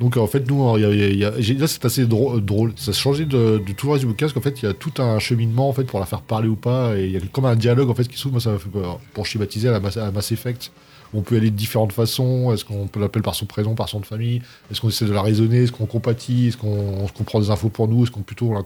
[0.00, 2.72] Donc en fait, nous, là, c'est assez drôle.
[2.76, 4.74] Ça a changé de, tout le reste du bouquin parce qu'en fait, il y a
[4.74, 6.96] tout un cheminement en fait pour la faire parler ou pas.
[6.96, 8.32] Et il y a comme un dialogue en fait qui s'ouvre.
[8.32, 8.98] Moi, ça m'a fait peur.
[9.12, 10.72] Pour schématiser à la Mass, à Mass Effect,
[11.14, 12.52] on peut aller de différentes façons.
[12.52, 14.42] Est-ce qu'on peut l'appeler par son prénom, par son de famille?
[14.68, 15.62] Est-ce qu'on essaie de la raisonner?
[15.62, 16.48] Est-ce qu'on compatit?
[16.48, 18.02] Est-ce qu'on qu'on prend des infos pour nous?
[18.02, 18.62] Est-ce qu'on plutôt là,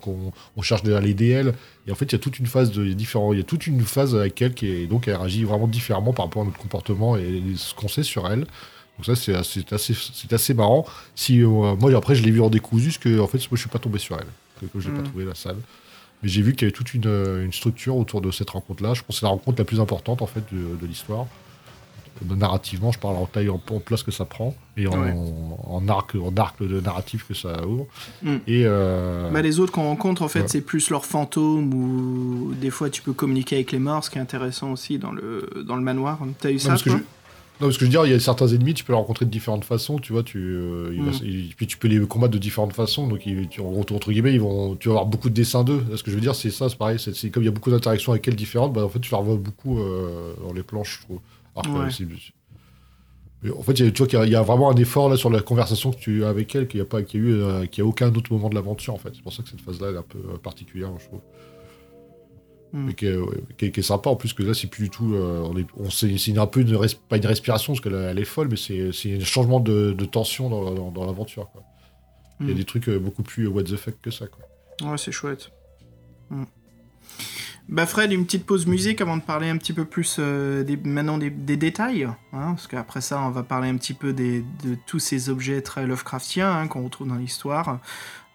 [0.63, 1.53] cherche derrière les DL
[1.87, 3.35] Et en fait, il y a toute une phase de différents.
[3.35, 6.15] Il y a toute une phase avec elle qui est donc elle réagit vraiment différemment
[6.15, 8.47] par rapport à notre comportement et ce qu'on sait sur elle.
[8.99, 9.65] Donc ça, c'est assez,
[10.33, 10.85] assez, marrant.
[11.15, 11.47] Si, euh,
[11.77, 13.79] moi, après, je l'ai vu en décousu, parce que, en fait, moi, je suis pas
[13.79, 14.69] tombé sur elle.
[14.73, 15.05] Que j'ai pas Mm.
[15.05, 15.57] trouvé la salle.
[16.23, 18.95] Mais j'ai vu qu'il y avait toute une, euh, une structure autour de cette rencontre-là.
[18.95, 21.27] Je pense que c'est la rencontre la plus importante, en fait, de, de l'histoire.
[22.23, 25.15] De- Narrativement, je parle en taille, en, en place que ça prend, et en, Ouais.
[25.69, 27.87] en arc, en arc de narratif que ça ouvre.
[28.25, 28.35] Mm.
[28.49, 30.49] Et euh, Bah, les autres qu'on rencontre, en fait, Ouais.
[30.49, 34.19] c'est plus leurs fantômes ou des fois tu peux communiquer avec les morts, ce qui
[34.19, 36.19] est intéressant aussi dans le, dans le manoir.
[36.41, 37.05] T'as eu ça, parce que toi je-
[37.61, 39.25] Non, parce que je veux dire, il y a certains ennemis, tu peux les rencontrer
[39.25, 41.21] de différentes façons, tu vois, tu, euh, il va- Mm.
[41.25, 44.13] il- puis tu peux les combattre de différentes façons, donc ils- tu, en gros, entre
[44.13, 45.83] guillemets, ils vont, tu vas avoir beaucoup de dessins d'eux.
[45.97, 47.71] Ce que je veux dire, c'est ça, c'est pareil, c'est comme il y a beaucoup
[47.73, 50.99] d'interactions avec elles différentes, bah, en fait, tu la revois beaucoup euh, dans les planches,
[51.01, 51.19] je trouve.
[51.57, 51.89] Alors Ouais.
[53.43, 54.71] mais en fait, il y a- tu vois qu'il y, a- il y a vraiment
[54.71, 57.03] un effort là sur la conversation que tu as avec elle, qu'il n'y a pas,
[57.03, 59.11] qu'il y a eu, euh, qu'il y a aucun autre moment de l'aventure, en fait.
[59.15, 61.21] C'est pour ça que cette phase-là, elle est un peu particulière, je trouve.
[62.73, 62.93] Mm.
[62.93, 64.91] Qui est, ouais, qui est- qui est sympa en plus que là c'est plus du
[64.91, 67.81] tout euh, on est on c'est c'est un peu une res- pas une respiration parce
[67.83, 71.07] qu'elle elle est folle mais c'est c'est un changement de, de tension dans, dans- dans
[71.07, 71.63] l'aventure quoi.
[72.41, 72.57] Il y a Mm.
[72.59, 74.45] des trucs euh, beaucoup plus what the fuck que ça quoi.
[74.91, 75.51] Ouais, c'est chouette.
[76.31, 76.45] Mm.
[77.69, 80.79] Bah Fred, une petite pause musique avant de parler un petit peu plus euh, des,
[80.79, 84.43] maintenant des, des détails, hein, parce qu'après ça on va parler un petit peu des,
[84.65, 87.79] de tous ces objets très Lovecraftiens hein, qu'on retrouve dans l'histoire,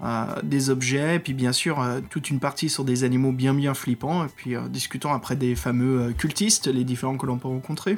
[0.03, 3.73] euh, des objets, puis bien sûr euh, toute une partie sur des animaux bien bien
[3.73, 7.97] flippants, et puis discutons après des fameux cultistes, les différents que l'on peut rencontrer.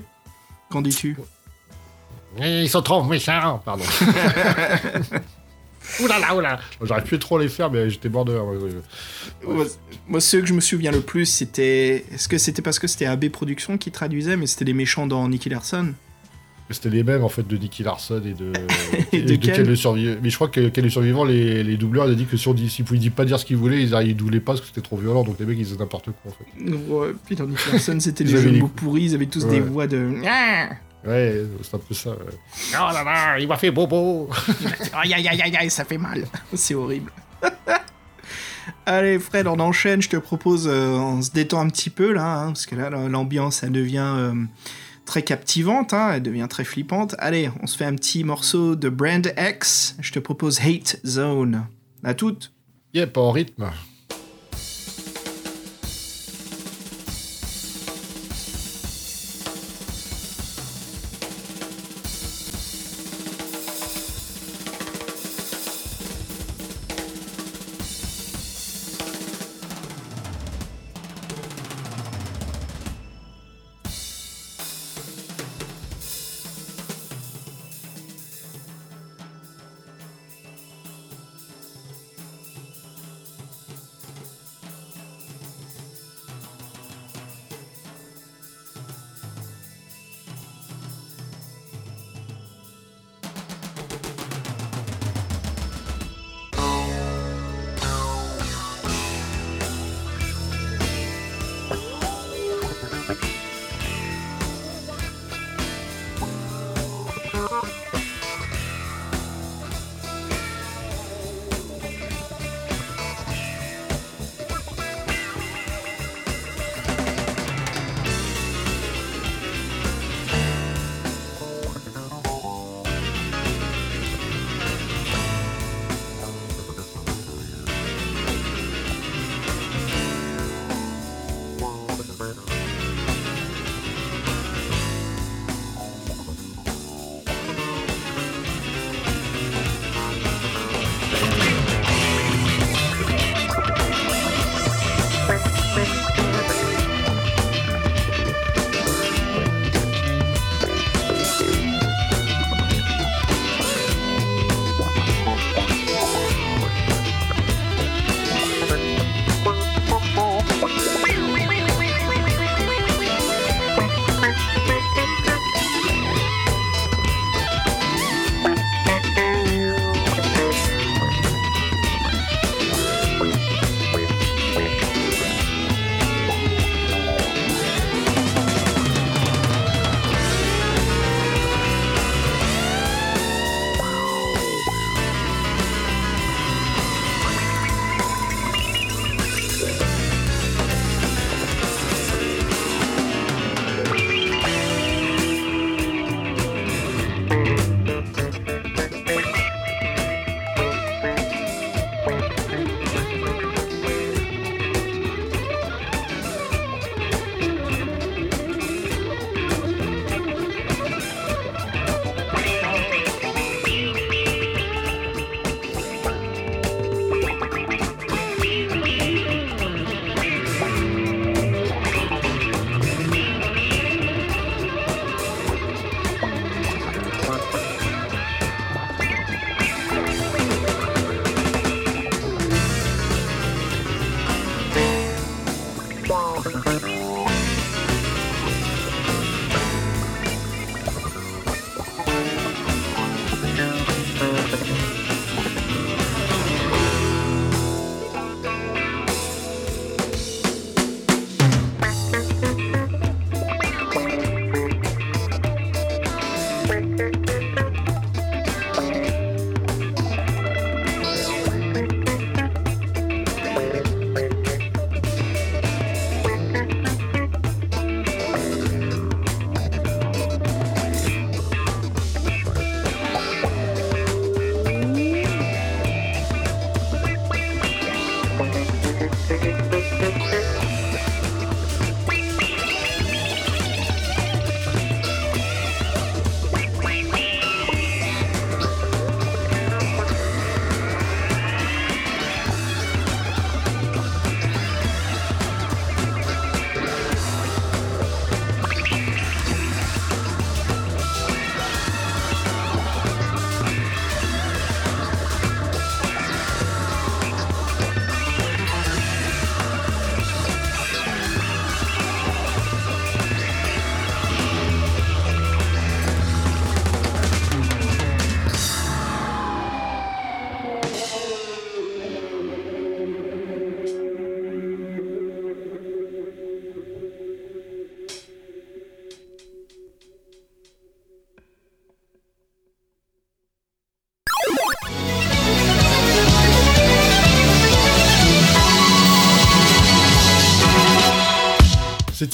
[0.69, 1.17] Qu'en dis-tu?
[2.39, 3.83] Ils sont trop méchants pardon.
[6.03, 6.59] oulala oulala.
[6.81, 8.37] J'aurais pu trop les faire mais j'étais mort de
[10.07, 10.19] moi.
[10.19, 12.05] Ceux que je me souviens le plus, c'était.
[12.13, 15.27] Est-ce que c'était parce que c'était AB Productions qui traduisait, mais c'était les méchants dans
[15.27, 15.93] Nicky Larson?
[16.71, 18.51] C'était les mêmes en fait de Nicky Larson et de
[19.11, 19.63] Et de Ken.
[19.67, 20.15] le survivant.
[20.23, 22.47] Mais je crois que Ken le survivant les, les doubleurs ils ont dit que si
[22.47, 24.67] on dit s'ils pouvaient pas dire ce qu'ils voulaient ils ils doublaient pas parce que
[24.67, 26.71] c'était trop violent donc les mecs ils faisaient n'importe quoi en fait.
[26.91, 29.27] Ouais, puis dans Nicky Larson, c'était Ils des jeux de les- mots pourris, ils avaient
[29.27, 30.11] tous des voix de.
[31.05, 32.11] Ouais c'est un peu ça.
[32.11, 32.17] ouais.
[32.73, 34.29] Oh là là il m'a fait bobo.
[34.93, 36.25] Aïe aïe aïe aïe aïe, ça fait mal.
[36.53, 37.11] C'est horrible.
[38.87, 40.01] Allez Fred, on enchaîne.
[40.01, 42.89] Je te propose, euh, on se détend un petit peu là, hein, parce que là
[42.89, 44.33] l'ambiance elle devient euh,
[45.05, 47.15] très captivante, hein, elle devient très flippante.
[47.19, 49.95] Allez, on se fait un petit morceau de Brand X.
[49.99, 51.67] Je te propose Hate Zone.
[52.03, 52.51] À toutes.
[52.93, 53.69] Yep en rythme.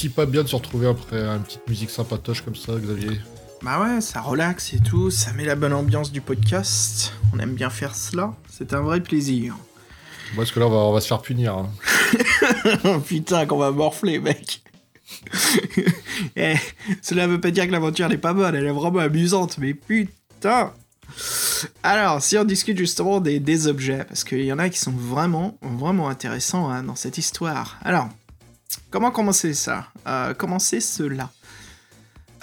[0.02, 3.22] Fait-il pas bien de se retrouver après une petite musique sympatoche comme ça, Xavier
[3.62, 7.14] Bah ouais, ça relaxe et tout, ça met la bonne ambiance du podcast.
[7.36, 9.56] On aime bien faire cela, c'est un vrai plaisir.
[10.36, 11.54] Parce que là, on va, on va se faire punir.
[11.56, 11.70] hein.
[13.06, 14.64] Putain, qu'on va morfler, mec.
[16.36, 16.56] Eh,
[17.02, 20.72] cela veut pas dire que l'aventure n'est pas bonne, elle est vraiment amusante, mais putain.
[21.84, 24.92] Alors, si on discute justement des, des objets, parce qu'il y en a qui sont
[24.92, 27.78] vraiment, vraiment intéressants hein, dans cette histoire.
[27.84, 28.08] Alors,
[28.92, 29.88] comment commencer ça?
[30.08, 31.32] Euh, Commencer cela?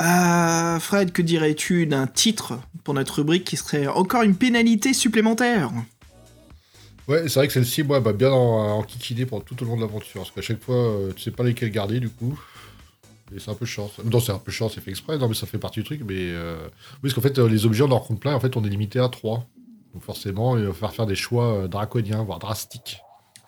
[0.00, 5.70] Euh, Fred, que dirais-tu d'un titre pour notre rubrique qui serait encore une pénalité supplémentaire?
[7.06, 9.80] Ouais, c'est vrai que celle-ci, moi, va bien en, enquiquiner pendant tout au long de
[9.82, 10.22] l'aventure.
[10.22, 12.38] Parce qu'à chaque fois, euh, tu sais pas lesquels garder, du coup.
[13.34, 13.90] Et c'est un peu chiant.
[13.94, 14.02] ça.
[14.04, 15.18] Non, c'est un peu chiant, c'est fait exprès.
[15.18, 16.02] Non, mais ça fait partie du truc.
[16.06, 16.56] Mais euh,
[16.94, 18.34] oui, parce qu'en fait, euh, les objets, on en compte plein.
[18.34, 19.46] En fait, on est limité à 3.
[19.94, 23.00] Donc forcément, il va falloir faire des choix euh, draconiens, voire drastiques.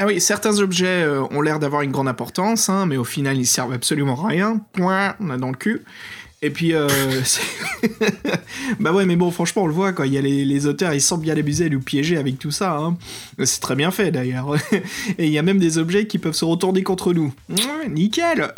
[0.03, 3.37] Ah oui, certains objets euh, ont l'air d'avoir une grande importance, hein, mais au final
[3.37, 4.59] ils servent absolument à rien.
[4.73, 5.83] Point, on a dans le cul.
[6.41, 6.89] Et puis, euh,
[8.81, 10.07] bah ouais, mais bon, franchement, on le voit, quoi.
[10.07, 12.79] Il y a les, auteurs, ils semblent bien abuser et nous piéger avec tout ça.
[12.79, 12.97] hein.
[13.45, 14.55] C'est très bien fait, d'ailleurs.
[15.19, 17.35] Et il y a même des objets qui peuvent se retourner contre nous.
[17.91, 18.55] Nickel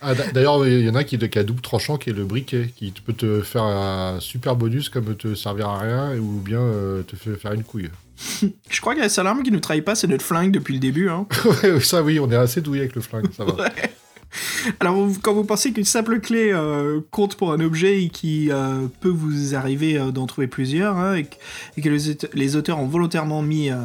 [0.00, 2.24] Ah, d'a- D'ailleurs, il y en a qui, qui a double tranchant, qui est le
[2.24, 6.60] briquet, qui peut te faire un super bonus comme te servir à rien, ou bien
[6.60, 7.90] euh, te faire une couille.
[8.70, 10.80] Je crois que la seule arme qui nous trahit pas, c'est notre flingue depuis le
[10.80, 11.08] début.
[11.08, 11.26] Hein.
[11.80, 13.70] Ça, oui, on est assez douillé avec le flingue, ça va.
[14.80, 18.86] Alors, quand vous pensez qu'une simple clé euh, compte pour un objet et qui euh,
[19.00, 21.36] peut vous arriver euh, d'en trouver plusieurs, hein, et, que-
[21.78, 23.76] et que les, les auteurs ont volontairement mis euh,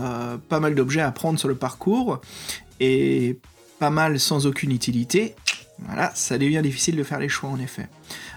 [0.49, 2.19] pas mal d'objets à prendre sur le parcours,
[2.81, 3.39] et
[3.79, 5.35] pas mal sans aucune utilité,
[5.87, 7.87] voilà, ça devient difficile de faire les choix en effet.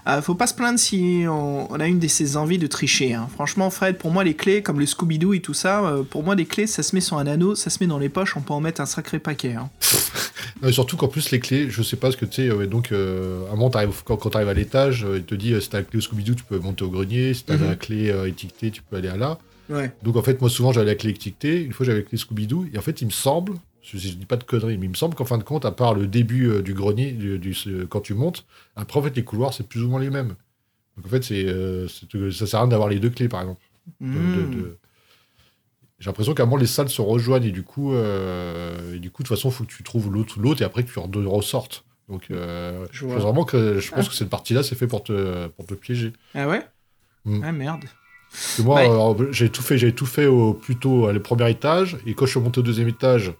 [0.07, 3.13] Euh, faut pas se plaindre si on, on a une de ces envies de tricher.
[3.13, 3.27] hein.
[3.33, 6.33] Franchement, Fred, pour moi, les clés, comme le Scooby-Doo et tout ça, euh, pour moi,
[6.35, 8.41] les clés, ça se met sur un anneau, ça se met dans les poches, on
[8.41, 9.55] peut en mettre un sacré paquet.
[9.55, 9.69] hein.
[10.71, 13.45] Surtout qu'en plus, les clés, je sais pas ce que tu sais, euh, donc, euh,
[13.47, 15.79] à un moment, t'arrives- quand, quand tu arrives à l'étage, il te dit si t'as
[15.79, 17.67] la clé au Scooby-Doo, tu peux monter au grenier, si t'as Mhm.
[17.67, 19.37] la clé étiquetée, tu peux aller à là.
[19.69, 19.91] Ouais.
[20.03, 22.67] Donc en fait, moi souvent j'avais la clé étiquetée, une fois j'avais la clé Scooby-Doo,
[22.73, 23.53] et en fait il me semble,
[23.89, 25.71] je, je dis pas de conneries, mais il me semble qu'en fin de compte, à
[25.71, 27.53] part le début euh, du grenier, du,
[27.89, 28.45] quand tu montes,
[28.75, 30.35] après en fait les couloirs c'est plus ou moins les mêmes.
[30.97, 33.41] Donc en fait c'est, euh, c'est- ça sert à rien d'avoir les deux clés par
[33.41, 33.61] exemple.
[34.01, 34.49] De- de- Mmh.
[34.51, 34.77] de-
[35.99, 39.09] J'ai l'impression qu'à un moment les salles se rejoignent et du coup, euh, et du
[39.09, 41.83] coup de toute façon faut que tu trouves l'autre, l'autre et après que tu ressortes.
[42.07, 45.47] Donc euh, Je pense vraiment que je pense que cette partie-là c'est fait pour te,
[45.47, 46.13] pour te piéger.
[46.35, 46.65] Ah ouais?
[47.25, 47.41] Mm.
[47.43, 47.85] Ah merde.
[48.29, 49.23] Parce que moi, Ouais.
[49.23, 52.25] euh, j'ai tout fait, j'ai tout fait au, plutôt à le premier étage, et quand
[52.25, 53.33] je suis monté au deuxième étage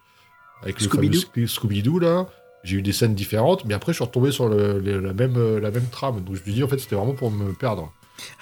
[0.61, 1.19] avec le fameux Scooby-Doo.
[1.19, 2.27] Sc- Scooby-Doo là,
[2.63, 5.35] j'ai eu des scènes différentes, mais après je suis retombé sur le- le- la même
[5.37, 6.21] euh, la même trame.
[6.23, 7.91] Donc je me dis en fait c'était vraiment pour me perdre.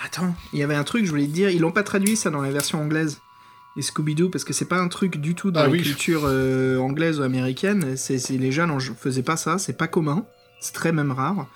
[0.04, 2.30] Attends, il y avait un truc, je voulais te dire, ils l'ont pas traduit ça
[2.30, 3.20] dans la version anglaise.
[3.76, 5.82] Les Scooby-Doo, parce que c'est pas un truc du tout dans Ah la oui.
[5.84, 7.98] culture euh, anglaise ou américaine.
[7.98, 10.26] C'est les jeunes en faisaient pas ça, c'est pas commun,
[10.62, 11.48] c'est très même rare.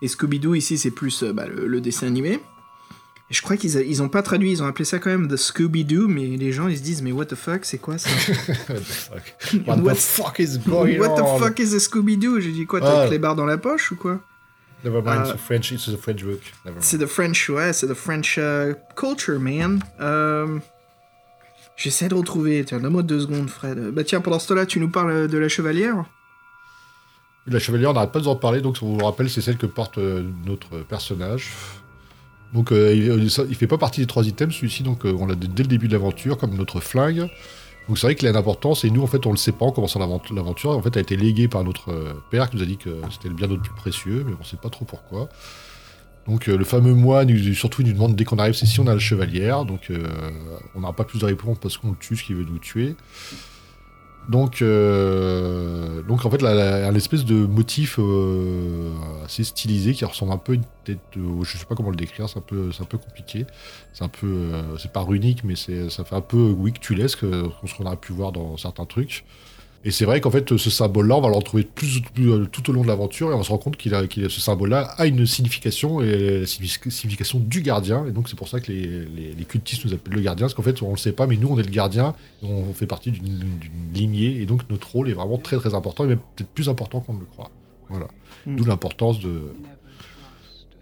[0.00, 2.40] Et Scooby-Doo ici, c'est plus euh, bah, le, le dessin animé.
[3.30, 5.28] Et je crois qu'ils a- ils ont pas traduit, ils ont appelé ça quand même
[5.28, 8.08] The Scooby-Doo, mais les gens ils se disent mais what the fuck, c'est quoi ça?
[8.68, 9.22] What the fuck,
[9.66, 11.38] What What- the fuck is going What the on?
[11.38, 12.40] fuck is a Scooby-Doo?
[12.40, 13.02] J'ai dit quoi, t'as Ah.
[13.04, 14.20] le clébard dans la poche ou quoi?
[14.84, 16.40] Never mind, Euh, it's a French, it's a French book.
[16.80, 19.80] C'est the French, ouais, c'est the French uh, culture, man.
[20.00, 20.58] Euh,
[21.76, 23.78] J'essaie de retrouver, tiens, donne-moi deux secondes, Fred.
[23.92, 26.04] Bah tiens, pendant ce temps-là, tu nous parles de la chevalière?
[27.46, 29.56] La chevalière, on n'arrête pas de vous en parler, donc on vous rappelle, c'est celle
[29.58, 31.52] que porte euh, notre personnage.
[32.54, 35.34] Donc euh, il, il fait pas partie des trois items, celui-ci, donc euh, on l'a
[35.34, 37.28] dès le début de l'aventure, comme notre flingue.
[37.88, 39.64] Donc c'est vrai qu'il a une importance, et nous en fait on le sait pas
[39.64, 42.56] en commençant l'avent- l'aventure, en fait elle a été léguée par notre euh, père qui
[42.56, 44.84] nous a dit que c'était le bien notre plus précieux, mais on sait pas trop
[44.84, 45.28] pourquoi.
[46.26, 48.86] Donc euh, le fameux moine, surtout il nous demande dès qu'on arrive, c'est si on
[48.86, 50.06] a la chevalière, donc euh,
[50.74, 52.94] on n'aura pas plus de réponse parce qu'on le tue, ce qui veut nous tuer.
[54.28, 56.42] Donc, euh, donc en fait,
[56.96, 58.92] espèce de motif euh,
[59.24, 60.98] assez stylisé qui ressemble un peu à une tête.
[61.16, 63.46] de- je sais pas comment le décrire, c'est un peu, compliqué.
[63.94, 67.74] C'est un peu, euh, c'est pas runique, mais ça fait un peu wictulesque, euh, ce
[67.74, 69.24] qu'on aurait pu voir dans certains trucs.
[69.88, 72.68] Et c'est vrai qu'en fait, ce symbole-là, on va le retrouver plus, plus, euh, tout
[72.68, 74.82] au long de l'aventure, et on se rend compte qu'il a, qu'il a- ce symbole-là
[74.98, 78.04] a une signification, et la signifi- signification du gardien.
[78.04, 80.52] Et donc c'est pour ça que les, les, les cultistes nous appellent le gardien, parce
[80.52, 83.12] qu'en fait, on le sait pas, mais nous, on est le gardien, on fait partie
[83.12, 83.48] d'une
[83.94, 87.00] lignée, et donc notre rôle est vraiment très très important, et même peut-être plus important
[87.00, 87.50] qu'on ne le croit.
[87.88, 88.08] Voilà.
[88.44, 88.56] Mm.
[88.56, 89.40] D'où l'importance de,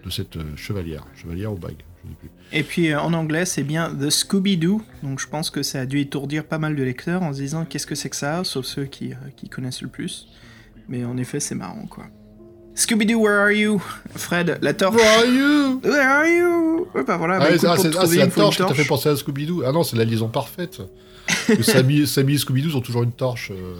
[0.04, 1.84] de cette euh, chevalière, chevalière aux bagues.
[2.18, 2.30] Plus.
[2.52, 4.80] Et puis euh, en anglais, c'est bien The Scooby-Doo.
[5.02, 7.64] Donc je pense que ça a dû étourdir pas mal de lecteurs en se disant
[7.64, 10.28] qu'est-ce que c'est que ça, sauf ceux qui, euh, qui connaissent le plus.
[10.88, 12.04] Mais en effet, c'est marrant quoi.
[12.74, 13.82] Scooby-Doo, where are you?
[14.16, 14.96] Fred, la torche.
[14.96, 15.80] Where are you?
[15.82, 16.86] Where are you?
[16.94, 18.74] Ouais, bah voilà, Ah, bah, écoute, c'est ah, pour ah, trouver, la torche qui t'a
[18.74, 19.62] fait penser à Scooby-Doo.
[19.66, 20.82] Ah non, c'est la liaison parfaite.
[21.62, 23.74] Sammy, Sammy et Scooby-Doo ont toujours une torche euh,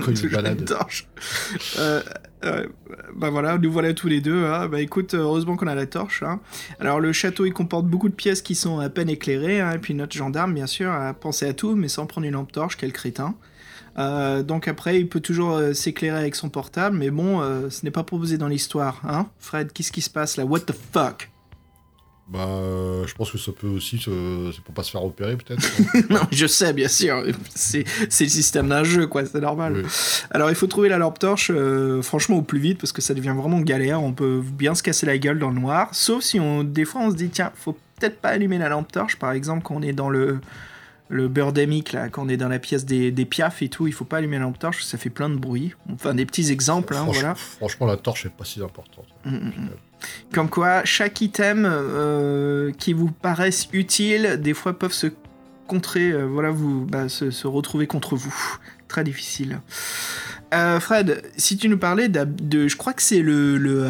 [0.00, 0.64] quand ils se Toujours une baladent.
[0.66, 1.08] torche.
[1.78, 2.02] Euh,
[2.44, 2.66] Euh,
[3.14, 4.44] bah voilà, nous voilà tous les deux.
[4.46, 4.68] hein.
[4.68, 6.22] Bah écoute, heureusement qu'on a la torche.
[6.22, 6.40] hein.
[6.80, 9.60] Alors le château, il comporte beaucoup de pièces qui sont à peine éclairées.
[9.60, 12.34] hein, et puis notre gendarme, bien sûr, a pensé à tout, mais sans prendre une
[12.34, 13.34] lampe torche, quel crétin.
[13.98, 17.84] Euh, donc après, il peut toujours euh, s'éclairer avec son portable, mais bon, euh, ce
[17.84, 19.02] n'est pas proposé dans l'histoire.
[19.06, 20.44] Hein Fred, qu'est-ce qui se passe là?
[20.46, 21.31] What the fuck?
[22.28, 25.62] Bah, euh, je pense que ça peut aussi, c'est pour pas se faire opérer peut-être.
[26.10, 27.24] Non, je sais, bien sûr.
[27.54, 29.82] C'est c'est le système d'un jeu, quoi, c'est normal.
[29.84, 29.90] Oui.
[30.30, 33.14] Alors, il faut trouver la lampe torche, euh, franchement, au plus vite, parce que ça
[33.14, 34.02] devient vraiment galère.
[34.02, 35.88] On peut bien se casser la gueule dans le noir.
[35.92, 38.90] Sauf si, on, des fois, on se dit, tiens, faut peut-être pas allumer la lampe
[38.90, 39.16] torche.
[39.16, 40.40] Par exemple, quand on est dans le,
[41.08, 43.92] le Birdemic, là, quand on est dans la pièce des, des piafs et tout, il
[43.92, 45.74] faut pas allumer la lampe torche, ça fait plein de bruit.
[45.92, 47.34] Enfin, des petits exemples, hein, voilà.
[47.34, 49.06] Franchement, la torche est pas si importante.
[49.24, 49.70] Mm, mm, mm.
[50.32, 55.08] Comme quoi, chaque item euh, qui vous paraissent utile, des fois peuvent se
[55.66, 58.34] contrer, euh, voilà, vous, bah, se, se retrouver contre vous.
[58.88, 59.60] Très difficile.
[60.52, 63.86] Euh, Fred, si tu nous parlais de, je crois que c'est le, le,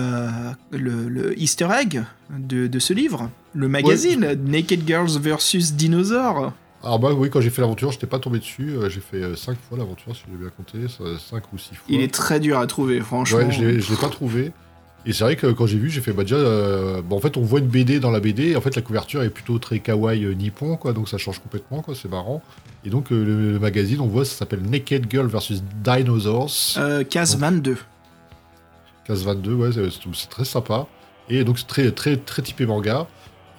[0.71, 6.53] le, le Easter egg de, de ce livre, le magazine Naked Girls vs Dinosaures.
[6.85, 8.75] Alors bah oui, quand j'ai fait l'aventure, je n'étais pas tombé dessus.
[8.89, 11.85] j'ai fait 5 fois l'aventure, si j'ai bien compté, 5 ou 6 fois.
[11.89, 13.39] Il est très dur à trouver, franchement.
[13.39, 14.53] Ouais, je je l'ai pas trouvé.
[15.05, 17.37] Et c'est vrai que quand j'ai vu, j'ai fait bah déjà, euh, bon, en fait,
[17.37, 18.51] on voit une BD dans la BD.
[18.51, 20.93] Et en fait, la couverture est plutôt très kawaii euh, nippon, quoi.
[20.93, 21.95] Donc ça change complètement, quoi.
[21.95, 22.43] C'est marrant.
[22.85, 26.51] Et donc euh, le, le magazine, on voit, ça s'appelle Naked Girl versus Dinosaurs.
[26.79, 27.77] Euh, case Donc, 22.
[29.07, 29.71] Case 22, ouais,
[30.15, 30.87] c'est très sympa.
[31.29, 33.07] Et donc c'est très très très typé manga.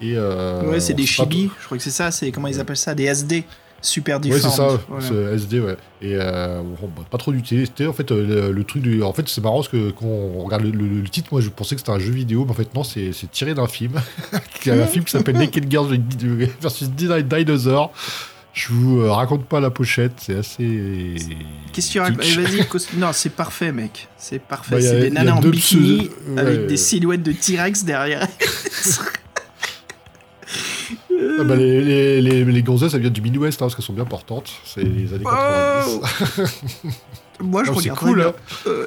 [0.00, 2.76] Et euh, ouais, c'est des chibi, je crois que c'est ça, c'est comment ils appellent
[2.76, 3.44] ça Des SD.
[3.84, 5.32] Super Ouais, c'est ça, Voilà.
[5.34, 5.76] SD, ouais.
[6.00, 7.86] Et euh, bon, bah, pas trop d'utilité.
[7.86, 9.02] En fait, euh, le, le truc du.
[9.02, 11.50] En fait, c'est marrant parce que quand on regarde le, le- le titre, moi je
[11.50, 13.92] pensais que c'était un jeu vidéo, mais en fait, non, c'est tiré d'un film.
[14.64, 15.98] Il y a un film qui s'appelle Naked Girls
[16.62, 17.92] versus Dino- Dinosaur.
[18.54, 21.16] Je vous euh, raconte pas la pochette, c'est assez.
[21.72, 21.96] Qu'est-ce kitsch.
[22.38, 24.08] Eh, Vas-y, non, c'est parfait, mec.
[24.16, 24.76] C'est parfait.
[24.76, 26.66] Bah, y a- c'est des y nanas en bikini pseudo- avec ouais.
[26.68, 28.26] des silhouettes de T-Rex derrière.
[31.40, 33.92] Ah bah, les, les, les, les gonzesses, elles viennent du Midwest hein, parce qu'elles sont
[33.92, 34.50] bien portantes.
[34.64, 36.00] C'est les années 90.
[37.38, 37.98] Oh Moi, je Non, c'est regarde.
[37.98, 38.28] cool, bien.
[38.28, 38.32] hein.
[38.66, 38.86] Euh,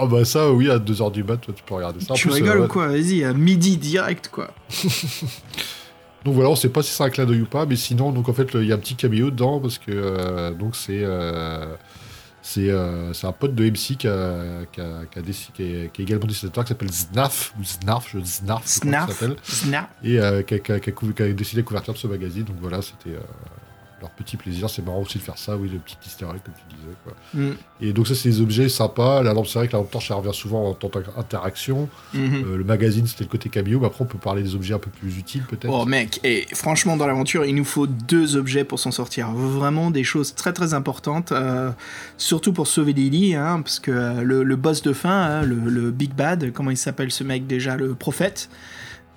[0.00, 2.12] Oh bah ça, oui, à 2h du mat, toi, tu peux regarder ça.
[2.12, 2.86] En tu plus, rigoles euh, ou quoi?
[2.86, 4.50] Vas-y, à midi direct, quoi.
[6.24, 8.28] Donc voilà, on sait pas si c'est un clin d'œil ou pas, mais sinon, donc
[8.28, 11.64] en fait, il y a un petit caméo dedans parce que euh, donc c'est euh,
[12.42, 15.92] c'est euh, c'est un pote de MC qui a, qui a, qui a qui est,
[15.92, 19.90] qui est également dessinateur qui s'appelle Znaf ou Znarf, je Znarf, je crois Snap.
[20.02, 22.44] et euh, qui a décidé la couverture de ce magazine.
[22.44, 23.20] Donc voilà, c'était euh,
[24.00, 24.70] leur petit plaisir.
[24.70, 26.96] C'est marrant aussi de faire ça, oui, le petit easter egg comme tu disais.
[27.04, 27.14] Quoi.
[27.34, 27.56] Mm.
[27.80, 29.22] Et donc ça, c'est des objets sympas.
[29.22, 31.88] La lampe, c'est vrai que la lampe torche, elle revient souvent en tant qu'interaction.
[32.14, 32.44] Mhm.
[32.44, 34.78] Euh, le magazine, c'était le côté caméo, mais après, on peut parler des objets un
[34.78, 35.72] peu plus utiles peut-être.
[35.72, 39.30] Oh mec, et franchement dans l'aventure, il nous faut deux objets pour s'en sortir.
[39.32, 41.70] Vraiment des choses très très importantes, euh,
[42.16, 45.56] surtout pour sauver Lily, hein, parce que euh, le, le boss de fin, hein, le,
[45.56, 48.48] le Big Bad, comment il s'appelle ce mec déjà, le prophète,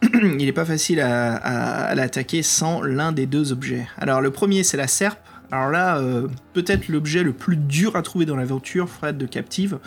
[0.40, 3.88] il est pas facile à, à- à l'attaquer sans l'un des deux objets.
[3.98, 5.20] Alors le premier c'est la serpe.
[5.54, 9.80] Alors là, euh, peut-être l'objet le plus dur à trouver dans l'aventure, Fred de Captive.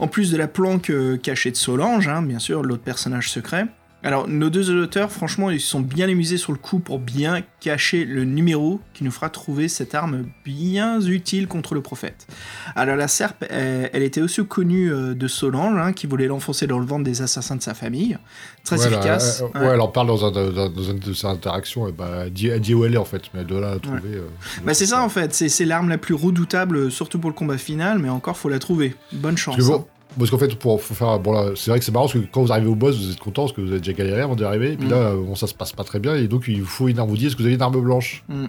[0.00, 3.66] En plus de la planque euh, cachée de Solange, hein, bien sûr, l'autre personnage secret.
[4.02, 7.42] Alors, nos deux auteurs, franchement, ils se sont bien amusés sur le coup pour bien
[7.60, 12.28] cacher le numéro qui nous fera trouver cette arme bien utile contre le prophète.
[12.76, 16.68] Alors, la serpe, elle, elle était aussi connue euh, de Solange, hein, qui voulait l'enfoncer
[16.68, 18.16] dans le ventre des assassins de sa famille.
[18.64, 19.42] Très Ouais, efficace.
[19.54, 19.66] elle- Ouais.
[19.66, 21.88] ouais, elle en parle dans, un, dans, dans une de ses interactions.
[21.88, 23.78] Et bah, elle, dit, elle dit où elle est en fait, mais elle doit la
[23.80, 24.00] trouver.
[24.14, 24.28] euh,
[24.64, 27.58] Bah, c'est ça en fait, c'est l'arme la plus redoutable, euh, surtout pour le combat
[27.58, 28.94] final, mais encore faut la trouver.
[29.12, 29.56] Bonne chance.
[29.58, 29.66] Hein.
[29.66, 29.86] bon,
[30.18, 31.18] parce qu'en fait, pour faut faire.
[31.18, 33.10] Bon, là, c'est vrai que c'est marrant parce que quand vous arrivez au boss, vous
[33.12, 34.72] êtes content parce que vous avez déjà galéré avant d'y arriver.
[34.72, 34.90] Et puis Mm.
[34.90, 36.14] là, euh, bon, ça se passe pas très bien.
[36.14, 37.08] Et donc, il vous faut une arme.
[37.10, 38.44] Vous dit, est-ce que vous avez une arme blanche Mm.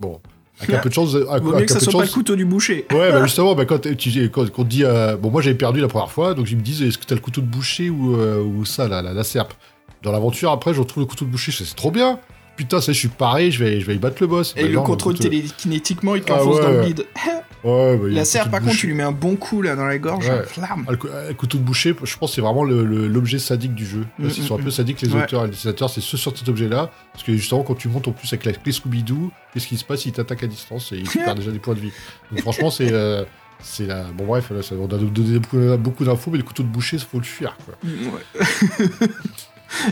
[0.00, 0.20] Bon.
[0.60, 1.14] Avec un peu de chance.
[1.14, 2.84] avez- avec- Vaut mieux que ça soit pas le couteau du boucher.
[2.92, 4.84] Ouais, bah justement, bah, quand, tu, quand, quand on te dit.
[4.84, 7.14] euh, bon, moi j'avais perdu la première fois, donc ils me disent est-ce que t'as
[7.14, 9.54] le couteau de boucher ou, euh, ou ça, la, la, la serpe?
[10.02, 12.18] Dans l'aventure, après, je retrouve le couteau de boucher, c'est trop bien
[12.58, 14.52] Putain, ça, je suis pareil, je vais, je vais y battre le boss.
[14.56, 17.06] Et Bah le non, contrôle couteau- télékinétiquement, il te Ah dans le bide.
[17.64, 19.98] Ouais, bah, La serre, par contre, tu lui mets un bon coup là dans la
[19.98, 20.44] gorge, Ouais.
[20.44, 20.84] flamme.
[20.86, 23.84] Ah, le, cou- le couteau de boucher, je pense que c'est vraiment l'objet sadique du
[23.84, 24.00] jeu.
[24.20, 26.16] Là, Mm, ils sont mm, un peu sadiques, les auteurs et les dessinateurs, c'est ce
[26.16, 26.90] sur cet objet-là.
[27.12, 29.84] Parce que justement, quand tu montes en plus avec la clé Scooby-Doo, qu'est-ce qui se
[29.84, 30.06] passe?
[30.06, 31.92] Il t'attaque à distance et il perd déjà des points de vie.
[32.30, 32.92] Donc franchement, c'est.
[32.92, 33.24] euh,
[33.60, 34.04] c'est la...
[34.04, 36.96] Bon, bref, là, ça- on a donné beaucoup, beaucoup d'infos, mais le couteau de boucher,
[36.96, 37.56] il faut le fuir.
[37.66, 37.74] Quoi.
[37.84, 38.46] Ouais.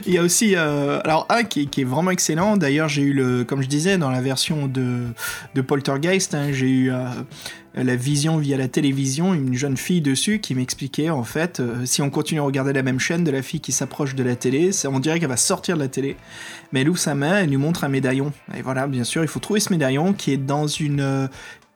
[0.06, 2.56] Il y a aussi, euh, un qui, est- vraiment excellent.
[2.56, 5.02] D'ailleurs, j'ai eu le, comme je disais, dans la version de,
[5.54, 7.04] de Poltergeist, hein, j'ai eu euh,
[7.74, 12.00] la vision via la télévision, une jeune fille dessus qui m'expliquait en fait, euh, si
[12.00, 14.70] on continue à regarder la même chaîne de la fille qui s'approche de la télé,
[14.90, 16.16] on dirait qu'elle va sortir de la télé.
[16.72, 18.32] Mais elle ouvre sa main, elle nous montre un médaillon.
[18.56, 21.28] Et voilà, bien sûr, il faut trouver ce médaillon qui est dans une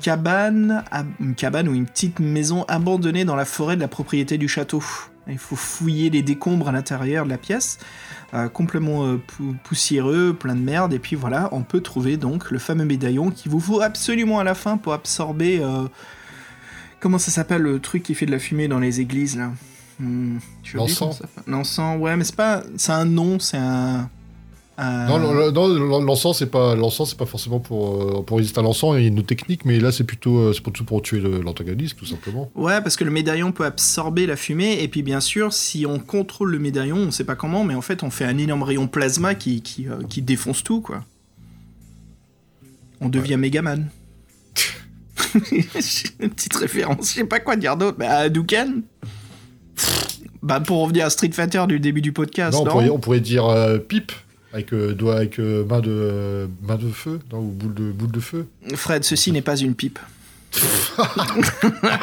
[0.03, 4.39] cabane, ab- une cabane ou une petite maison abandonnée dans la forêt de la propriété
[4.39, 4.83] du château.
[5.31, 7.78] Il faut fouiller les décombres à l'intérieur de la pièce,
[8.35, 12.51] euh, complètement euh, pou- poussiéreux, plein de merde, et puis voilà, on peut trouver donc
[12.51, 15.61] le fameux médaillon qu'il vous faut absolument à la fin pour absorber.
[15.62, 15.89] euh,
[17.01, 19.51] comment ça s'appelle le truc qui fait de la fumée dans les églises là?
[19.98, 20.39] Hmm,
[20.78, 21.23] L'encens.
[21.47, 22.62] L'encens, ouais, mais c'est pas.
[22.77, 24.09] C'est un nom, c'est un.
[24.81, 28.39] Un- Non, le- le- non, l'encens, c'est pas, l'encens, c'est pas forcément pour, euh, pour
[28.39, 30.62] résister à l'encens, il y a une autre technique, mais là, c'est plutôt, euh, c'est
[30.62, 32.51] plutôt pour tuer l'antagoniste, tout simplement.
[32.55, 35.98] Ouais, parce que le médaillon peut absorber la fumée, et puis bien sûr, si on
[35.98, 38.86] contrôle le médaillon, on sait pas comment, mais en fait, on fait un énorme rayon
[38.89, 41.05] plasma qui, qui, euh, qui défonce tout, quoi.
[43.01, 43.89] On devient Megaman.
[46.20, 47.97] Une petite référence, je sais pas quoi dire d'autre.
[47.98, 48.82] Bah, Hadouken
[50.43, 52.98] Bah, pour revenir à Street Fighter du début du podcast, non, non, on, pourrait, on
[52.98, 54.12] pourrait dire euh, pipe,
[54.53, 57.93] avec, euh, doigt, avec euh, main, de, euh, main de feu, non, ou boule de,
[57.93, 58.47] boule de feu.
[58.75, 59.99] Fred, ceci n'est pas une pipe.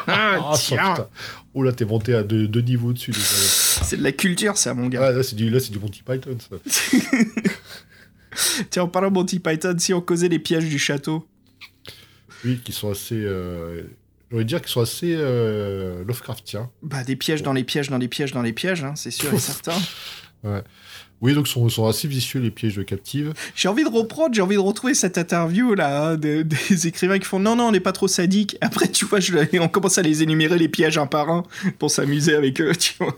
[0.09, 0.93] Ah, tiens.
[0.93, 1.07] putain.
[1.53, 3.11] Oh là, t'es monté à deux, deux niveaux dessus.
[3.11, 3.23] déjà.
[3.83, 5.07] C'est de la culture, ça, mon gars.
[5.07, 6.55] Ah, là, c'est du, là, c'est du Monty Python, ça.
[8.69, 11.27] Tiens, en parlant de Monty Python, si on causait les pièges du château.
[12.45, 13.15] Oui, qui sont assez.
[13.15, 13.83] Euh,
[14.31, 16.69] J'aurais dire qu'ils sont assez euh, Lovecraftiens.
[16.83, 19.33] Bah, des pièges dans les pièges, dans les pièges, dans les pièges, hein, c'est sûr
[19.33, 19.73] et certain.
[21.21, 23.33] Oui, donc sont, sont assez vicieux les pièges de captive.
[23.55, 27.17] J'ai envie de reprendre, j'ai envie de retrouver cette interview là, hein, de- des écrivains
[27.19, 28.55] qui font non, non, on n'est pas trop sadique.
[28.61, 31.43] Après, tu vois, je, on commence à les énumérer les pièges un par un
[31.79, 33.15] pour s'amuser avec eux, tu vois.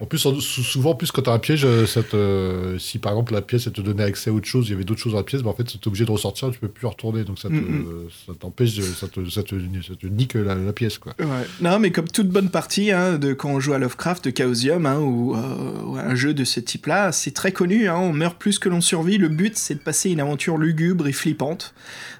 [0.00, 3.12] En plus, en- sou- souvent, en plus, quand t'as un piège, euh, te- si par
[3.12, 5.12] exemple la pièce elle te donnait accès à autre chose, il y avait d'autres choses
[5.12, 7.38] dans la pièce, bah, en fait, t'es obligé de ressortir, tu peux plus retourner, donc
[7.38, 11.14] ça te- Mm, ça t'empêche, te, ça, te, ça te nique la, la pièce, quoi.
[11.20, 11.26] Ouais.
[11.60, 14.84] Non, mais comme toute bonne partie hein, de quand on joue à Lovecraft, de Chaosium,
[14.86, 17.88] hein, ou, euh, ou un jeu de ce type-là, c'est très connu.
[17.88, 19.16] Hein, on meurt plus que l'on survit.
[19.16, 21.72] Le but, c'est de passer une aventure lugubre et flippante.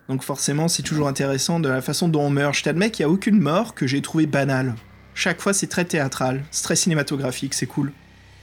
[0.09, 2.55] Donc forcément, c'est toujours intéressant de la façon dont on meurt.
[2.55, 4.75] Je t'admets qu'il n'y a aucune mort que j'ai trouvé banale.
[5.15, 7.93] Chaque fois, c'est très théâtral, c'est très cinématographique, c'est cool.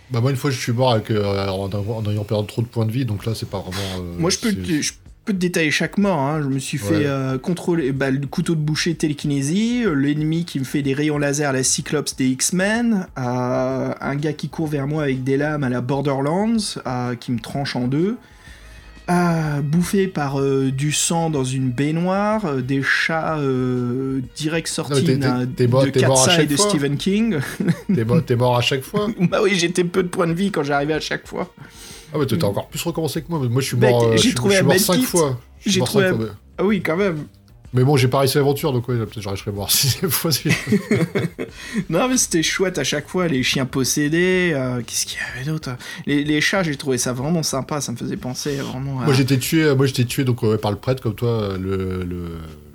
[0.10, 2.68] Bah, moi, une fois, je suis mort avec, euh, en, en ayant perdu trop de
[2.68, 4.00] points de vie, donc là, c'est pas vraiment.
[4.04, 4.92] euh, Moi, je peux, te, je
[5.24, 6.20] peux te détailler chaque mort.
[6.20, 6.42] hein.
[6.42, 7.04] Je me suis fait Ouais.
[7.06, 11.50] euh, contrôler bah, le couteau de boucher télékinésie, l'ennemi qui me fait des rayons laser
[11.50, 15.70] à la Cyclops des X-Men, un gars qui court vers moi avec des lames à
[15.70, 16.58] la Borderlands,
[17.20, 18.18] qui me tranche en deux.
[19.62, 25.18] Bouffé par euh, du sang dans une baignoire, euh, des chats euh, direct sortis t'es-
[25.18, 26.70] d'un- t'es- t'es mort- de Katsa et de fois.
[26.70, 27.38] Stephen King.
[27.94, 30.52] T'es mort, t'es mort à chaque fois bah oui, j'étais peu de points de vie
[30.52, 31.54] quand j'arrivais à chaque fois.
[32.14, 33.40] Ah, mais t'as encore plus recommencé que moi.
[33.50, 34.76] Moi, je suis Mec, mort, euh, j'ai je trouvé je suis mort
[35.06, 35.40] fois.
[35.60, 36.18] Je suis J'ai trouvé fois,
[36.58, 37.26] Ah oui, quand même.
[37.74, 40.30] Mais bon, j'ai pas réussi l'aventure, donc ouais, peut-être j'arriverai à mort sixième fois.
[40.32, 40.50] si-
[41.90, 45.50] Non, mais c'était chouette à chaque fois, les chiens possédés, euh, qu'est-ce qu'il y avait
[45.50, 45.70] d'autre?
[46.06, 49.06] Les, les chats, j'ai trouvé ça vraiment sympa, ça me faisait penser vraiment à...
[49.06, 52.04] Moi, j'étais tué, moi, j'étais tué donc, ouais, par le prêtre, comme toi, euh, le.
[52.04, 52.26] le...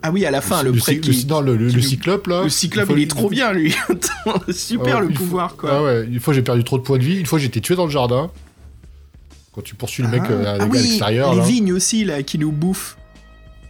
[0.02, 2.44] Ah oui, à la fin, le, le, prêtre le- non, le, cyclope, là.
[2.44, 3.74] Le cyclope, fois- il est trop bien, lui.
[4.51, 5.70] Super Ah ouais, le pouvoir, quoi.
[5.74, 7.74] Ah ouais, une fois j'ai perdu trop de points de vie, une fois été tué
[7.77, 8.31] dans le jardin.
[9.52, 10.31] Quand tu poursuis le mec Ah.
[10.32, 11.32] euh, à, Ah à oui, l'extérieur.
[11.32, 11.44] les là.
[11.44, 12.97] vignes aussi, là, qui nous bouffent.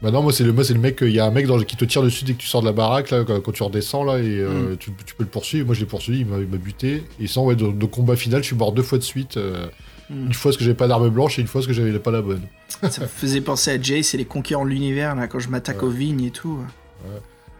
[0.02, 1.58] Bah non, moi c'est le, moi, c'est le mec, il y a un mec dans,
[1.60, 3.62] qui te tire dessus dès que tu sors de la baraque, là, quand, quand tu
[3.62, 4.76] redescends, là, et euh, Mm.
[4.76, 5.66] tu, tu peux le poursuivre.
[5.66, 7.02] Moi je l'ai poursuivi, il m'a il m'a buté.
[7.20, 9.36] Et sans, ouais, de, de combat final, je suis mort deux fois de suite.
[9.36, 9.66] euh,
[10.08, 10.26] Mm.
[10.26, 12.12] Une fois parce que j'avais pas d'arme blanche et une fois parce que j'avais pas
[12.12, 12.42] la bonne.
[12.90, 15.78] Ça me faisait penser à Jace et les conquérants de l'univers, là, quand je m'attaque
[15.82, 15.88] Ouais.
[15.88, 16.60] aux vignes et tout.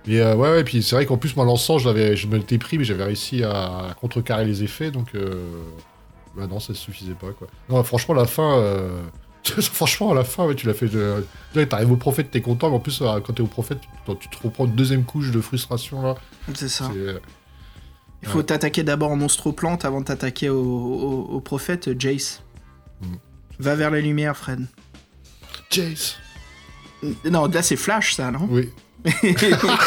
[0.06, 2.36] Et euh, ouais, ouais, puis c'est vrai qu'en plus, moi, l'encens, je, l'avais- je me
[2.36, 5.08] l'étais pris, mais j'avais réussi à, contrecarrer les effets, donc.
[5.16, 5.42] Euh...
[6.36, 7.48] Bah non, ça suffisait pas, quoi.
[7.68, 8.58] Non, franchement, la fin.
[8.58, 9.00] euh,
[9.72, 10.86] franchement, à la fin, ouais, tu l'as fait.
[10.88, 11.24] De...
[11.54, 14.16] Là, T'arrives au prophète, t'es content, mais en plus, euh, quand t'es au prophète, tu,
[14.20, 16.14] tu te reprends une deuxième couche de frustration, là.
[16.54, 16.90] C'est ça.
[16.94, 17.18] Euh,
[18.22, 18.44] Il faut Ouais.
[18.44, 22.42] t'attaquer d'abord en monstre-plante avant de t'attaquer au, au- au prophète Jace.
[23.02, 23.06] Mm.
[23.58, 24.66] Va vers la lumière, Fred.
[25.70, 26.16] Jace
[27.24, 28.46] Non, là c'est Flash, ça, non?
[28.50, 28.70] Oui.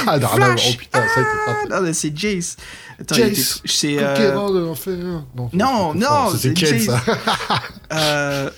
[0.07, 2.55] ah, non, oh putain, ça, Ah, c'était non, c'est Jace.
[2.99, 3.61] Attends, Jace.
[3.65, 3.95] c'est.
[3.97, 4.19] pas.
[4.19, 4.33] euh.
[5.35, 6.85] Non, Non, c'est- non, c'est Jace.
[6.85, 7.01] ça.
[7.93, 8.49] euh,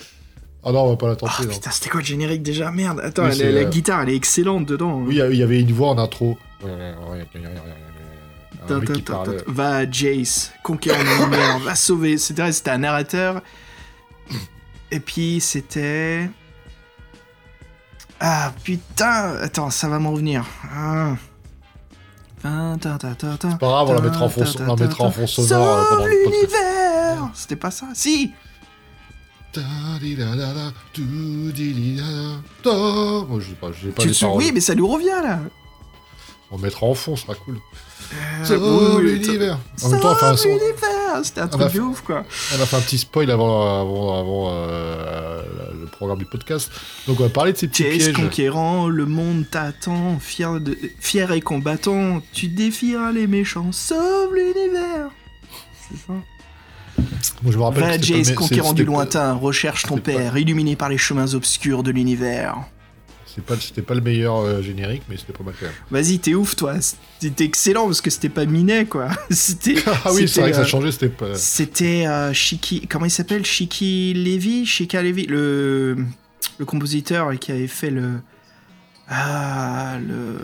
[0.64, 1.50] Ah non, on va pas la tenter, non.
[1.50, 2.70] putain, c'était quoi le générique déjà?
[2.72, 5.00] Merde, attends, Oui, la, euh, guitare elle est excellente dedans.
[5.00, 6.38] Oui, il y avait une voix en intro.
[9.48, 12.18] Va à Jace, conquérant de lumière, va sauver.
[12.18, 13.42] C'était c'était un narrateur.
[14.92, 16.30] Et puis c'était.
[18.20, 20.46] Ah putain, attends, ça va m'en revenir.
[20.72, 21.16] Ah.
[22.44, 22.50] C'est
[23.60, 26.02] pas grave, on la mettra en fond, on la mettra en fond sonore euh, pendant
[26.02, 26.52] Sauve le podcast.
[26.52, 27.88] l'univers C'était pas ça?
[27.94, 28.32] Si.
[33.28, 34.38] Moi, je sais pas, j'ai pas Tu les te paroles.
[34.38, 35.40] Oui, mais ça nous revient là
[36.52, 37.58] On mettra en fond, ce sera cool.
[38.14, 39.58] Euh, Sauve oui, oui, l'univers.
[39.84, 42.26] En même temps, l'univers C'était un truc de ouf quoi
[42.58, 45.42] on a fait un petit spoil avant, avant, avant euh,
[45.80, 46.72] le programme du podcast.
[47.08, 48.14] Donc on va parler de ces petits Chase pièges.
[48.14, 55.10] conquérant, le monde t'attend, fier, de, fier et combattant, tu défieras les méchants, sauve l'univers.
[55.90, 56.14] C'est ça.
[57.44, 60.02] Moi, je me rappelle Va que c'était Jace pas- conquérant du lointain, recherche ton pas-
[60.12, 62.58] père, illuminé par les chemins obscurs de l'univers.
[63.48, 65.74] Pas, c'était pas le meilleur euh, générique, mais c'était pas mal quand même.
[65.90, 66.74] Vas-y, t'es ouf toi,
[67.22, 69.08] c'était excellent parce que c'était pas Minet quoi.
[69.30, 69.76] C'était.
[69.88, 71.34] Ah oui, c'est vrai que ça euh, changeait, c'était pas.
[71.36, 73.46] C'était euh, Shiki, comment il s'appelle?
[73.46, 74.66] Shiki Levy?
[74.66, 75.96] Shika Levy, le,
[76.58, 78.16] le compositeur qui avait fait le.
[79.08, 80.38] Ah, le,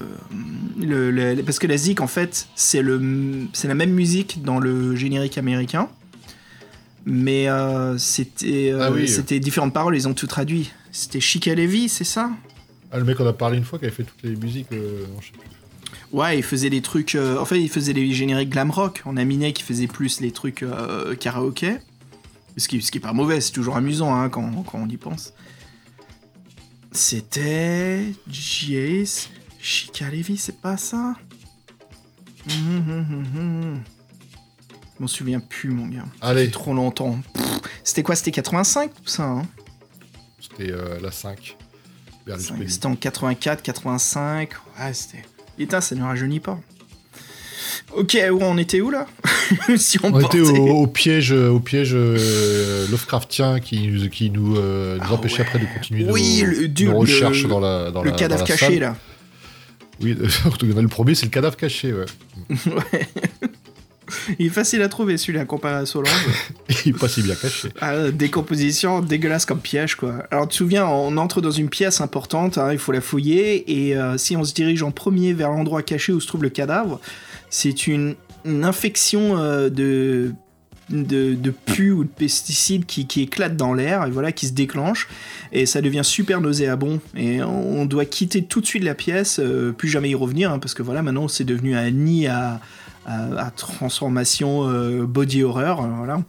[1.12, 5.38] le, le- Parce que la zik, en fait, c'est la même musique dans le générique
[5.38, 5.90] américain.
[7.10, 9.08] Mais euh, c'était, euh, Ah oui.
[9.08, 10.72] c'était différentes paroles, ils ont tout traduit.
[10.92, 12.32] C'était Shika Levy, c'est ça?
[12.92, 14.68] Ah, le mec, on a parlé une fois qui avait fait toutes les musiques.
[14.74, 15.40] euh, non, je sais plus.
[16.12, 17.16] Ouais, il faisait des trucs.
[17.16, 19.04] euh, en fait, il faisait les génériques glam rock.
[19.06, 20.66] On a Minet qui faisait plus les trucs
[21.22, 21.78] karaoké.
[22.58, 24.98] Ce qui, ce qui est pas mauvais, c'est toujours amusant hein, quand, quand on y
[24.98, 25.34] pense.
[26.92, 28.04] C'était.
[28.30, 29.30] Jace.
[29.62, 31.16] Chica Levy, c'est pas ça?
[32.50, 33.80] Hum, hum, hum.
[34.98, 36.06] Je m'en souviens plus, mon gars.
[36.22, 36.50] Allez.
[36.50, 37.18] trop longtemps.
[37.84, 39.44] C'était quoi C'était 85 tout ça hein?
[40.40, 41.56] C'était euh, la 5.
[42.26, 42.70] Berlusconi.
[42.70, 44.50] C'était en 84, 85.
[44.80, 45.24] Ouais, c'était.
[45.58, 46.60] Putain, ça ne rajeunit pas.
[47.96, 49.06] Ok, on était où là?
[49.78, 54.58] Si on, On était au, au piège, au piège euh, Lovecraftien qui, nous- qui nous,
[54.58, 55.48] euh, nous Ah empêchait ouais.
[55.48, 58.16] après de continuer Oui, nos, le- du- nos recherches le- dans la dans Le la-
[58.18, 58.80] cadavre dans la caché salle.
[58.80, 58.96] là.
[60.02, 60.16] Oui,
[60.62, 61.94] le premier c'est le cadavre caché.
[61.94, 62.06] Ouais.
[62.68, 63.08] ouais.
[64.40, 66.12] Il est facile à trouver celui-là comparé à Solange.
[66.86, 67.70] Il est pas si bien caché.
[67.82, 70.26] Ah, décomposition dégueulasse comme piège quoi.
[70.32, 73.88] Alors tu te souviens, on entre dans une pièce importante, hein, il faut la fouiller,
[73.88, 76.50] et euh, si on se dirige en premier vers l'endroit caché où se trouve le
[76.50, 77.00] cadavre,
[77.50, 80.34] c'est une, une infection euh, de,
[80.90, 84.54] de, de pu ou de pesticides qui, qui éclate dans l'air, et voilà, qui se
[84.54, 85.08] déclenche,
[85.52, 89.72] et ça devient super nauséabond, et on doit quitter tout de suite la pièce, euh,
[89.72, 92.60] plus jamais y revenir, hein, parce que voilà, maintenant c'est devenu un nid à,
[93.08, 96.22] à, à transformation euh, body horror, euh, voilà.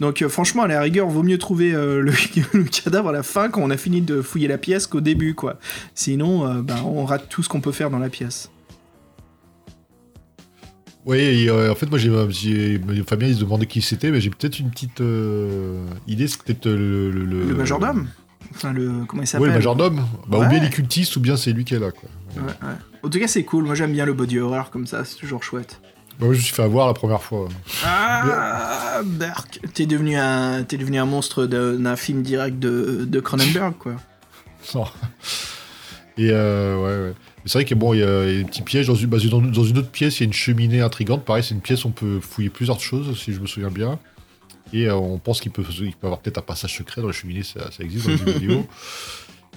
[0.00, 2.02] Donc euh, franchement, à la rigueur, vaut mieux trouver le,
[2.52, 5.34] le cadavre à la fin quand on a fini de fouiller la pièce qu'au début,
[5.34, 5.58] quoi.
[5.94, 8.50] Sinon, bah, on rate tout ce qu'on peut faire dans la pièce.
[11.06, 14.70] Oui, en fait, moi, j'ai, Fabien, il se demandait qui c'était, mais j'ai peut-être une
[14.70, 15.02] petite
[16.08, 18.08] idée, c'est peut-être le, le, Le majordome
[18.54, 19.04] Enfin, le...
[19.06, 20.06] Comment il s'appelle Oui, le majordome.
[20.28, 20.46] Bah, Ouais.
[20.46, 22.08] Ou bien les cultistes, ou bien c'est lui qui est là, quoi.
[22.36, 22.74] Ouais, ouais.
[23.02, 23.64] En tout cas, c'est cool.
[23.64, 25.04] Moi, j'aime bien le body horror comme ça.
[25.04, 25.80] C'est toujours chouette.
[26.18, 27.48] Bah, moi, je me suis fait avoir la première fois.
[27.84, 33.74] Ah, Berk T'es devenu un, t'es devenu un monstre d'un film direct de, de Cronenberg,
[33.78, 33.94] quoi.
[34.74, 34.86] Non.
[36.16, 37.14] Et euh, ouais, ouais.
[37.38, 39.18] Mais C'est vrai que bon, il y y a des petits pièges dans une, bah,
[39.30, 41.24] dans, dans une autre pièce, il y a une cheminée intrigante.
[41.24, 43.98] Pareil, c'est une pièce où on peut fouiller plusieurs choses, si je me souviens bien.
[44.72, 47.08] Et euh, on pense qu'il peut, il peut y avoir peut-être un passage secret dans
[47.08, 48.66] la cheminée, ça, ça existe dans les vidéo.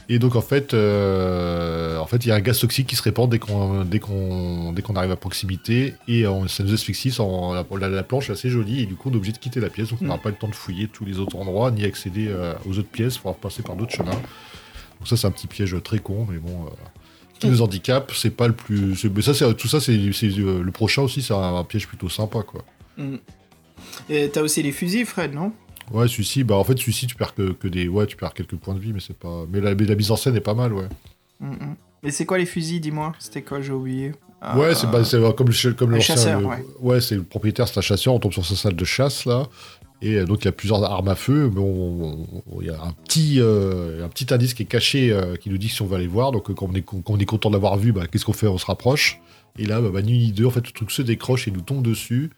[0.09, 3.03] Et donc en fait, euh, en fait, il y a un gaz toxique qui se
[3.03, 7.11] répand dès qu'on dès qu'on dès qu'on arrive à proximité et on- ça nous asphyxie.
[7.11, 9.37] sans- la, la- la planche est assez jolie et du coup on est obligé de
[9.37, 9.89] quitter la pièce.
[9.89, 10.07] Donc on Mm.
[10.07, 12.87] n'aura pas le temps de fouiller tous les autres endroits ni accéder euh, aux autres
[12.87, 13.15] pièces.
[13.15, 14.11] Il faudra passer par d'autres chemins.
[14.11, 16.69] Donc ça c'est un petit piège très con, mais bon, euh,
[17.39, 18.13] qui nous handicape.
[18.15, 19.03] C'est pas le plus.
[19.13, 21.21] Mais ça, c'est tout ça, c'est euh, le prochain aussi.
[21.21, 22.63] C'est un, un piège plutôt sympa, quoi.
[22.97, 23.17] Mm.
[24.09, 25.51] Et t'as aussi les fusils, Fred, non?
[25.91, 28.55] Ouais, celui-ci, bah en fait celui-ci tu perds que, que des, ouais, tu perds quelques
[28.57, 29.45] points de vie, mais c'est pas.
[29.51, 30.87] Mais la, mise en scène est pas mal, ouais.
[31.39, 31.75] Mm, mm.
[32.03, 33.13] Mais c'est quoi les fusils, dis-moi?
[33.19, 34.09] C'était quoi, j'ai oublié
[34.55, 36.47] Ouais, Ah, c'est bah, euh, comme, le- comme l'ancien, chasseur, le-
[36.81, 37.01] ouais.
[37.01, 39.47] c'est le propriétaire, c'est un chasseur, on tombe sur sa salle de chasse là.
[40.03, 41.61] Et euh, donc il y a plusieurs armes à feu, mais
[42.61, 45.57] il y a un petit, euh, un petit indice qui est caché euh, qui nous
[45.57, 46.31] dit si on va aller voir.
[46.31, 48.33] Donc euh, quand on est, quand on est content de l'avoir vu, bah, qu'est-ce qu'on
[48.33, 48.45] fait?
[48.47, 49.19] On se rapproche.
[49.57, 51.81] Et là, bah, bah, ni deux, en fait, le truc se décroche et nous tombe
[51.81, 52.29] dessus.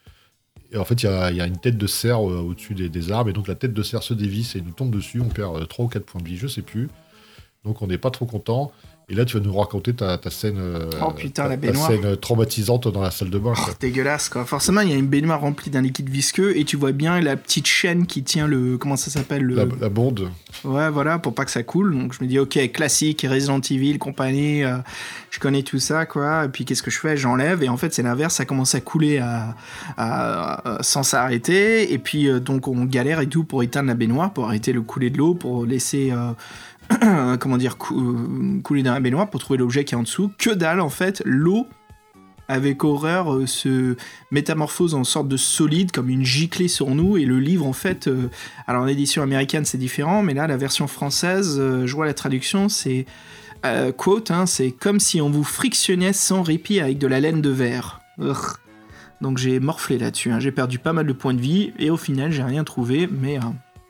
[0.71, 3.33] Et en fait, il y a, une tête de cerf euh, au-dessus des, arbres, et
[3.33, 5.19] donc la tête de cerf se dévisse et nous tombe dessus.
[5.19, 6.89] On perd 3 ou 4 points de vie, je sais plus.
[7.65, 8.71] Donc on n'est pas trop content.
[9.11, 11.61] Et là, tu vas nous raconter ta, ta scène, euh, Oh, putain, ta, la ta
[11.67, 11.87] baignoire.
[11.89, 13.53] scène traumatisante dans la salle de bain.
[13.57, 13.73] Oh, quoi.
[13.79, 14.45] dégueulasse quoi.
[14.45, 17.35] Forcément, il y a une baignoire remplie d'un liquide visqueux et tu vois bien la
[17.35, 18.77] petite chaîne qui tient le.
[18.77, 19.55] Comment ça s'appelle le...
[19.55, 20.29] La, la bonde.
[20.63, 21.97] Ouais, voilà, pour pas que ça coule.
[21.97, 24.77] Donc je me dis, ok, classique, Resident Evil, compagnie, euh,
[25.31, 26.45] je connais tout ça, quoi.
[26.45, 27.17] Et puis qu'est-ce que je fais?
[27.17, 27.63] J'enlève.
[27.63, 29.55] Et en fait, c'est l'inverse, ça commence à couler à,
[29.97, 31.91] à- à- sans s'arrêter.
[31.93, 34.81] Et puis euh, donc on galère et tout pour éteindre la baignoire, pour arrêter le
[34.81, 36.11] couler de l'eau, pour laisser.
[36.11, 36.31] euh,
[37.39, 40.31] comment dire, euh, couler dans la baignoire pour trouver l'objet qui est en dessous.
[40.37, 41.67] Que dalle, en fait, l'eau
[42.47, 43.95] avec horreur euh, se
[44.31, 48.07] métamorphose en sorte de solide comme une giclée sur nous et le livre en fait
[48.07, 48.27] euh,
[48.65, 52.67] alors en édition américaine c'est différent mais là la version française je vois la traduction
[52.67, 53.05] c'est
[53.97, 57.51] quote hein, c'est comme si on vous frictionnait sans répit avec de la laine de
[57.51, 58.01] verre
[59.21, 60.39] donc j'ai morflé là-dessus hein.
[60.39, 63.37] j'ai perdu pas mal de points de vie et au final j'ai rien trouvé mais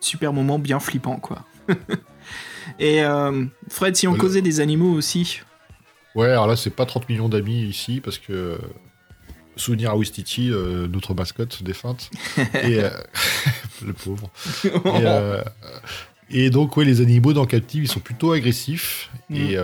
[0.01, 1.45] super moment bien flippant quoi
[2.77, 4.21] Et euh, Fred, si on Voilà.
[4.21, 5.41] causait des animaux aussi.
[6.15, 8.57] Ouais, alors là, c'est pas 30 millions d'amis ici, parce que.
[9.55, 12.09] Souvenir à Wistiti, euh, notre mascotte défunte.
[12.37, 12.89] et, euh,
[13.85, 14.29] le pauvre.
[16.31, 19.09] Et, et donc, ouais, les animaux dans Captive, ils sont plutôt agressifs.
[19.29, 19.35] Mm.
[19.35, 19.55] Et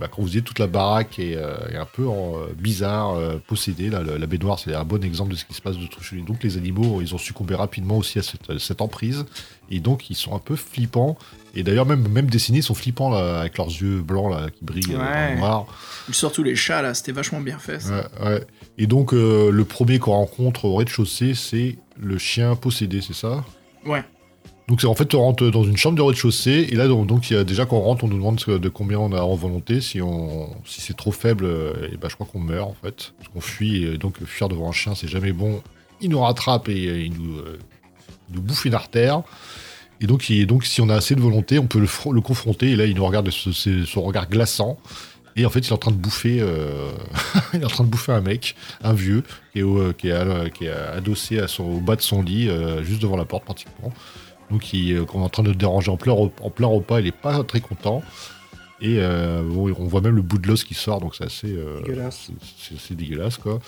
[0.00, 3.18] bah, quand vous disiez, toute la baraque est, est un peu en, bizarre,
[3.48, 3.90] possédée.
[3.90, 6.44] Là, la baignoire, c'est un bon exemple de ce qui se passe de chez Donc,
[6.44, 9.26] les animaux, ils ont succombé rapidement aussi à cette, cette emprise.
[9.68, 11.18] Et donc, ils sont un peu flippants.
[11.58, 14.62] Et d'ailleurs, même, même dessinés, ils sont flippants là, avec leurs yeux blancs là, qui
[14.64, 15.32] brillent euh, dans Ouais.
[15.34, 15.66] le noir.
[16.12, 17.80] Surtout les chats, là, c'était vachement bien fait.
[17.80, 18.08] ça.
[18.20, 18.46] Ouais, ouais.
[18.78, 23.42] Et donc, euh, le premier qu'on rencontre au rez-de-chaussée, c'est le chien possédé, c'est ça?
[23.86, 24.04] Ouais.
[24.68, 27.36] Donc, c'est en fait, on rentre dans une chambre de rez-de-chaussée, et là, donc, y
[27.36, 29.80] a, déjà, quand on rentre, on nous demande de combien on a en volonté.
[29.80, 33.12] Si, on, si c'est trop faible, euh, et ben, je crois qu'on meurt, en fait.
[33.18, 35.62] Parce qu'on fuit, et donc, fuir devant un chien, c'est jamais bon.
[36.00, 37.58] Il nous rattrape et il nous, euh,
[38.28, 39.22] il nous bouffe une artère.
[40.00, 42.20] Et donc, il- donc, si on a assez de volonté, on peut le, fr- le
[42.20, 44.78] confronter, et là, il nous regarde de ce- ce- son regard glaçant.
[45.38, 46.90] Et en fait, il est en train de bouffer, euh,
[47.54, 50.12] il est en train de bouffer un mec, un vieux, qui est, au- qui est,
[50.12, 53.24] à- qui est adossé à son, au bas de son lit, euh, juste devant la
[53.26, 53.92] porte pratiquement.
[54.50, 56.68] Donc, il, euh, qu'on est en train de le déranger en plein, re- en plein
[56.68, 58.02] repas, il est pas très content.
[58.80, 61.48] Et euh, bon, on voit même le bout de l'os qui sort, donc c'est assez,
[61.50, 62.28] euh, Dégueulasse.
[62.28, 63.58] c'est- c'est assez dégueulasse, quoi.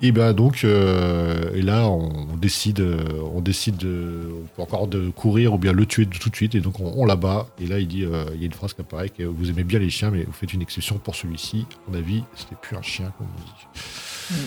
[0.00, 4.86] Et ben donc, euh, et là, on, décide, euh, on décide de, on peut encore
[4.86, 7.48] de courir ou bien le tuer tout de suite, et donc on, on l'abat.
[7.60, 9.64] Et là, il dit, euh, il y a une phrase qui apparaît que vous aimez
[9.64, 11.66] bien les chiens, mais vous faites une exception pour celui-ci.
[11.72, 14.44] À mon avis, c'était plus un chien, comme on dit.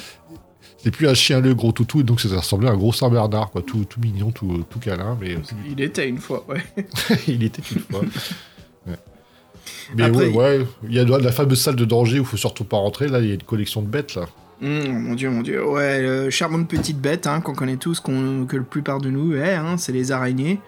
[0.77, 3.09] C'était plus un chien le gros toutou, et donc ça ressemblait à un gros Saint
[3.09, 5.35] Bernard, quoi, tout, tout mignon, tout, tout câlin, mais
[5.69, 6.63] Il était une fois, ouais.
[7.27, 8.01] il était une fois.
[9.95, 12.37] Mais Après, ouais, ouais, il y a la fameuse salle de danger où il faut
[12.37, 13.09] surtout pas rentrer.
[13.09, 14.27] Là, il y a une collection de bêtes là.
[14.61, 15.65] Hum, mon dieu, mon dieu.
[15.65, 19.55] Ouais, euh, charmante petite bête hein, qu'on connaît tous, que la plupart de nous est,
[19.55, 20.59] hein, c'est les araignées.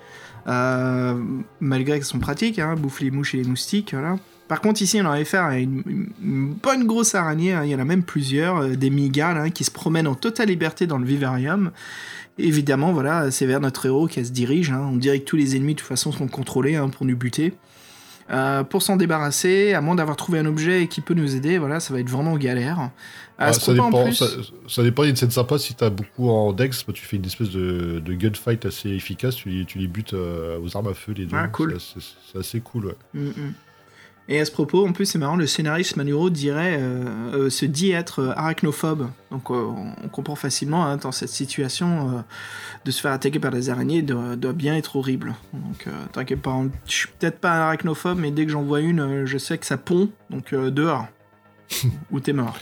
[0.48, 1.15] Euh,
[1.60, 4.18] malgré qu'elles sont pratiques, hein, bouffent les mouches et les moustiques, voilà.
[4.48, 5.84] Par contre, ici, on a affaire à une,
[6.22, 9.64] une- bonne grosse araignée, hein, il y en a même plusieurs, euh, des migales, qui
[9.64, 11.72] se promènent en totale liberté dans le vivarium.
[12.40, 14.72] Évidemment, voilà, c'est vers notre héros qu'elle se dirige.
[14.72, 17.53] On dirait que tous les ennemis, de toute façon, sont contrôlés pour nous buter.
[18.30, 21.80] Euh, pour s'en débarrasser, à moins d'avoir trouvé un objet qui peut nous aider, voilà,
[21.80, 22.90] ça va être vraiment galère.
[23.38, 24.26] Ah, ça, dépend, plus- ça,
[24.68, 27.04] ça dépend, il y a une scène sympa si t'as beaucoup en dex, bah, tu
[27.04, 30.78] fais une espèce de, de gunfight assez efficace, tu, les- tu les butes euh, aux
[30.78, 31.36] armes à feu les deux.
[31.36, 31.72] Ah, cool.
[31.80, 32.95] C'est assez, c'est assez cool, ouais.
[33.14, 33.54] Mm, mm.
[34.30, 37.66] Et à ce propos, en plus, c'est marrant, le scénariste Manuro dirait, euh, euh, se
[37.66, 39.10] dit être euh, arachnophobe.
[39.32, 39.70] Donc, euh,
[40.02, 42.24] on comprend facilement, hein, dans cette situation,
[42.86, 45.36] de se faire attaquer par des araignées doit, doit bien être horrible.
[45.54, 49.26] Donc, t'inquiète pas, je suis peut-être pas un arachnophobe, mais dès que j'en vois une,
[49.26, 51.08] je sais que ça pond, donc dehors.
[52.12, 52.58] Ou t'es mort.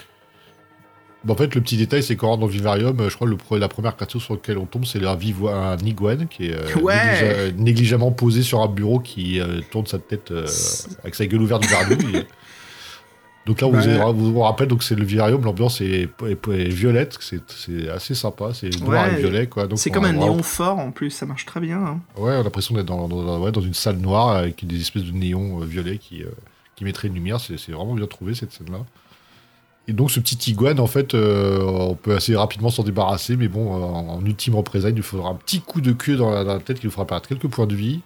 [1.24, 3.68] Bah, en fait, le petit détail, c'est qu'en dans vivarium, euh, je crois que la
[3.68, 5.18] première créature sur laquelle on tombe, c'est un,
[5.52, 6.96] un iguane qui est euh, Ouais.
[6.96, 10.48] négligea- négligemment posé sur un bureau qui euh, tourne sa tête euh,
[11.04, 12.10] avec sa gueule ouverte vers nous.
[12.18, 12.26] et-
[13.46, 14.14] Donc là, on vous, Ouais.
[14.14, 18.52] vous, vous rappelle, donc c'est le vivarium, l'ambiance est, est- est violette, c'est assez sympa,
[18.54, 19.14] c'est noir Ouais.
[19.14, 19.50] et violet.
[19.76, 21.78] C'est comme un néon fort, en plus, ça marche très bien.
[21.84, 22.00] hein.
[22.18, 25.04] Ouais, on a l'impression d'être dans, dans- ouais, dans une salle noire avec des espèces
[25.06, 26.28] de néons euh, violets qui, euh,
[26.76, 27.40] qui mettraient une lumière.
[27.40, 28.80] C'est vraiment bien trouvé cette scène-là.
[29.88, 33.48] Et donc ce petit iguane, en fait, euh, on peut assez rapidement s'en débarrasser, mais
[33.48, 36.30] bon, euh, en, en ultime représailles, il nous faudra un petit coup de queue dans
[36.30, 38.02] la, dans la tête qui nous fera perdre quelques points de vie.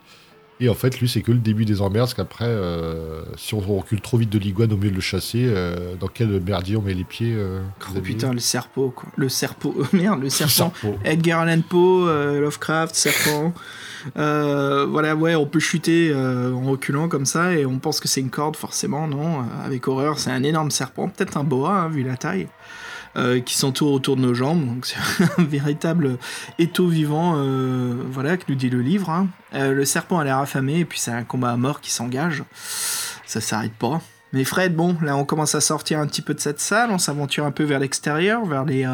[0.61, 3.59] Et en fait, lui, c'est que le début des emmerdes, parce qu'après, euh, si on
[3.59, 6.81] recule trop vite de l'iguane au mieux de le chasser, euh, dans quel merdier on
[6.81, 7.61] met les pieds euh,
[7.93, 9.09] Oh putain, le serpent, quoi.
[9.17, 10.71] Le serpent, merde, le serpent.
[10.79, 10.97] Serpent.
[11.03, 12.05] Edgar Allan Poe,
[12.39, 13.53] Lovecraft, Serpent.
[14.15, 18.29] Voilà, ouais, on peut chuter en reculant comme ça et on pense que c'est une
[18.29, 19.43] corde, forcément, non.
[19.65, 22.47] Avec horreur, c'est un énorme serpent, peut-être un boa, hein, vu la taille,
[23.17, 24.65] euh, qui s'entoure autour de nos jambes.
[24.65, 24.97] Donc c'est
[25.37, 26.17] un véritable
[26.59, 29.09] étau vivant, euh, voilà, que nous dit le livre.
[29.09, 29.27] hein.
[29.53, 32.43] Euh, le serpent a l'air affamé et puis c'est un combat à mort qui s'engage.
[33.25, 34.01] Ça s'arrête pas.
[34.33, 36.97] Mais Fred, bon, là on commence à sortir un petit peu de cette salle, on
[36.97, 38.85] s'aventure un peu vers l'extérieur, vers les,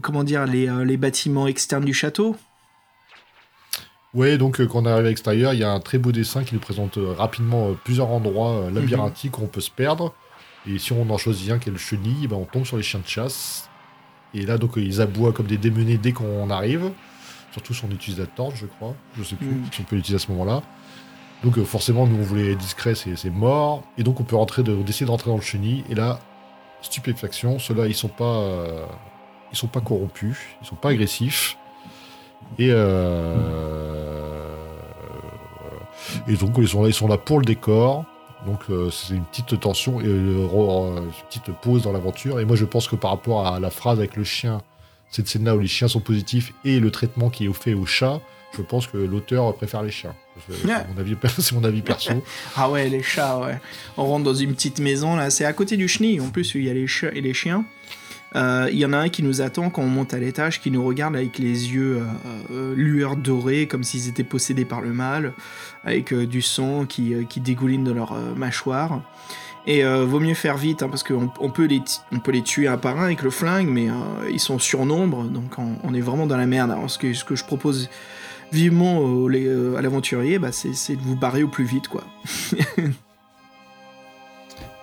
[0.00, 2.36] comment dire, les, les bâtiments externes du château.
[4.14, 6.44] Ouais, donc euh, quand on arrive à l'extérieur, il y a un très beau dessin
[6.44, 10.12] qui nous présente euh, rapidement euh, plusieurs endroits euh, labyrinthiques où on peut se perdre.
[10.68, 12.82] Et si on en choisit un qui est le chenille, ben, on tombe sur les
[12.82, 13.68] chiens de chasse.
[14.34, 16.90] Et là, donc, ils aboient comme des démenés dès qu'on arrive.
[17.52, 18.94] Surtout si on utilise la torche, je crois.
[19.18, 19.64] Je sais plus Mm.
[19.72, 20.62] si on peut l'utiliser à ce moment-là.
[21.44, 23.82] Donc euh, forcément, nous, on voulait être discret, c'est mort.
[23.98, 25.84] Et donc, on peut rentrer de, décider de rentrer dans le chenille.
[25.90, 26.20] Et là,
[26.82, 28.24] stupéfaction, ceux-là, ils sont pas...
[28.24, 28.86] euh,
[29.50, 31.58] ils sont pas corrompus, ils sont pas agressifs.
[32.58, 34.56] Et, euh,
[36.26, 38.04] et donc ils sont là, ils sont là pour le décor.
[38.46, 42.40] Donc euh, c'est une petite tension et euh, euh, une petite pause dans l'aventure.
[42.40, 44.62] Et moi je pense que par rapport à la phrase avec le chien,
[45.10, 48.20] cette scène-là où les chiens sont positifs et le traitement qui est fait au chat,
[48.56, 50.14] je pense que l'auteur préfère les chiens.
[50.48, 52.12] C'est mon avis, c'est mon avis perso.
[52.56, 53.58] Ah ouais, les chats, ouais.
[53.96, 55.30] On rentre dans une petite maison, là.
[55.30, 57.34] C'est à côté du chenil, en plus, où il y a les chats et les
[57.34, 57.64] chiens.
[58.34, 60.70] Euh, Il y en a un qui nous attend quand on monte à l'étage, qui
[60.70, 62.04] nous regarde avec les yeux euh,
[62.52, 65.32] euh, lueurs dorées, comme s'ils étaient possédés par le mal,
[65.84, 69.02] avec du sang qui, qui dégouline de leur mâchoire.
[69.66, 71.80] Et vaut mieux faire vite, hein, parce qu'on on peut, les
[72.24, 73.88] peut les tuer un par un avec le flingue, mais
[74.30, 76.72] ils sont surnombre, donc on, est vraiment dans la merde.
[76.72, 77.88] Alors, ce, que, ce que je propose
[78.50, 82.04] vivement les- à l'aventurier, bah, c'est de vous barrer au plus vite, quoi.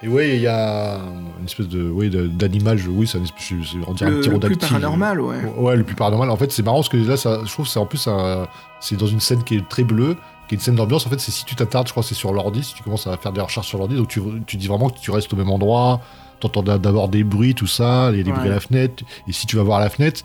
[0.02, 0.98] Et ouais, il y a
[1.40, 3.52] une espèce de, ouais, d'animal, je- oui, c'est un espèce,
[3.86, 5.36] on dirait un Le, le plus paranormal, ouais.
[5.58, 6.30] Ouais, le plus paranormal.
[6.30, 8.48] En fait, c'est marrant parce que là, ça, je trouve que c'est en plus un-
[8.80, 10.16] c'est dans une scène qui est très bleue,
[10.48, 11.06] qui est une scène d'ambiance.
[11.06, 13.08] En fait, c'est si tu t'attardes, je crois, que c'est sur l'ordi, si tu commences
[13.08, 15.36] à faire des recherches sur l'ordi, donc tu, tu dis vraiment que tu restes au
[15.36, 16.00] même endroit,
[16.40, 18.38] t'entends d'a- d'abord des bruits, tout ça, il y a des Ouais.
[18.38, 20.22] bruits à la fenêtre, et si tu vas voir la fenêtre,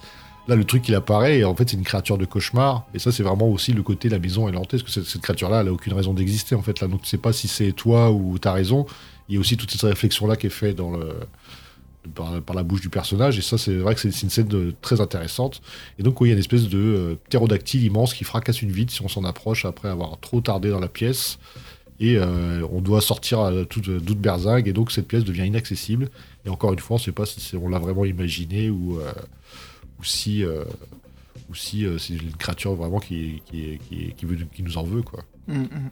[0.46, 3.10] là, le truc il apparaît, et en fait, c'est une créature de cauchemar, et ça,
[3.10, 5.68] c'est vraiment aussi le côté la maison est lentée, parce que cette, cette créature-là, elle
[5.68, 8.38] a aucune raison d'exister, en fait, là, donc tu sais pas si c'est toi ou
[8.38, 8.86] t'as raison.
[9.28, 11.14] Il y a aussi toute cette réflexion-là qui est faite dans le
[12.14, 15.62] par, la bouche du personnage, et ça, c'est vrai que c'est une scène très intéressante.
[15.98, 19.02] Et donc, il y a une espèce de euh, immense qui fracasse une vitre si
[19.02, 21.38] on s'en approche après avoir trop tardé dans la pièce.
[22.00, 26.10] Et euh, on doit sortir à toute, toute berzingue, et donc cette pièce devient inaccessible.
[26.44, 29.12] Et encore une fois, on ne sait pas si on l'a vraiment imaginé ou, euh,
[30.02, 30.64] si, euh,
[31.74, 33.40] euh, c'est une créature vraiment qui
[34.22, 35.02] veut, qui nous en veut.
[35.02, 35.24] Quoi.
[35.46, 35.90] Mm, mm.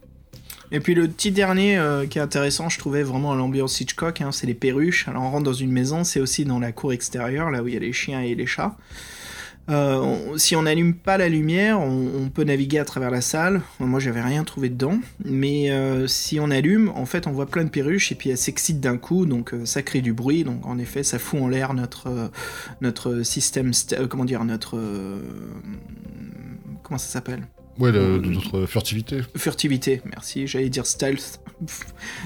[0.74, 4.32] Et puis le petit dernier euh, qui est intéressant, je trouvais vraiment l'ambiance Hitchcock, hein,
[4.32, 5.06] c'est les perruches.
[5.06, 7.74] Alors on rentre dans une maison, c'est aussi dans la cour extérieure, là où il
[7.74, 8.74] y a les chiens et les chats.
[9.70, 13.60] Euh, si on n'allume pas la lumière, on, peut naviguer à travers la salle.
[13.78, 17.64] Moi, j'avais rien trouvé dedans, mais euh, si on allume, en fait, on voit plein
[17.64, 20.42] de perruches et puis elles s'excitent d'un coup, donc ça crée du bruit.
[20.42, 22.30] Donc en effet, ça fout en l'air notre
[22.80, 24.80] notre système, st- comment dire, notre
[26.82, 27.46] comment ça s'appelle?
[27.78, 28.30] Ouais, Mm.
[28.32, 29.20] notre furtivité.
[29.36, 31.40] Furtivité, merci, j'allais dire stealth,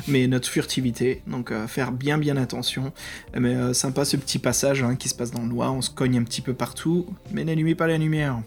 [0.09, 2.93] mais notre furtivité, donc euh, faire bien bien attention.
[3.39, 5.91] Mais euh, sympa ce petit passage hein, qui se passe dans le noir, on se
[5.91, 8.41] cogne un petit peu partout, mais n'allumez pas la lumière.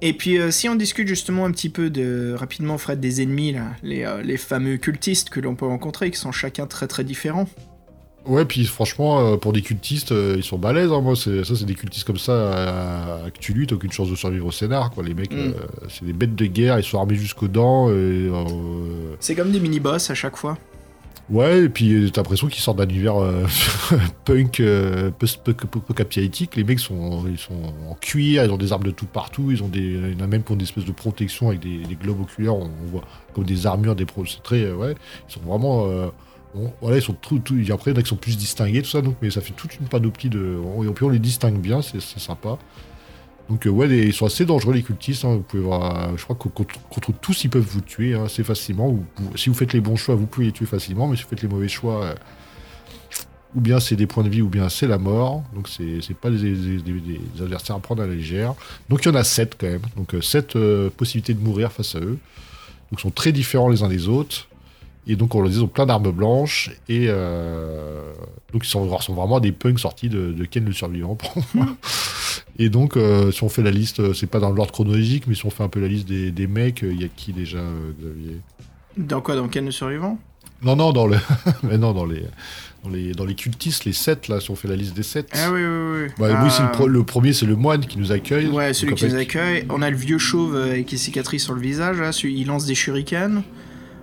[0.00, 3.50] Et puis euh, si on discute justement un petit peu de rapidement Fred des ennemis
[3.52, 7.02] là, les, euh, les fameux cultistes que l'on peut rencontrer, qui sont chacun très très
[7.02, 7.48] différents.
[8.26, 10.92] Ouais, puis franchement, euh, pour des cultistes, euh, ils sont balèzes.
[10.92, 11.00] hein.
[11.00, 14.46] Moi, ça, c'est des cultistes comme ça euh, que tu luttes, aucune chance de survivre
[14.46, 14.90] au scénar.
[14.90, 15.02] Quoi.
[15.04, 15.36] Les mecs, Mm.
[15.38, 15.52] euh,
[15.88, 17.86] c'est des bêtes de guerre, ils sont armés jusqu'aux dents.
[17.88, 18.30] Euh,
[19.20, 20.58] C'est comme des mini-boss à chaque fois.
[21.30, 23.46] ouais, et puis euh, t'as l'impression qu'ils sortent d'un univers euh,
[24.26, 26.54] punk, euh, post- post- post-apocalyptique.
[26.56, 29.50] Les mecs sont, ils sont en cuir, ils ont des armes de tout partout.
[29.50, 31.78] Ils ont des, il y en a même pour des espèces de protection avec des,
[31.78, 32.56] des globes oculaires.
[32.56, 33.04] On, on voit
[33.34, 34.26] comme des armures, des pro.
[34.26, 34.94] C'est très, euh, ouais,
[35.28, 35.86] ils sont vraiment.
[35.88, 36.08] euh,
[36.54, 37.36] Bon, voilà, ils sont tout,
[37.72, 39.52] après, il y en a qui sont plus distingués, tout ça, donc, mais ça fait
[39.52, 40.56] toute une panoplie de.
[40.86, 42.58] Et puis on les distingue bien, c'est sympa.
[43.50, 45.24] Donc, euh, ouais, les- ils sont assez dangereux, les cultistes.
[45.24, 48.14] hein, vous pouvez voir, euh, je crois que contre, contre tous, ils peuvent vous tuer
[48.14, 48.94] hein, assez facilement.
[49.36, 51.42] Si vous faites les bons choix, vous pouvez les tuer facilement, mais si vous faites
[51.42, 52.14] les mauvais choix, euh,
[53.54, 55.42] ou bien c'est des points de vie, ou bien c'est la mort.
[55.54, 58.54] Donc, c'est pas des- des adversaires à prendre à la légère.
[58.90, 59.80] Donc, il y en a 7 quand même.
[59.96, 60.56] Donc, 7
[60.96, 62.18] possibilités de mourir face à eux.
[62.90, 64.48] Donc, ils sont très différents les uns des autres.
[65.10, 66.70] Et donc, on ils ont plein d'armes blanches.
[66.88, 68.12] Et euh,
[68.52, 71.16] donc, ils sont, sont vraiment des punks sortis de, de Ken le survivant,
[71.54, 71.66] moi.
[72.60, 75.34] Et donc, euh, si on fait la liste, euh, c'est pas dans l'ordre chronologique, mais
[75.34, 77.32] si on fait un peu la liste des, des mecs, euh, il y a qui
[77.32, 78.40] déjà, euh, Xavier
[78.96, 80.18] Dans quoi Dans Ken le survivant?
[80.62, 81.16] Non, non, dans, le...
[81.62, 82.24] mais non dans, les,
[82.82, 85.28] dans, les, dans les cultistes, les 7, là, si on fait la liste des 7.
[85.34, 86.24] Ah oui, oui, oui.
[86.24, 88.48] Ouais, oui, c'est le, pro- le premier, c'est le moine qui nous accueille.
[88.48, 89.64] Ouais, celui Donc, qui nous accueille.
[89.70, 92.10] On a le vieux chauve euh, avec les cicatrices sur le visage, là.
[92.10, 93.40] Celui, il lance des shurikens.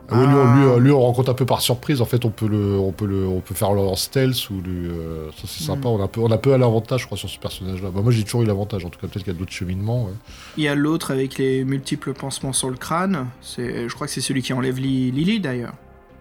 [0.09, 0.79] Ah oui, lui, on- lui, Ah.
[0.79, 1.99] lui, on rencontre un peu par surprise.
[2.01, 4.61] En fait, on peut le, on peut le, on peut faire le en stealth ou
[4.67, 5.89] euh, ça c'est sympa.
[5.89, 5.91] Mm.
[5.93, 7.89] On a un peu, on a peu à l'avantage, je crois, sur ce personnage-là.
[7.89, 8.85] Bah, moi, j'ai toujours eu l'avantage.
[8.85, 10.05] En tout cas, peut-être qu'il y a d'autres cheminements.
[10.05, 10.13] ouais.
[10.57, 13.27] Il y a l'autre avec les multiples pansements sur le crâne.
[13.41, 15.73] C'est, je crois que c'est celui qui enlève Li- Lily d'ailleurs.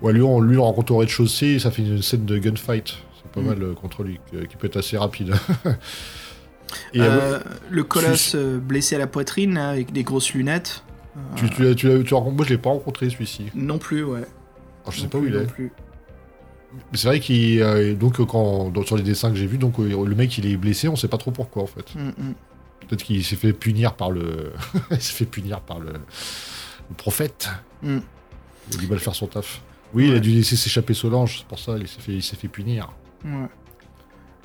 [0.03, 1.47] Ouais, lui, on, lui, on rencontre au rez-de-chaussée.
[1.49, 2.95] et Ça fait une scène de gunfight.
[3.17, 3.47] C'est pas Mm.
[3.47, 5.35] mal euh, contre lui, qui, peut être assez rapide.
[6.95, 7.39] Et Euh, euh,
[7.71, 10.83] le colosse euh, blessé à la poitrine avec des grosses lunettes.
[11.37, 13.47] Tu, tu, moi, je l'ai pas rencontré celui-ci.
[13.55, 14.21] Non plus, ouais.
[14.83, 15.47] Alors, je sais pas où il non est.
[15.47, 15.73] plus.
[16.91, 19.79] Mais c'est vrai qu'il, euh, donc quand dans- sur les dessins que j'ai vus, donc
[19.79, 21.95] euh, le mec il est blessé, on sait pas trop pourquoi en fait.
[21.95, 22.35] Mm, mm.
[22.89, 24.53] Peut-être qu'il s'est fait punir par le,
[24.91, 27.49] il s'est fait punir par le, le prophète.
[27.83, 27.99] Mm.
[28.71, 29.63] Il a du mal faire son taf.
[29.95, 32.35] Oui, il a dû laisser s'échapper Solange, c'est pour ça il s'est fait, il s'est
[32.37, 32.91] fait punir.
[33.25, 33.47] Ouais.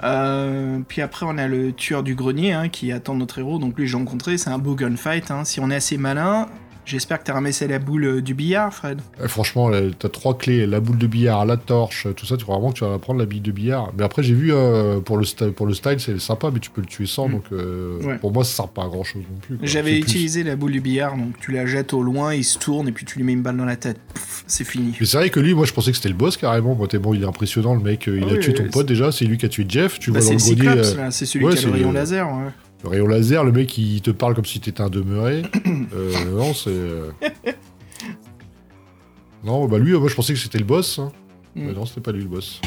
[0.03, 3.59] Euh, puis après, on a le tueur du grenier hein, qui attend notre héros.
[3.59, 5.29] Donc lui, j'ai rencontré, c'est un beau gunfight.
[5.31, 5.43] hein.
[5.45, 6.47] Si on est assez malin,
[6.89, 8.99] J'espère que t'as ramassé la boule euh, du billard, Fred.
[9.23, 12.35] Eh, franchement, t'as trois clés la boule de billard, la torche, tout ça.
[12.35, 13.91] Tu vois vraiment que tu vas prendre la bille de billard?
[13.97, 16.69] Mais après, j'ai vu euh, pour, le sta- pour le style, c'est sympa, mais tu
[16.71, 17.27] peux le tuer sans.
[17.27, 17.31] Mm.
[17.31, 18.17] Donc euh, Ouais.
[18.17, 19.57] pour moi, ça sert pas à grand chose non plus.
[19.67, 22.57] J'avais plus- utilisé la boule du billard, donc tu la jettes au loin, il se
[22.57, 23.99] tourne et puis tu lui mets une balle dans la tête.
[24.47, 24.93] C'est fini.
[24.99, 26.73] Mais c'est vrai que lui, moi, je pensais que c'était le boss carrément.
[26.75, 28.07] Moi, t'es bon, il est impressionnant, le mec.
[28.07, 29.11] Il Ah a tué ton pote déjà.
[29.11, 29.99] C'est lui qui a tué Jeff.
[29.99, 31.11] Tu Bah, vois dans le grenier.
[31.11, 32.27] C'est celui ouais, qui a le rayon laser.
[32.27, 32.49] ouais.
[32.83, 35.41] Le rayon laser, le mec il te parle comme si t'étais un demeuré.
[35.93, 36.69] euh, non, c'est.
[36.69, 37.11] euh,
[39.43, 40.99] Non, bah lui, euh, moi je pensais que c'était le boss.
[40.99, 41.11] hein.
[41.55, 41.65] Mm.
[41.67, 42.61] Mais non, c'était pas lui le boss.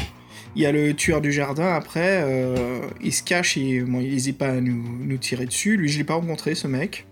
[0.55, 4.11] Il y a le tueur du jardin après, euh, il se cache et bon, il
[4.11, 5.77] n'hésite pas à nous, nous tirer dessus.
[5.77, 7.07] Lui, je l'ai pas rencontré, ce mec.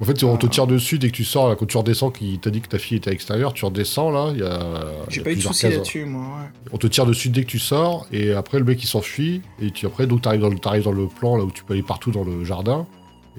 [0.00, 0.48] En fait, on te Ah.
[0.50, 2.78] tire dessus dès que tu sors, là, quand tu redescends, qui t'a dit que ta
[2.78, 4.60] fille était à l'extérieur, tu redescends là, il y a.
[5.08, 6.22] J'ai y a pas eu de soucis là-dessus, moi.
[6.22, 6.68] ouais.
[6.72, 9.70] On te tire dessus dès que tu sors, et après le mec il s'enfuit, et
[9.70, 11.82] tu, après donc t'arrives dans, le- t'arrives dans le plan là où tu peux aller
[11.82, 12.86] partout dans le jardin.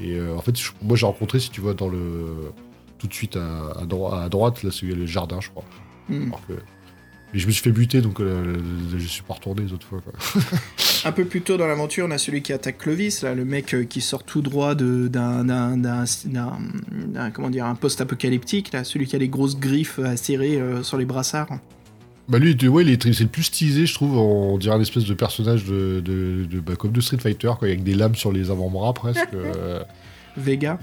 [0.01, 2.51] Et euh, en fait, je- moi j'ai rencontré, si tu vois, dans le.
[2.97, 5.63] tout de suite à, à, droi- à droite, là c'est le jardin, je crois.
[6.09, 6.23] Hmm.
[6.29, 6.53] Alors que-
[7.33, 8.55] Et je me suis fait buter, donc euh,
[8.97, 9.99] je suis pas retourné les autres fois.
[10.01, 10.13] Quoi.
[11.03, 13.73] Un peu plus tôt dans l'aventure, on a celui qui attaque Clovis, là, le mec
[13.73, 15.45] euh, qui sort tout droit de- d'un,
[17.33, 21.05] comment dire, un post-apocalyptique, là, celui qui a les grosses griffes acérées euh, sur les
[21.05, 21.59] brassards.
[22.29, 24.17] Bah lui, ouais, il est, c'est le plus stylisé, je trouve.
[24.17, 27.67] On dirait un espèce de personnage de, de, de- bah, comme de Street Fighter, quoi,
[27.69, 29.27] avec des lames sur les avant-bras presque.
[29.33, 29.81] euh.
[30.35, 30.77] Vega.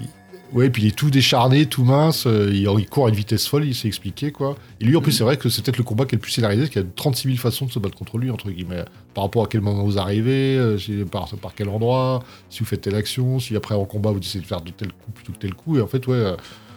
[0.53, 2.27] Ouais, puis il est tout décharné, tout mince.
[2.27, 4.55] euh, il, il court à une vitesse folle, il s'est expliqué quoi.
[4.79, 6.31] Et lui, en plus, c'est vrai que c'est peut-être le combat qui est le plus
[6.31, 8.85] scénarisé, parce qu'il y a 36 000 façons de se battre contre lui, entre guillemets.
[9.13, 10.77] Par rapport à quel moment vous arrivez, euh,
[11.11, 14.41] par, par quel endroit, si vous faites telle action, si après en combat vous décidez
[14.43, 15.77] de faire de tel coup plutôt que tel coup.
[15.77, 16.35] Et en fait, ouais, euh,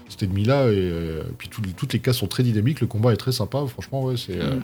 [0.09, 3.33] cet ennemi-là, et puis tout- toutes les cases sont très dynamiques, le combat est très
[3.33, 4.41] sympa, franchement, ouais, c'est.
[4.41, 4.59] euh,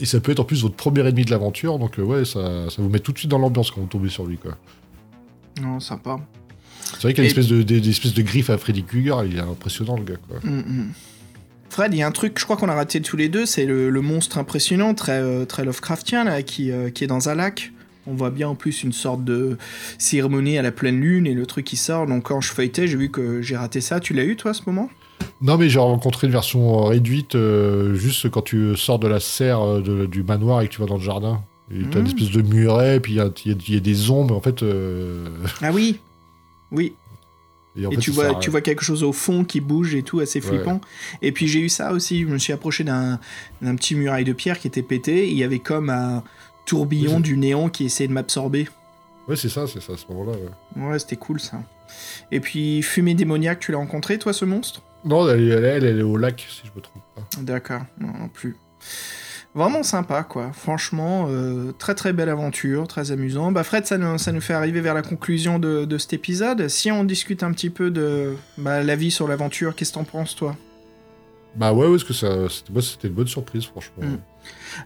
[0.00, 2.82] et, ça peut être en plus votre premier ennemi de l'aventure, donc ouais, ça, ça
[2.82, 4.52] vous met tout de suite dans l'ambiance quand vous tombez sur lui, quoi.
[5.60, 6.18] Non, sympa.
[6.94, 8.82] C'est vrai qu'il y a une espèce de, des- des espèces de griffes à Freddy
[8.84, 10.38] Krueger, il est impressionnant, le gars, quoi.
[10.42, 10.88] Mm, mm.
[11.68, 13.66] Fred, il y a un truc, je crois qu'on a raté tous les deux, c'est
[13.66, 17.34] le, le monstre impressionnant, très, euh, très Lovecraftien, là, qui, euh, qui est dans un
[17.34, 17.72] lac.
[18.06, 19.58] On voit bien en plus une sorte de
[19.98, 22.06] cérémonie à la pleine lune et le truc qui sort.
[22.06, 23.98] Donc quand je feuilletais, j'ai vu que j'ai raté ça.
[23.98, 24.88] Tu l'as eu toi à ce moment?
[25.42, 29.82] Non, mais j'ai rencontré une version réduite euh, juste quand tu sors de la serre
[29.82, 31.42] de- du manoir et que tu vas dans le jardin.
[31.72, 32.06] Et T'as une Mm.
[32.06, 34.62] espèce de muret, puis il y a, y y des ombres, en fait.
[34.62, 35.26] euh,
[35.60, 35.98] Ah oui
[36.76, 36.94] Oui,
[37.84, 40.40] en et tu, vois, tu vois quelque chose au fond qui bouge et tout, assez
[40.40, 40.46] Ouais.
[40.46, 40.80] flippant.
[41.22, 43.18] Et puis j'ai eu ça aussi, je me suis approché d'un
[43.76, 45.28] petit muraille de pierre qui était pété.
[45.28, 46.22] Il y avait comme un
[46.66, 48.68] tourbillon Oui, du néon qui essayait de m'absorber.
[49.28, 50.38] Ouais, c'est ça, c'est ça, à ce moment-là.
[50.76, 50.82] ouais.
[50.86, 51.60] Ouais, c'était cool ça.
[52.32, 54.82] Et puis fumée démoniaque, tu l'as rencontré toi ce monstre?
[55.04, 57.22] Non, elle, est- elle, est- elle, elle est au lac, si je me trompe pas.
[57.42, 58.56] D'accord, non, non plus.
[59.56, 60.50] Vraiment sympa, quoi.
[60.52, 63.52] Franchement, euh, très très belle aventure, très amusant.
[63.52, 66.68] Bah Fred, ça nous, ça nous fait arriver vers la conclusion de, de cet épisode.
[66.68, 70.04] Si on discute un petit peu de bah, la vie sur l'aventure, qu'est-ce que t'en
[70.04, 70.54] penses, toi?
[71.54, 74.02] Bah ouais, parce que ça, c'était, une bonne surprise, franchement.
[74.02, 74.18] Mm.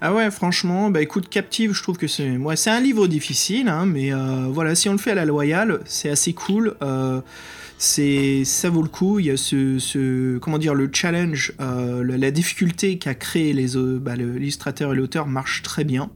[0.01, 3.69] Ah ouais, franchement, bah écoute, Captive, je trouve que c'est ouais, c'est un livre difficile,
[3.69, 6.77] hein, mais euh, voilà, si on le fait à la loyale, c'est assez cool.
[6.81, 7.21] euh,
[7.83, 9.21] c'est ça vaut le coup.
[9.21, 13.75] Il y a ce, ce- comment dire le challenge, euh, la, difficulté qu'a créé les
[13.75, 16.11] euh, bah, l'illustrateur et l'auteur marche très bien.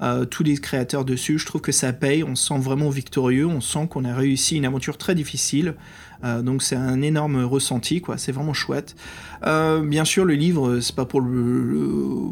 [0.00, 2.24] Euh, tous les créateurs dessus, je trouve que ça paye.
[2.24, 3.46] On se sent vraiment victorieux.
[3.46, 5.74] On sent qu'on a réussi une aventure très difficile.
[6.44, 8.00] Donc c'est un énorme ressenti.
[8.16, 8.94] C'est vraiment chouette.
[9.42, 12.28] Bien sûr, le livre, c'est pas pour le,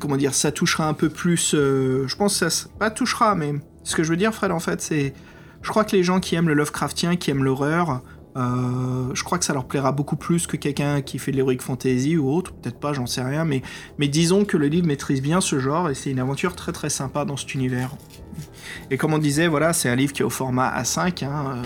[0.00, 1.52] comment dire, ça touchera un peu plus.
[1.52, 3.54] je pense que ça pas touchera, mais
[3.84, 5.14] ce que je veux dire, Fred, en fait, c'est,
[5.66, 8.00] je crois que les gens qui aiment le Lovecraftien, qui aiment l'horreur,
[8.36, 11.58] euh, je crois que ça leur plaira beaucoup plus que quelqu'un qui fait de l'heroic
[11.58, 12.52] fantasy ou autre.
[12.52, 13.62] Peut-être pas, j'en sais rien, mais
[14.06, 17.24] disons que le livre maîtrise bien ce genre et c'est une aventure très très sympa
[17.24, 17.96] dans cet univers.
[18.92, 21.62] Et comme on disait, voilà, c'est un livre qui est au format A5, hein, euh,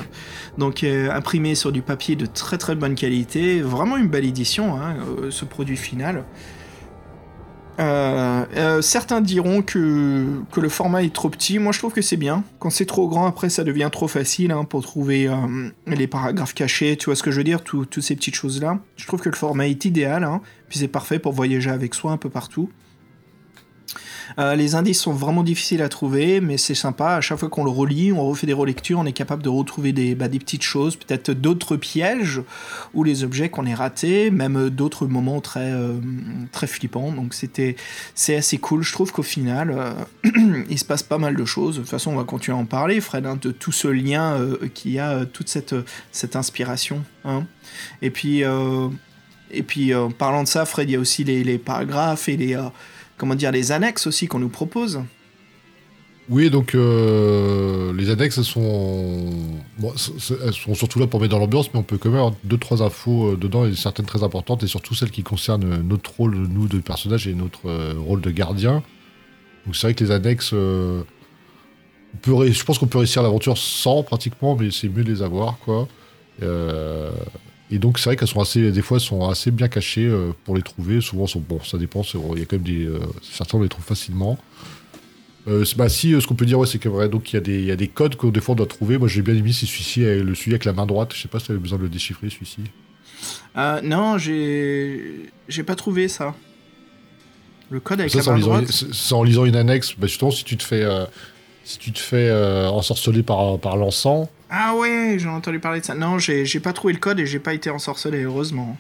[0.57, 4.81] donc euh, imprimé sur du papier de très très bonne qualité, vraiment une belle édition,
[4.81, 4.97] hein,
[5.29, 6.25] ce produit final.
[7.81, 10.27] Euh, euh, certains diront que,
[10.57, 11.59] le format est trop petit.
[11.59, 12.45] Moi, je trouve que c'est bien.
[12.59, 15.35] Quand c'est trop grand, après, ça devient trop facile hein, pour trouver euh,
[15.87, 16.97] les paragraphes cachés.
[16.97, 17.63] Tu vois ce que je veux dire?
[17.65, 18.79] Tout- Toutes ces petites choses-là.
[18.97, 20.25] Je trouve que le format est idéal.
[20.25, 22.71] hein, puis c'est parfait pour voyager avec soi un peu partout.
[24.39, 27.15] Euh, les indices sont vraiment difficiles à trouver, mais c'est sympa.
[27.15, 29.93] À chaque fois qu'on le relit, on refait des relectures, on est capable de retrouver
[29.93, 32.43] des, bah, petites choses, peut-être d'autres pièges
[32.95, 35.95] ou les objets qu'on ait ratés, même d'autres moments très, euh,
[36.67, 37.13] flippants.
[37.13, 37.77] Donc c'était,
[38.15, 38.83] c'est assez cool.
[38.83, 41.77] Je trouve qu'au final, euh, il se passe pas mal de choses.
[41.77, 44.39] De toute façon, on va continuer à en parler, Fred, hein, de tout ce lien
[44.75, 45.75] qu'il y a, toute cette,
[46.37, 47.05] inspiration.
[47.25, 47.45] hein.
[48.03, 48.43] Et puis,
[49.53, 52.57] et puis en parlant de ça, Fred, il y a aussi les, paragraphes et les,
[53.21, 55.03] comment dire, les annexes aussi qu'on nous propose.
[56.31, 59.31] Oui, donc euh, les annexes, sont...
[59.83, 62.57] elles sont surtout là pour mettre dans l'ambiance, mais on peut quand même avoir deux,
[62.57, 66.17] trois infos euh, dedans, et certaines très importantes, et surtout celles qui concernent euh, notre
[66.17, 68.83] rôle, nous, de personnage, et notre rôle de gardien.
[69.67, 71.05] Donc c'est vrai que les annexes, je
[72.65, 75.89] pense qu'on peut réussir l'aventure sans, pratiquement, mais c'est mieux de les avoir, quoi.
[77.71, 80.33] Et donc c'est vrai qu'elles sont assez, des fois, elles sont assez bien cachées euh,
[80.45, 81.01] pour les trouver.
[81.01, 82.03] Souvent, sont, bon, ça dépend,
[82.35, 82.85] il y a quand même des...
[82.87, 84.39] euh, certains, on les trouve facilement.
[85.49, 87.41] Euh, bah si, ce qu'on peut dire, ouais, c'est que vrai, donc il y, a
[87.41, 88.99] des- il y a des codes qu'on des fois on doit trouver.
[88.99, 91.13] Moi j'ai bien aimé celui-ci, le celui avec la main droite.
[91.15, 92.61] Je sais pas si tu avais besoin de le déchiffrer celui-ci.
[93.85, 96.35] Non, j'ai j'ai pas trouvé ça.
[97.71, 98.71] Le code avec Ça, la en, main lisant, droite.
[98.93, 99.95] c'est- en lisant une annexe.
[99.97, 100.85] Bah, justement, si tu te fais,
[101.65, 102.31] si tu te fais
[102.67, 105.95] ensorceler par, par l'encens, Ah ouais, j'ai entendu parler de ça.
[105.95, 108.77] Non, j'ai pas trouvé le code et j'ai pas été ensorcelé, heureusement.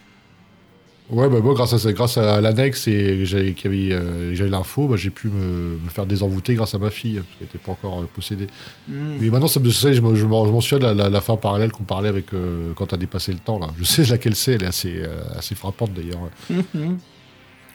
[1.10, 3.55] ouais, bah, moi grâce à, ça- grâce à l'annexe et j'avais
[3.92, 7.26] euh, j'avais l'info, bah, j'ai pu me, me faire désenvoûter grâce à ma fille, parce
[7.38, 8.48] qu'elle n'était pas encore euh, possédée.
[8.88, 9.16] Hmm.
[9.20, 11.36] Mais maintenant, ça me, ça, je, je je m'en souviens de la, la- la fin
[11.36, 13.59] parallèle qu'on parlait avec euh, quand t'as dépassé le temps.
[13.60, 13.68] Là.
[13.78, 15.02] Je sais laquelle c'est, elle est assez,
[15.36, 16.20] assez frappante d'ailleurs.
[16.51, 16.98] Mhm.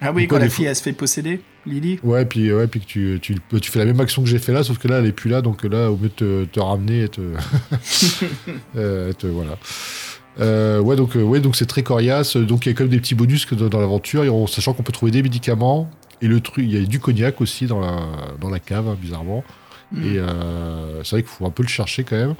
[0.01, 1.99] Ah oui, Donc, quand la fille elle se fait posséder, Lily.
[2.03, 4.53] Ouais, puis, ouais, puis que tu, tu, tu fais la même action que j'ai fait
[4.53, 6.59] là, sauf que là, elle est plus là, donc là, au lieu de te, te
[6.59, 7.21] ramener et te.
[8.75, 9.57] euh, te- voilà.
[10.39, 12.37] Euh, ouais, donc euh, ouais, donc c'est très coriace.
[12.37, 14.83] Donc il y a quand même des petits bonus que dans, dans l'aventure, sachant qu'on
[14.83, 15.89] peut trouver des médicaments
[16.21, 17.99] et le truc, il y a du cognac aussi dans la,
[18.39, 19.43] dans la cave, hein, bizarrement.
[19.91, 20.03] Mm.
[20.03, 22.35] Et euh, c'est vrai qu'il faut un peu le chercher quand même.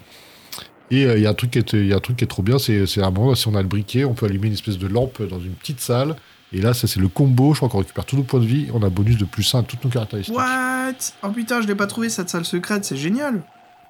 [0.92, 2.24] Et euh, il y a un truc qui est, il y a un truc qui
[2.24, 4.48] est trop bien, c'est c'est un moment si on a le briquet, on peut allumer
[4.48, 6.16] une espèce de lampe dans une petite salle.
[6.54, 7.54] Et là, ça c'est le combo.
[7.54, 8.68] Je crois qu'on récupère tous nos points de vie.
[8.74, 10.36] On a un bonus de plus 1 à toutes nos caractéristiques.
[10.38, 10.94] What?
[11.24, 13.42] Oh putain, je l'ai pas trouvé cette salle secrète, c'est génial.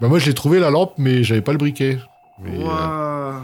[0.01, 1.99] Bah moi je l'ai trouvé la lampe mais j'avais pas le briquet.
[2.43, 3.43] Mais, euh, Waouh.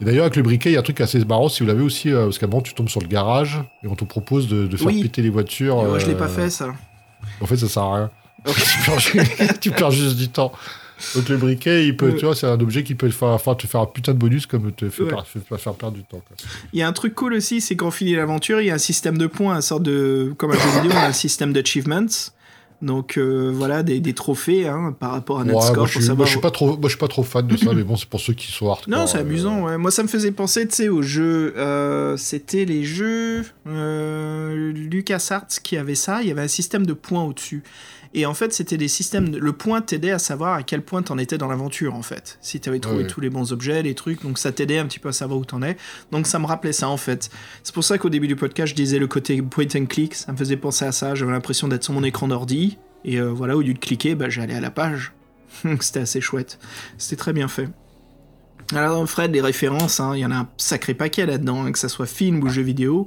[0.00, 1.82] et d'ailleurs avec le briquet il y a un truc assez marrant si vous l'avez
[1.84, 4.48] aussi euh, parce qu'à un moment tu tombes sur le garage et on te propose
[4.48, 5.02] de, de faire Oui.
[5.02, 5.76] péter les voitures.
[5.78, 6.74] Ouais, je l'ai euh, pas fait ça.
[7.40, 8.10] En fait ça sert à rien.
[8.46, 9.20] tu, perds, ju-
[9.60, 10.52] tu perds juste du temps.
[11.16, 13.54] Donc le briquet il peut tu vois c'est un objet qui peut te faire, enfin,
[13.54, 15.10] te faire un putain de bonus comme te fait Ouais.
[15.10, 16.22] per- faire, faire perdre du temps.
[16.26, 16.36] quoi.
[16.72, 18.78] Il y a un truc cool aussi, c'est on finit l'aventure, il y a un
[18.78, 20.32] système de points, un sorte de.
[20.38, 22.06] Comme un jeu vidéo, on a un système d'achievements.
[22.82, 25.92] Donc euh, voilà, des, des trophées hein, par rapport à notre Ouais, score moi, je
[25.94, 26.26] pour suis, moi, savoir.
[26.26, 28.08] je suis pas trop moi je suis pas trop fan de ça mais bon c'est
[28.08, 28.88] pour ceux qui sont hardcore.
[28.94, 29.78] Non, c'est euh, amusant, ouais.
[29.78, 31.54] Moi, ça me faisait penser, tu sais, aux jeux.
[31.56, 33.42] euh, C'était les jeux
[34.72, 36.22] LucasArts qui avaient ça.
[36.22, 37.62] Il y avait un système de points au-dessus.
[38.16, 39.36] Et en fait, c'était des systèmes.
[39.36, 42.38] Le point t'aidait à savoir à quel point t'en étais dans l'aventure, en fait.
[42.40, 43.06] Si t'avais trouvé ouais.
[43.08, 44.22] tous les bons objets, les trucs.
[44.22, 45.76] Donc, ça t'aidait un petit peu à savoir où t'en es.
[46.12, 47.28] Donc, ça me rappelait ça, en fait.
[47.64, 50.14] C'est pour ça qu'au début du podcast, je disais le côté point and click.
[50.14, 51.16] Ça me faisait penser à ça.
[51.16, 52.78] J'avais l'impression d'être sur mon écran d'ordi.
[53.04, 55.12] Et euh, voilà, au lieu de cliquer, bah, j'allais à la page.
[55.80, 56.60] C'était assez chouette.
[56.98, 57.68] C'était très bien fait.
[58.72, 61.78] Alors Fred, les références, hein, il y en a un sacré paquet là-dedans, hein, que
[61.78, 63.06] ça soit film ou jeu vidéo.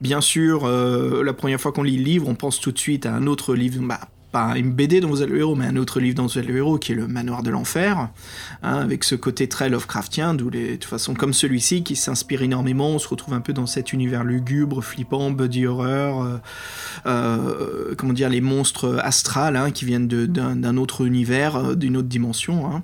[0.00, 3.04] Bien sûr, euh, la première fois qu'on lit le livre, on pense tout de suite
[3.04, 4.00] à un autre livre, bah,
[4.30, 6.46] pas une BD dont vous êtes le héros, mais un autre livre dont vous êtes
[6.46, 8.08] le héros, qui est le Manoir de l'Enfer,
[8.62, 12.90] hein, avec ce côté très Lovecraftien, d'où de toute façon, comme celui-ci, qui s'inspire énormément,
[12.90, 16.38] on se retrouve un peu dans cet univers lugubre, flippant, buddy horror, euh,
[17.06, 22.08] euh, comment dire, les monstres astrales, hein, qui viennent d'un autre univers, euh, d'une autre
[22.08, 22.82] dimension, hein.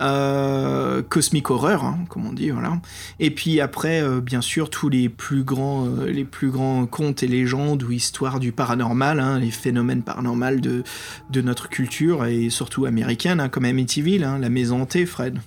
[0.00, 2.80] Euh, cosmic horror, hein, comme on dit, voilà.
[3.18, 7.22] Et puis après, euh, bien sûr, tous les plus grands, euh, les plus grands contes
[7.22, 10.84] et légendes ou histoires du paranormal, hein, les phénomènes paranormaux de,
[11.30, 15.38] de notre culture et surtout américaine, hein, comme Amityville, hein, la maison hantée, Fred.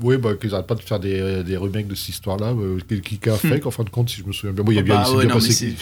[0.00, 3.18] Oui, bah, qu'ils arrêtent pas de faire des, des remakes de cette histoire-là, euh, qui,
[3.18, 4.64] qui a fake en fin de compte, si je me souviens bien.
[4.64, 5.76] Bon, il y a bien, Bah ouais, bien non, passé,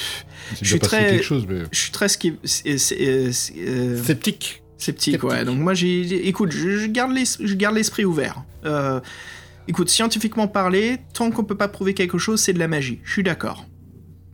[0.61, 1.61] je suis très- quelque chose, mais.
[1.73, 2.39] Je suis très sceptique.
[4.05, 4.63] Sceptique.
[4.81, 5.45] Sceptique, ouais.
[5.45, 8.43] Donc moi, j'ai, écoute, je, garde l'es- je garde l'esprit ouvert.
[8.65, 8.99] Euh,
[9.69, 12.99] écoute, scientifiquement parlé, tant qu'on peut pas prouver quelque chose, c'est de la magie.
[13.05, 13.67] Je suis d'accord.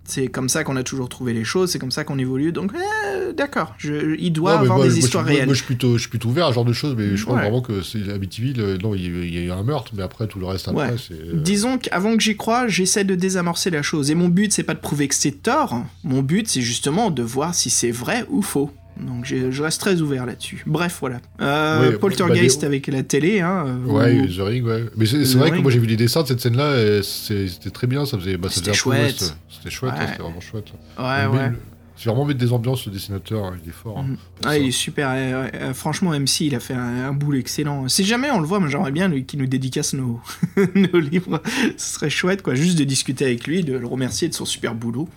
[0.09, 2.52] C'est comme ça qu'on a toujours trouvé les choses, c'est comme ça qu'on évolue.
[2.52, 3.74] Donc, euh, d'accord.
[3.82, 5.47] Il doit Non, mais avoir moi, des moi, histoires je, réelles.
[5.47, 7.24] moi, je suis plutôt, je suis plutôt ouvert à ce genre de choses, mais je
[7.24, 7.43] crois Ouais.
[7.43, 8.60] vraiment que c'est Amityville.
[8.60, 9.02] euh, non, il
[9.35, 10.97] y, a- eu un meurtre, mais après tout le reste après, Ouais.
[10.97, 11.43] c'est.
[11.43, 14.12] Disons qu'avant que j'y croie, j'essaie de désamorcer la chose.
[14.12, 15.82] Et mon but, c'est pas de prouver que c'est tort.
[16.05, 18.70] Mon but, c'est justement de voir si c'est vrai ou faux.
[19.01, 20.62] Donc je, reste très ouvert là-dessus.
[20.66, 21.20] Bref, voilà.
[21.40, 23.40] Euh, Ouais, Poltergeist bah, avec la télé.
[23.40, 24.85] Hein, euh, Ouais, The Ring, ouais.
[24.97, 28.06] Mais c'est vrai que moi j'ai vu les dessins de cette scène-là, c'était très bien,
[28.06, 28.36] ça faisait.
[28.36, 29.36] Bah, C'était chouette.
[29.51, 30.01] C'était chouette, Ouais.
[30.01, 30.66] hein, c'était vraiment chouette.
[30.98, 31.48] Ouais, ouais.
[31.51, 31.56] le-
[31.98, 33.98] C'est vraiment mettre des ambiances, ce dessinateur, hein, il est fort.
[33.98, 34.16] hein, Mhm.
[34.44, 34.59] Ah, ça.
[34.59, 35.09] il est super.
[35.12, 37.89] euh, franchement, MC, il a fait un, un boulot excellent.
[37.89, 40.20] Si jamais on le voit, j'aimerais bien qu'il nous dédicace nos,
[40.74, 41.40] nos livres.
[41.78, 42.55] Ce serait chouette, quoi.
[42.55, 45.09] Juste de discuter avec lui, de le remercier de son super boulot.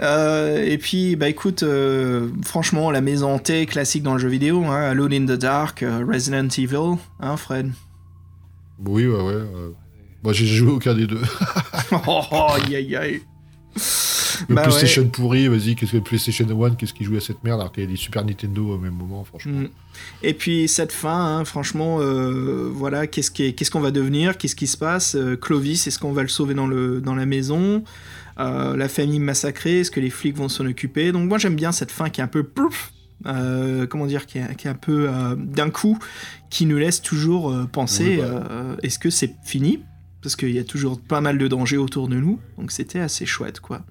[0.00, 4.64] Euh, et puis, bah écoute, euh, franchement, la maison hantée classique dans le jeu vidéo,
[4.64, 7.70] hein, Alone in the Dark, euh, Resident Evil, hein, Fred?
[8.84, 9.42] Oui, ouais, ouais.
[10.24, 11.20] Moi j'ai joué aucun des deux.
[11.92, 13.20] Oh, oh, aïe, aïe, aïe.
[14.48, 17.42] Le Bah PlayStation pourri, vas-y, qu'est-ce que le PlayStation One, qu'est-ce qu'il joue à cette
[17.44, 19.60] merde alors qu'il y a des Super Nintendo au même moment, franchement.
[19.60, 19.68] Mm.
[20.22, 24.36] Et puis cette fin, hein, franchement, euh, voilà, qu'est-ce qui est- qu'est-ce qu'on va devenir,
[24.38, 27.26] qu'est-ce qui se passe Euh, Clovis, est-ce qu'on va le sauver dans, le, dans la
[27.26, 27.84] maison
[28.40, 31.12] Euh, La famille massacrée, est-ce que les flics vont s'en occuper?
[31.12, 32.92] Donc moi j'aime bien cette fin qui est un peu plouf,
[33.26, 35.98] euh, comment dire, qui est, qui est un peu euh, d'un coup,
[36.50, 38.76] qui nous laisse toujours penser, Oui, bah.
[38.82, 39.80] est-ce que c'est fini?
[40.20, 43.26] Parce qu'il y a toujours pas mal de dangers autour de nous, donc c'était assez
[43.26, 43.82] chouette, quoi.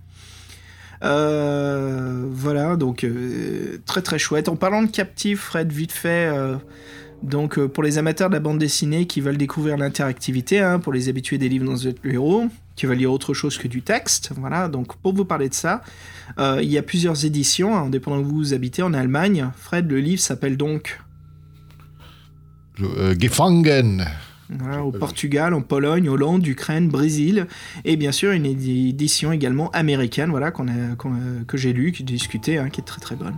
[1.03, 4.47] Euh, voilà, donc euh, très très chouette.
[4.47, 6.55] En parlant de Captive, Fred, vite fait, euh,
[7.21, 11.09] donc pour les amateurs de la bande dessinée qui veulent découvrir l'interactivité, hein, pour les
[11.09, 14.67] habitués des livres dans le héros, qui veulent lire autre chose que du texte, voilà,
[14.69, 15.81] donc pour vous parler de ça,
[16.37, 19.51] il y a plusieurs éditions, hein, dépendant où vous habitez en Allemagne.
[19.55, 20.99] Fred, le livre s'appelle donc
[23.19, 24.05] Gefangen.
[24.59, 24.91] Voilà, au.
[24.91, 27.47] Portugal, en Pologne, Hollande, Ukraine, Brésil,
[27.85, 31.73] et bien sûr une édi- édition également américaine, voilà, qu'on a, qu'on a- que j'ai
[31.73, 33.35] lu, qui discuté, hein, qui est très très bonne.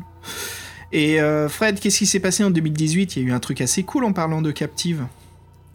[0.92, 3.60] Et euh, Fred, qu'est-ce qui s'est passé en 2018 Il y a eu un truc
[3.62, 5.04] assez cool en parlant de Captive.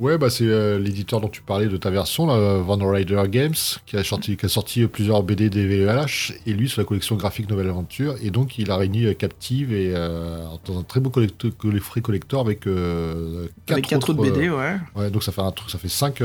[0.01, 3.55] Ouais, bah c'est euh, l'éditeur dont tu parlais de ta version, là, Van Rider Games,
[3.85, 7.51] qui a sorti, qui a sorti plusieurs BD DVLH, et lui sur la collection graphique
[7.51, 11.11] Nouvelle Aventure, et donc il a réuni euh, Captive et euh, dans un très beau
[11.11, 14.77] collecte- coffret collector avec euh, quatre avec quatre autres BD, euh, ouais.
[14.97, 16.23] Ouais, donc ça fait un truc, ça fait 5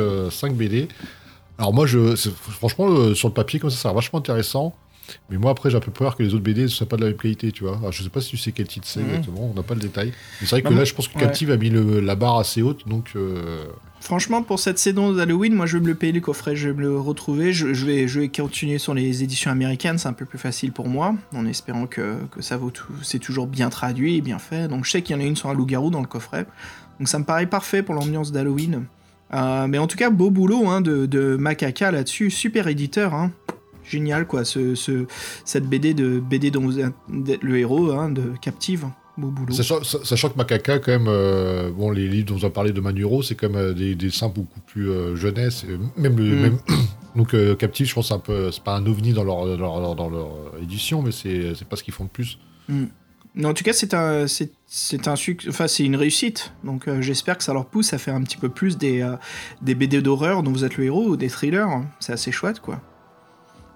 [0.54, 0.88] BD.
[1.58, 4.74] Alors moi, je, franchement, euh, sur le papier comme ça, ça a vachement intéressant.
[5.30, 7.02] Mais moi, après, j'ai un peu peur que les autres BD ne soient pas de
[7.02, 7.78] la même qualité, tu vois.
[7.78, 9.08] Alors, je sais pas si tu sais quel titre c'est Mhm.
[9.10, 10.12] exactement, on n'a pas le détail.
[10.42, 11.22] Mais c'est vrai que là, je pense que ouais.
[11.22, 13.12] Captive a mis le- la barre assez haute, donc...
[13.16, 13.66] euh,
[14.02, 16.76] Franchement, pour cette saison d'Halloween, moi je vais me le payer le coffret, je vais
[16.76, 17.54] me le retrouver.
[17.54, 20.72] Je, je vais, je vais continuer sur les éditions américaines, c'est un peu plus facile
[20.74, 22.94] pour moi, en espérant que, que ça vaut tout.
[23.02, 24.68] C'est toujours bien traduit et bien fait.
[24.68, 26.46] Donc je sais qu'il y en a une sur un loup-garou dans le coffret.
[27.00, 28.86] Donc ça me paraît parfait pour l'ambiance d'Halloween.
[29.34, 33.16] Euh, mais en tout cas, beau boulot hein, de, de Macaca là-dessus, super éditeur.
[33.16, 33.32] Hein.
[33.88, 35.06] Génial quoi, ce, ce-
[35.46, 36.94] cette BD de BD dont vous êtes
[37.42, 38.86] le héros hein, de Captive.
[39.18, 39.54] Beau boulot.
[39.54, 42.74] Sachant, sa- sachant que Macaca, quand même, euh, bon, les livres dont on a parlé
[42.74, 45.66] de Manuro, c'est quand même euh, des, des dessins beaucoup plus euh, jeunesse.
[45.96, 46.42] même le, Mm.
[46.42, 46.58] même...
[47.16, 49.80] Donc, euh, Captive, je pense, c'est un peu, c'est pas un ovni dans leur, dans
[49.80, 50.30] leur, dans leur
[50.62, 52.38] édition, mais c'est c'est pas ce qu'ils font de plus.
[53.38, 56.52] Mais en tout cas, c'est un, c'est, c'est un suc- enfin, c'est une réussite.
[56.66, 59.16] Donc, euh, j'espère que ça leur pousse à faire un petit peu plus des, euh,
[59.62, 61.68] des BD d'horreur dont vous êtes le héros ou des thrillers.
[62.02, 62.82] C'est assez chouette, quoi.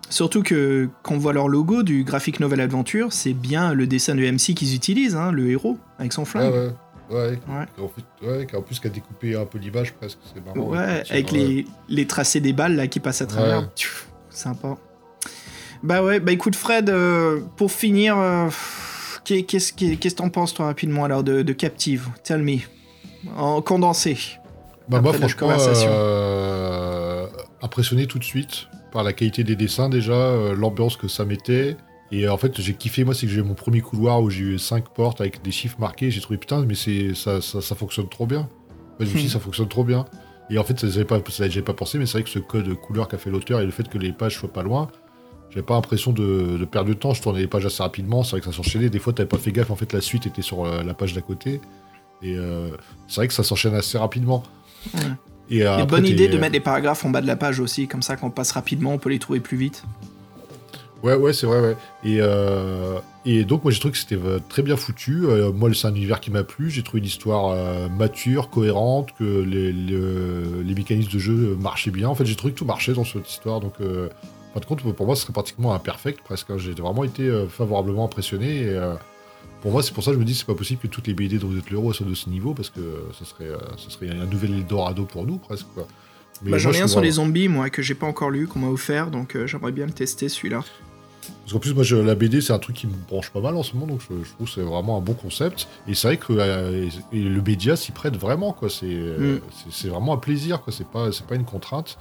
[0.10, 4.15] Surtout que quand on voit leur logo du graphic novel adventure, c'est bien le dessin
[4.15, 6.52] de MC qu'ils utilisent, hein, le héros avec son flingue.
[6.53, 6.69] ouais.
[7.11, 7.65] Ouais, Ouais.
[7.84, 10.69] En fait, ouais, en plus, qui a découpé un peu l'image presque, c'est marrant.
[10.69, 13.68] Ouais, avec les, les tracés des balles là qui passent à travers.
[13.76, 14.77] Tchouf, Sympa.
[15.81, 18.49] Bah ouais, bah écoute Fred, euh, pour finir, euh,
[19.23, 22.10] qu'est- qu'est-ce que que t'en penses toi rapidement alors de, de Captive?
[22.23, 22.57] Tell me.
[23.38, 24.18] En condensé.
[24.88, 25.49] Bah, moi, franchement,
[25.88, 27.26] euh,
[27.61, 31.78] impressionné tout de suite par la qualité des dessins déjà, euh, l'ambiance que ça mettait.
[32.11, 34.30] Et euh, en fait, j'ai kiffé, moi, c'est que j'ai eu mon premier couloir où
[34.30, 36.10] j'ai eu 5 portes avec des chiffres marqués.
[36.11, 38.49] J'ai trouvé, putain, mais c'est ça, ça, ça fonctionne trop bien.
[38.99, 39.30] Je me suis dit, Hmm.
[39.30, 40.06] ça fonctionne trop bien.
[40.49, 42.74] Et en fait, ça, j'avais pas, ça, pas pensé, mais c'est vrai que ce code
[42.76, 44.88] couleur qu'a fait l'auteur et le fait que les pages soient pas loin,
[45.52, 47.14] j'avais pas l'impression de, de perdre de temps.
[47.14, 48.90] Je tournais les pages assez rapidement, c'est vrai que ça s'enchaînait.
[48.90, 51.14] Des fois, t'avais pas fait gaffe, en fait, la suite était sur euh, la page
[51.14, 51.61] d'à côté.
[52.22, 52.70] Et euh,
[53.07, 54.44] c'est vrai que ça s'enchaîne assez rapidement.
[54.95, 55.02] Ouais.
[55.50, 57.88] Et Et après, bonne idée de mettre des paragraphes en bas de la page aussi,
[57.88, 59.84] comme ça quand on passe rapidement, on peut les trouver plus vite.
[61.02, 61.78] Ouais, ouais, c'est vrai, ouais.
[62.04, 65.26] Et, euh, et donc, moi, j'ai trouvé que c'était euh, très bien foutu.
[65.28, 66.70] Euh, moi, c'est un univers qui m'a plu.
[66.70, 69.98] J'ai trouvé l'histoire euh, mature, cohérente, que les, les,
[70.66, 72.10] les mécanismes de jeu marchaient bien.
[72.10, 73.62] En fait, j'ai trouvé que tout marchait dans cette histoire.
[73.62, 74.10] Donc, euh,
[74.50, 76.50] en fin de compte, pour moi, ce serait pratiquement un perfect, presque.
[76.50, 76.58] hein.
[76.58, 78.64] J'ai vraiment été euh, favorablement impressionné.
[78.64, 78.96] Et, euh,
[79.61, 81.14] pour moi, c'est pour ça que je me dis c'est pas possible que toutes les
[81.14, 82.80] BD êtes l'euro soient de ce niveau, parce que
[83.18, 85.68] ça serait, euh, ça serait un nouvel Eldorado pour nous, presque.
[85.73, 85.88] Quoi.
[86.44, 88.60] Mais Bah, J'en ai un sur les zombies, moi, que j'ai pas encore lu, qu'on
[88.60, 90.64] m'a offert, donc euh, j'aimerais bien le tester celui-là.
[91.43, 93.56] Parce qu'en plus, moi, je- la BD, c'est un truc qui me branche pas mal
[93.56, 95.68] en ce moment, donc je, je trouve que c'est vraiment un bon concept.
[95.88, 98.69] Et c'est vrai que euh, et- et le média s'y prête vraiment, quoi.
[98.69, 99.41] C'est euh, Mm.
[99.72, 100.72] c'est- vraiment un plaisir, quoi.
[100.72, 101.97] C'est pas, pas une contrainte.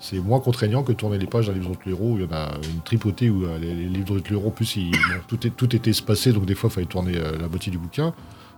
[0.00, 2.48] C'est moins contraignant que tourner les pages d'un livre de l'héros il y en a
[2.74, 4.92] une tripotée où euh, les, les livres de l'héros, en plus, ils-
[5.28, 8.14] tout, est, tout était espacé, donc des fois, il fallait tourner la moitié du bouquin.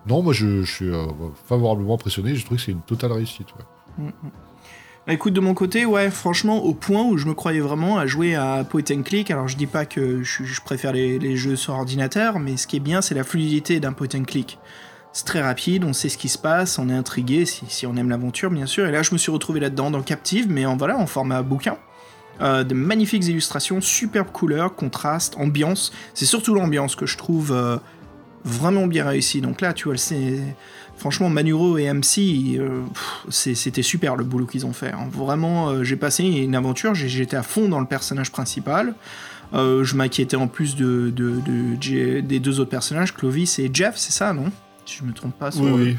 [0.06, 0.90] Non, moi, je, je suis
[1.46, 2.34] favorablement impressionné.
[2.34, 4.04] Je trouve que c'est une totale réussite, ouais.
[4.06, 4.28] Bah,
[5.14, 8.34] écoute, de mon côté, ouais, franchement, au point où je me croyais vraiment à jouer
[8.34, 12.38] à point and click, alors je dis pas que je, préfère les, jeux sur ordinateur,
[12.38, 14.58] mais ce qui est bien, c'est la fluidité d'un point and click.
[15.12, 18.10] C'est très rapide, on sait ce qui se passe, on est intrigué, si, on aime
[18.10, 18.86] l'aventure, bien sûr.
[18.86, 21.78] Et là, je me suis retrouvé là-dedans, dans Captive, mais en voilà, en format bouquin.
[22.40, 25.90] Euh, de magnifiques illustrations, superbes couleurs, contraste, ambiance.
[26.12, 27.78] C'est surtout l'ambiance que je trouve euh,
[28.44, 29.40] vraiment bien réussie.
[29.40, 30.38] Donc là, tu vois, c'est.
[30.98, 32.82] Franchement, Manuro et MC, euh,
[33.30, 34.92] c'était super le boulot qu'ils ont fait.
[34.92, 35.08] hein.
[35.12, 38.94] Vraiment, euh, j'ai passé une aventure, j'étais à fond dans le personnage principal.
[39.54, 43.70] Euh, je m'inquiétais en plus de, de- de- J- des deux autres personnages, Clovis et
[43.72, 44.50] Jeff, c'est ça, non?
[44.84, 45.50] Si je me trompe pas.
[45.50, 45.96] sur- Oui, oui.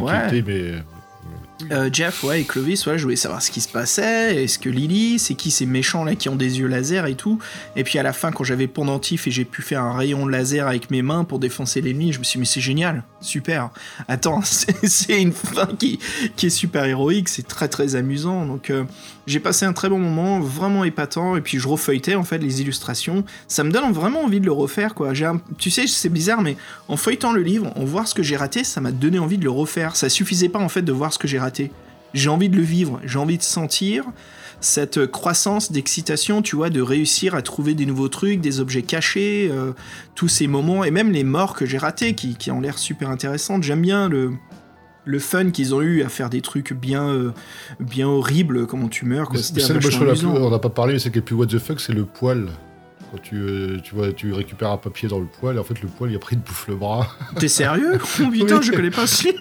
[0.00, 0.12] Ouais.
[0.12, 0.82] T'inquiétais, mais.
[1.70, 4.42] Euh, Jeff, ouais, et Clovis, ouais, je voulais savoir ce qui se passait.
[4.42, 7.38] Est-ce que Lily, c'est qui ces méchants là qui ont des yeux laser et tout
[7.76, 10.66] Et puis à la fin, quand j'avais pendentif et j'ai pu faire un rayon laser
[10.66, 13.70] avec mes mains pour défoncer l'ennemi, je me suis dit, mais c'est génial, super.
[14.08, 15.98] Attends, c'est une fin qui,
[16.36, 18.46] qui est super héroïque, c'est très très amusant.
[18.46, 18.84] Donc euh,
[19.26, 21.36] j'ai passé un très bon moment, vraiment épatant.
[21.36, 23.24] Et puis je refeuilletais en fait les illustrations.
[23.48, 25.12] Ça me donne vraiment envie de le refaire, quoi.
[25.58, 26.56] Tu sais, c'est bizarre, mais
[26.88, 29.44] en feuilletant le livre, en voir ce que j'ai raté, ça m'a donné envie de
[29.44, 29.96] le refaire.
[29.96, 31.70] Ça suffisait pas en fait de voir ce que j'ai raté.
[32.14, 34.04] J'ai envie de le vivre, j'ai envie de sentir
[34.60, 39.48] cette croissance d'excitation, tu vois, de réussir à trouver des nouveaux trucs, des objets cachés,
[39.50, 39.72] euh,
[40.14, 43.10] tous ces moments, et même les morts que j'ai ratés, qui, qui ont l'air super
[43.10, 43.64] intéressantes.
[43.64, 44.32] J'aime bien le,
[45.04, 47.32] le fun qu'ils ont eu à faire des trucs bien, euh,
[47.80, 49.28] bien horribles, comment tu meurs.
[49.28, 49.40] Quoi.
[49.40, 50.34] Plus- amusant.
[50.34, 52.48] on n'a pas parlé, mais c'est le plus what the fuck, c'est le poil.
[53.10, 55.82] Quand tu, euh, tu, vois, tu récupères un papier dans le poil, et en fait,
[55.82, 57.08] le poil, il a pris, te bouffe le bras.
[57.38, 58.62] T'es sérieux putain, Oui.
[58.62, 59.28] je connais pas si.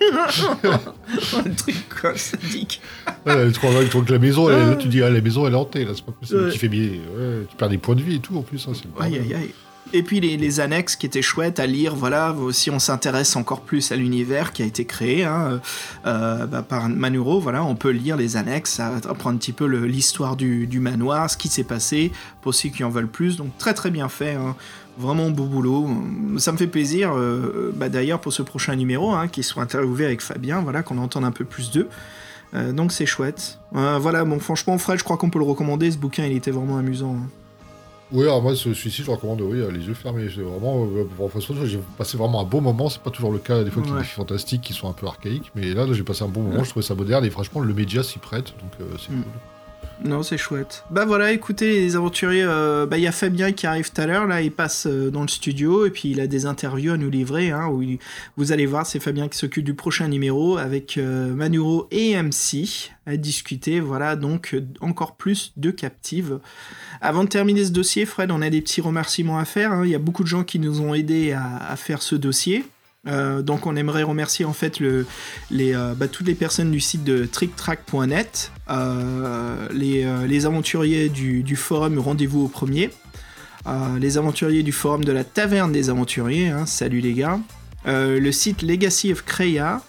[1.38, 2.82] Un truc quoi, sadique.
[3.26, 3.72] Ouais, tu crois
[4.04, 6.12] que la maison, là, tu dis, ah, la maison, elle est hantée, là, c'est pas
[6.12, 6.44] possible.
[6.46, 6.52] Ouais.
[6.52, 8.84] Tu fais ouais, tu perds des points de vie et tout, en plus, hein, c'est
[8.86, 9.52] le Aïe aïe aïe.
[9.94, 13.92] Et puis les, annexes qui étaient chouettes à lire, voilà, si on s'intéresse encore plus
[13.92, 15.60] à l'univers qui a été créé hein,
[16.06, 20.36] euh, bah, par Manuro, voilà, on peut lire les annexes, apprendre un petit peu l'histoire
[20.36, 22.12] du, manoir, ce qui s'est passé,
[22.42, 24.56] pour ceux qui en veulent plus, donc très très bien fait, hein.
[24.98, 25.90] vraiment beau boulot,
[26.38, 30.06] ça me fait plaisir, euh, bah, d'ailleurs pour ce prochain numéro, hein, qu'ils soient interviewés
[30.06, 31.90] avec Fabien, voilà, qu'on entende un peu plus d'eux.
[32.54, 33.60] Euh, donc c'est chouette.
[33.76, 36.52] Euh, voilà, bon franchement Fred, je crois qu'on peut le recommander, ce bouquin il était
[36.52, 37.16] vraiment amusant.
[37.16, 37.41] hein.
[38.14, 40.26] Oui, alors moi, ce- celui-ci, je le recommande, oui, euh, les yeux fermés.
[40.28, 41.32] Vraiment, euh, pour-
[41.66, 42.90] j'ai passé vraiment un bon moment.
[42.90, 44.90] C'est pas toujours le cas, des fois, qu'il y a des films fantastiques qui sont
[44.90, 45.50] un peu archaïques.
[45.56, 47.24] Mais là, là, j'ai passé un bon moment, je trouvais ça moderne.
[47.24, 49.24] Et franchement, le média s'y prête, donc euh, c'est Mm.
[49.24, 49.32] cool.
[50.04, 50.84] Non, c'est chouette.
[50.90, 54.08] Bah voilà, écoutez, les aventuriers, euh, bah il y a Fabien qui arrive tout à
[54.08, 56.98] l'heure, là, il passe euh, dans le studio et puis il a des interviews à
[56.98, 57.84] nous livrer, hein, où
[58.36, 62.90] vous allez voir, c'est Fabien qui s'occupe du prochain numéro avec euh, Manuro et MC
[63.06, 66.40] à discuter, voilà, donc encore plus de captives.
[67.00, 69.86] Avant de terminer ce dossier, Fred, on a des petits remerciements à faire, hein.
[69.86, 72.64] il y a beaucoup de gens qui nous ont aidés à faire ce dossier.
[73.08, 75.06] Euh, donc on aimerait remercier en fait euh,
[75.96, 82.48] bah, toutes les personnes du site de tricktrack.net, euh, les, aventuriers du, forum Rendez-vous au
[82.48, 82.92] premier,
[84.00, 87.40] les aventuriers du forum de la Taverne des Aventuriers, hein, salut les gars,
[87.86, 89.82] le site Legacy of Kreia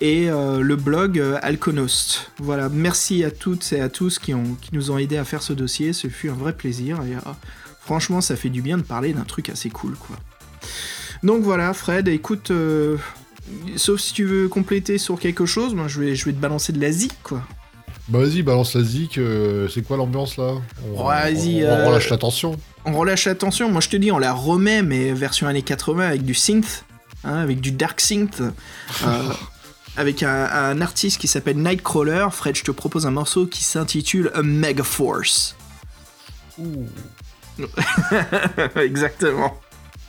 [0.00, 2.30] et le blog Alconost.
[2.38, 5.52] Voilà, merci à toutes et à tous qui, qui nous ont aidés à faire ce
[5.52, 7.14] dossier, ce fut un vrai plaisir et
[7.80, 10.16] franchement ça fait du bien de parler d'un truc assez cool quoi.
[11.24, 12.96] Donc voilà, Fred, écoute, euh,
[13.76, 16.72] sauf si tu veux compléter sur quelque chose, moi je vais, je vais te balancer
[16.72, 17.42] de la zik, quoi.
[18.08, 19.16] Bah, vas-y, balance la zik.
[19.16, 20.56] euh, c'est quoi l'ambiance là?
[20.94, 22.56] On, Vas-y, on- on euh, relâche la tension.
[22.84, 26.22] On relâche l'attention, moi je te dis, on la remet, mais version années 80 avec
[26.22, 26.84] du synth,
[27.24, 28.42] hein, avec du dark synth,
[29.96, 32.26] avec un, un artiste qui s'appelle Nightcrawler.
[32.30, 35.56] Fred, je te propose un morceau qui s'intitule A Mega Force.
[38.76, 39.54] Exactement.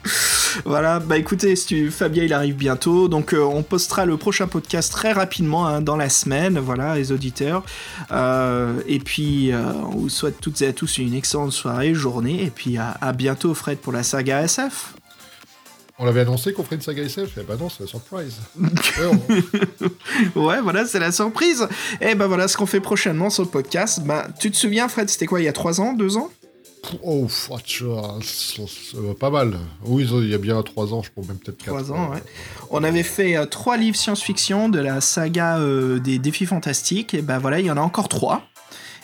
[0.64, 4.92] Voilà, bah écoutez, si Fabien il arrive bientôt, donc euh, on postera le prochain podcast
[4.92, 7.64] très rapidement hein, dans la semaine, voilà, les auditeurs.
[8.12, 12.44] Euh, et puis euh, on vous souhaite toutes et à tous une excellente soirée, journée,
[12.44, 14.94] et puis à, à bientôt Fred pour la saga SF.
[15.98, 17.32] On l'avait annoncé qu'on ferait une saga SF.
[17.40, 18.36] Eh bah non, c'est la surprise.
[20.36, 21.68] Ouais, voilà, c'est la surprise.
[22.02, 24.02] Et ben voilà ce qu'on fait prochainement sur le podcast.
[24.04, 26.32] Bah, tu te souviens Fred, c'était quoi, il y a 3 ans, 2 ans?
[27.04, 29.58] Oh, fuck, euh, pas mal.
[29.84, 31.68] Oui, il y a bien 3 ans, je pense même peut-être 4.
[31.68, 32.22] 3 ans, ouais.
[32.70, 37.22] On avait fait euh, trois livres science-fiction de la saga euh, des défis fantastiques, et
[37.22, 38.44] ben voilà, il y en a encore trois.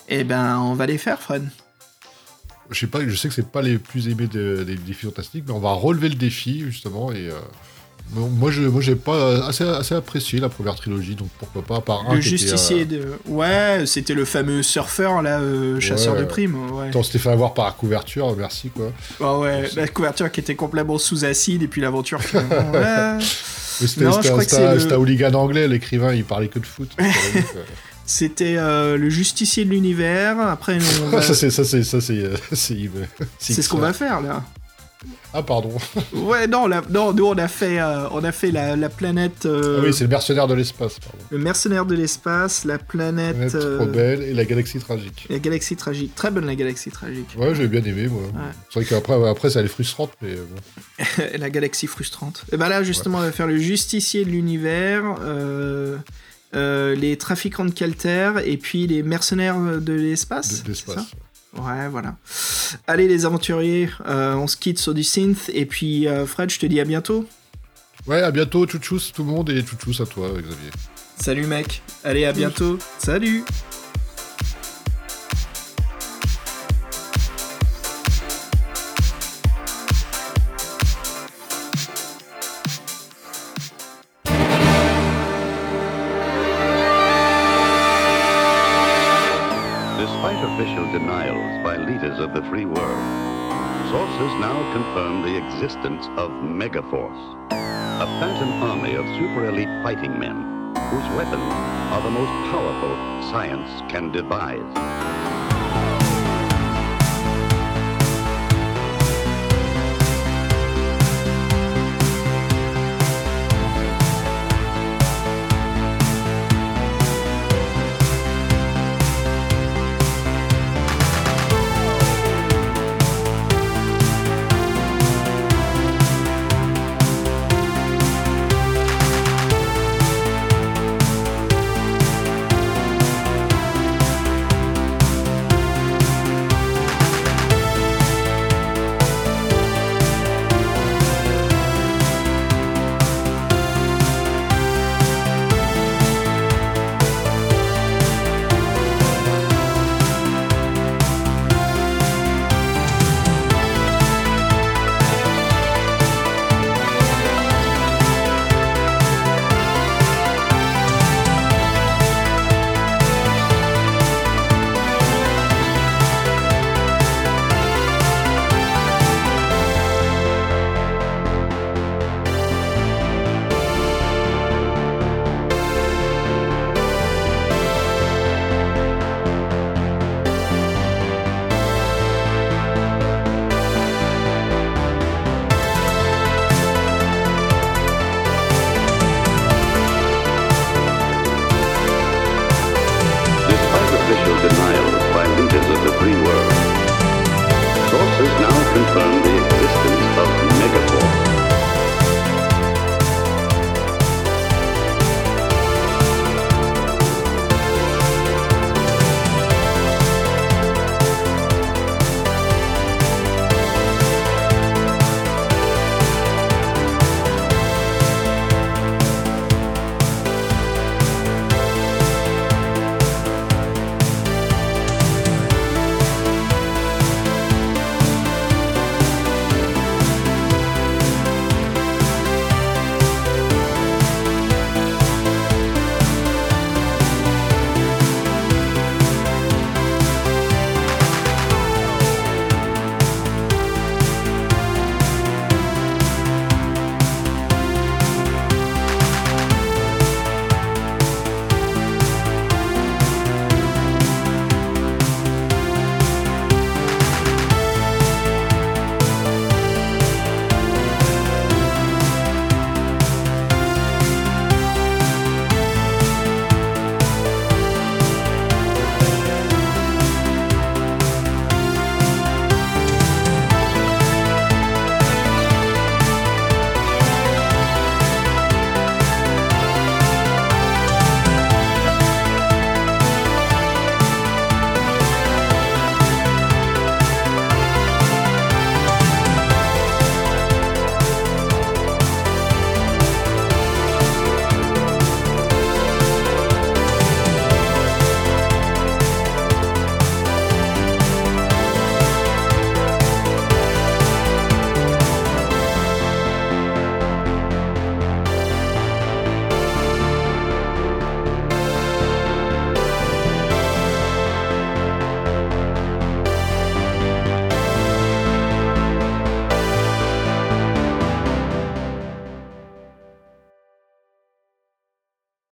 [0.10, 1.48] Et ben on va les faire, Fred.
[2.70, 5.44] Je sais pas, je sais que c'est pas les plus aimés de- des défis fantastiques,
[5.48, 7.34] mais on va relever le défi justement et euh,
[8.12, 11.82] bon, moi je moi j'ai pas assez, assez apprécié la première trilogie, donc pourquoi pas
[11.82, 13.08] par un le était, justicier euh, de.
[13.28, 16.20] Ouais, c'était le fameux surfeur, là, euh, chasseur Ouais.
[16.22, 16.56] de primes.
[16.72, 16.90] Ouais.
[16.90, 18.92] Attends, on s'était fait avoir par la couverture, merci quoi.
[19.20, 23.18] Ah ouais, la couverture qui était complètement sous acide, et puis l'aventure ouais.
[23.20, 26.92] C'était c'était- c'était un le- c'était hooligan anglais, l'écrivain il parlait que de foot.
[27.00, 27.06] Euh,
[28.06, 30.38] C'était euh, le justicier de l'univers.
[30.40, 34.44] Après, on va- ça c'est ça c'est ça c'est c'est ce qu'on va faire là.
[35.34, 35.72] Ah, pardon.
[36.14, 39.46] Ouais, non, la- non nous on a fait, euh, on a fait la, la planète.
[39.46, 41.18] euh, Ah oui, c'est le mercenaire de l'espace, pardon.
[41.30, 43.36] le mercenaire de l'espace, la planète.
[43.36, 45.26] Planète euh, trop belle et la galaxie tragique.
[45.30, 46.14] la galaxie tragique.
[46.16, 47.28] Très bonne la galaxie tragique.
[47.38, 48.24] Ouais, j'avais bien aimé, moi.
[48.70, 51.24] C'est vrai qu'après, après, ça allait frustrante, mais euh, bon.
[51.40, 52.44] la galaxie frustrante.
[52.52, 55.04] Et ben là, justement, on va faire le justicier de l'univers,
[56.54, 60.64] les trafiquants de Calter et puis les mercenaires de l'espace.
[60.64, 61.06] De- ça?
[61.58, 62.16] Ouais, voilà.
[62.88, 65.50] Allez, les aventuriers, euh, on se quitte sur du synth.
[65.54, 67.28] Et puis, euh, Fred, je te dis à bientôt.
[68.08, 70.72] Ouais, à bientôt, tchouchous tout le monde, et tchouchous à toi, Xavier.
[71.18, 71.82] Salut, mec.
[72.04, 72.80] Allez, à bientôt.
[72.98, 73.44] Salut.
[92.22, 93.02] Of the free world,
[93.90, 100.36] sources now confirm the existence of Megaforce, a phantom army of super elite fighting men
[100.92, 101.52] whose weapons
[101.92, 102.96] are the most powerful
[103.32, 105.01] science can devise.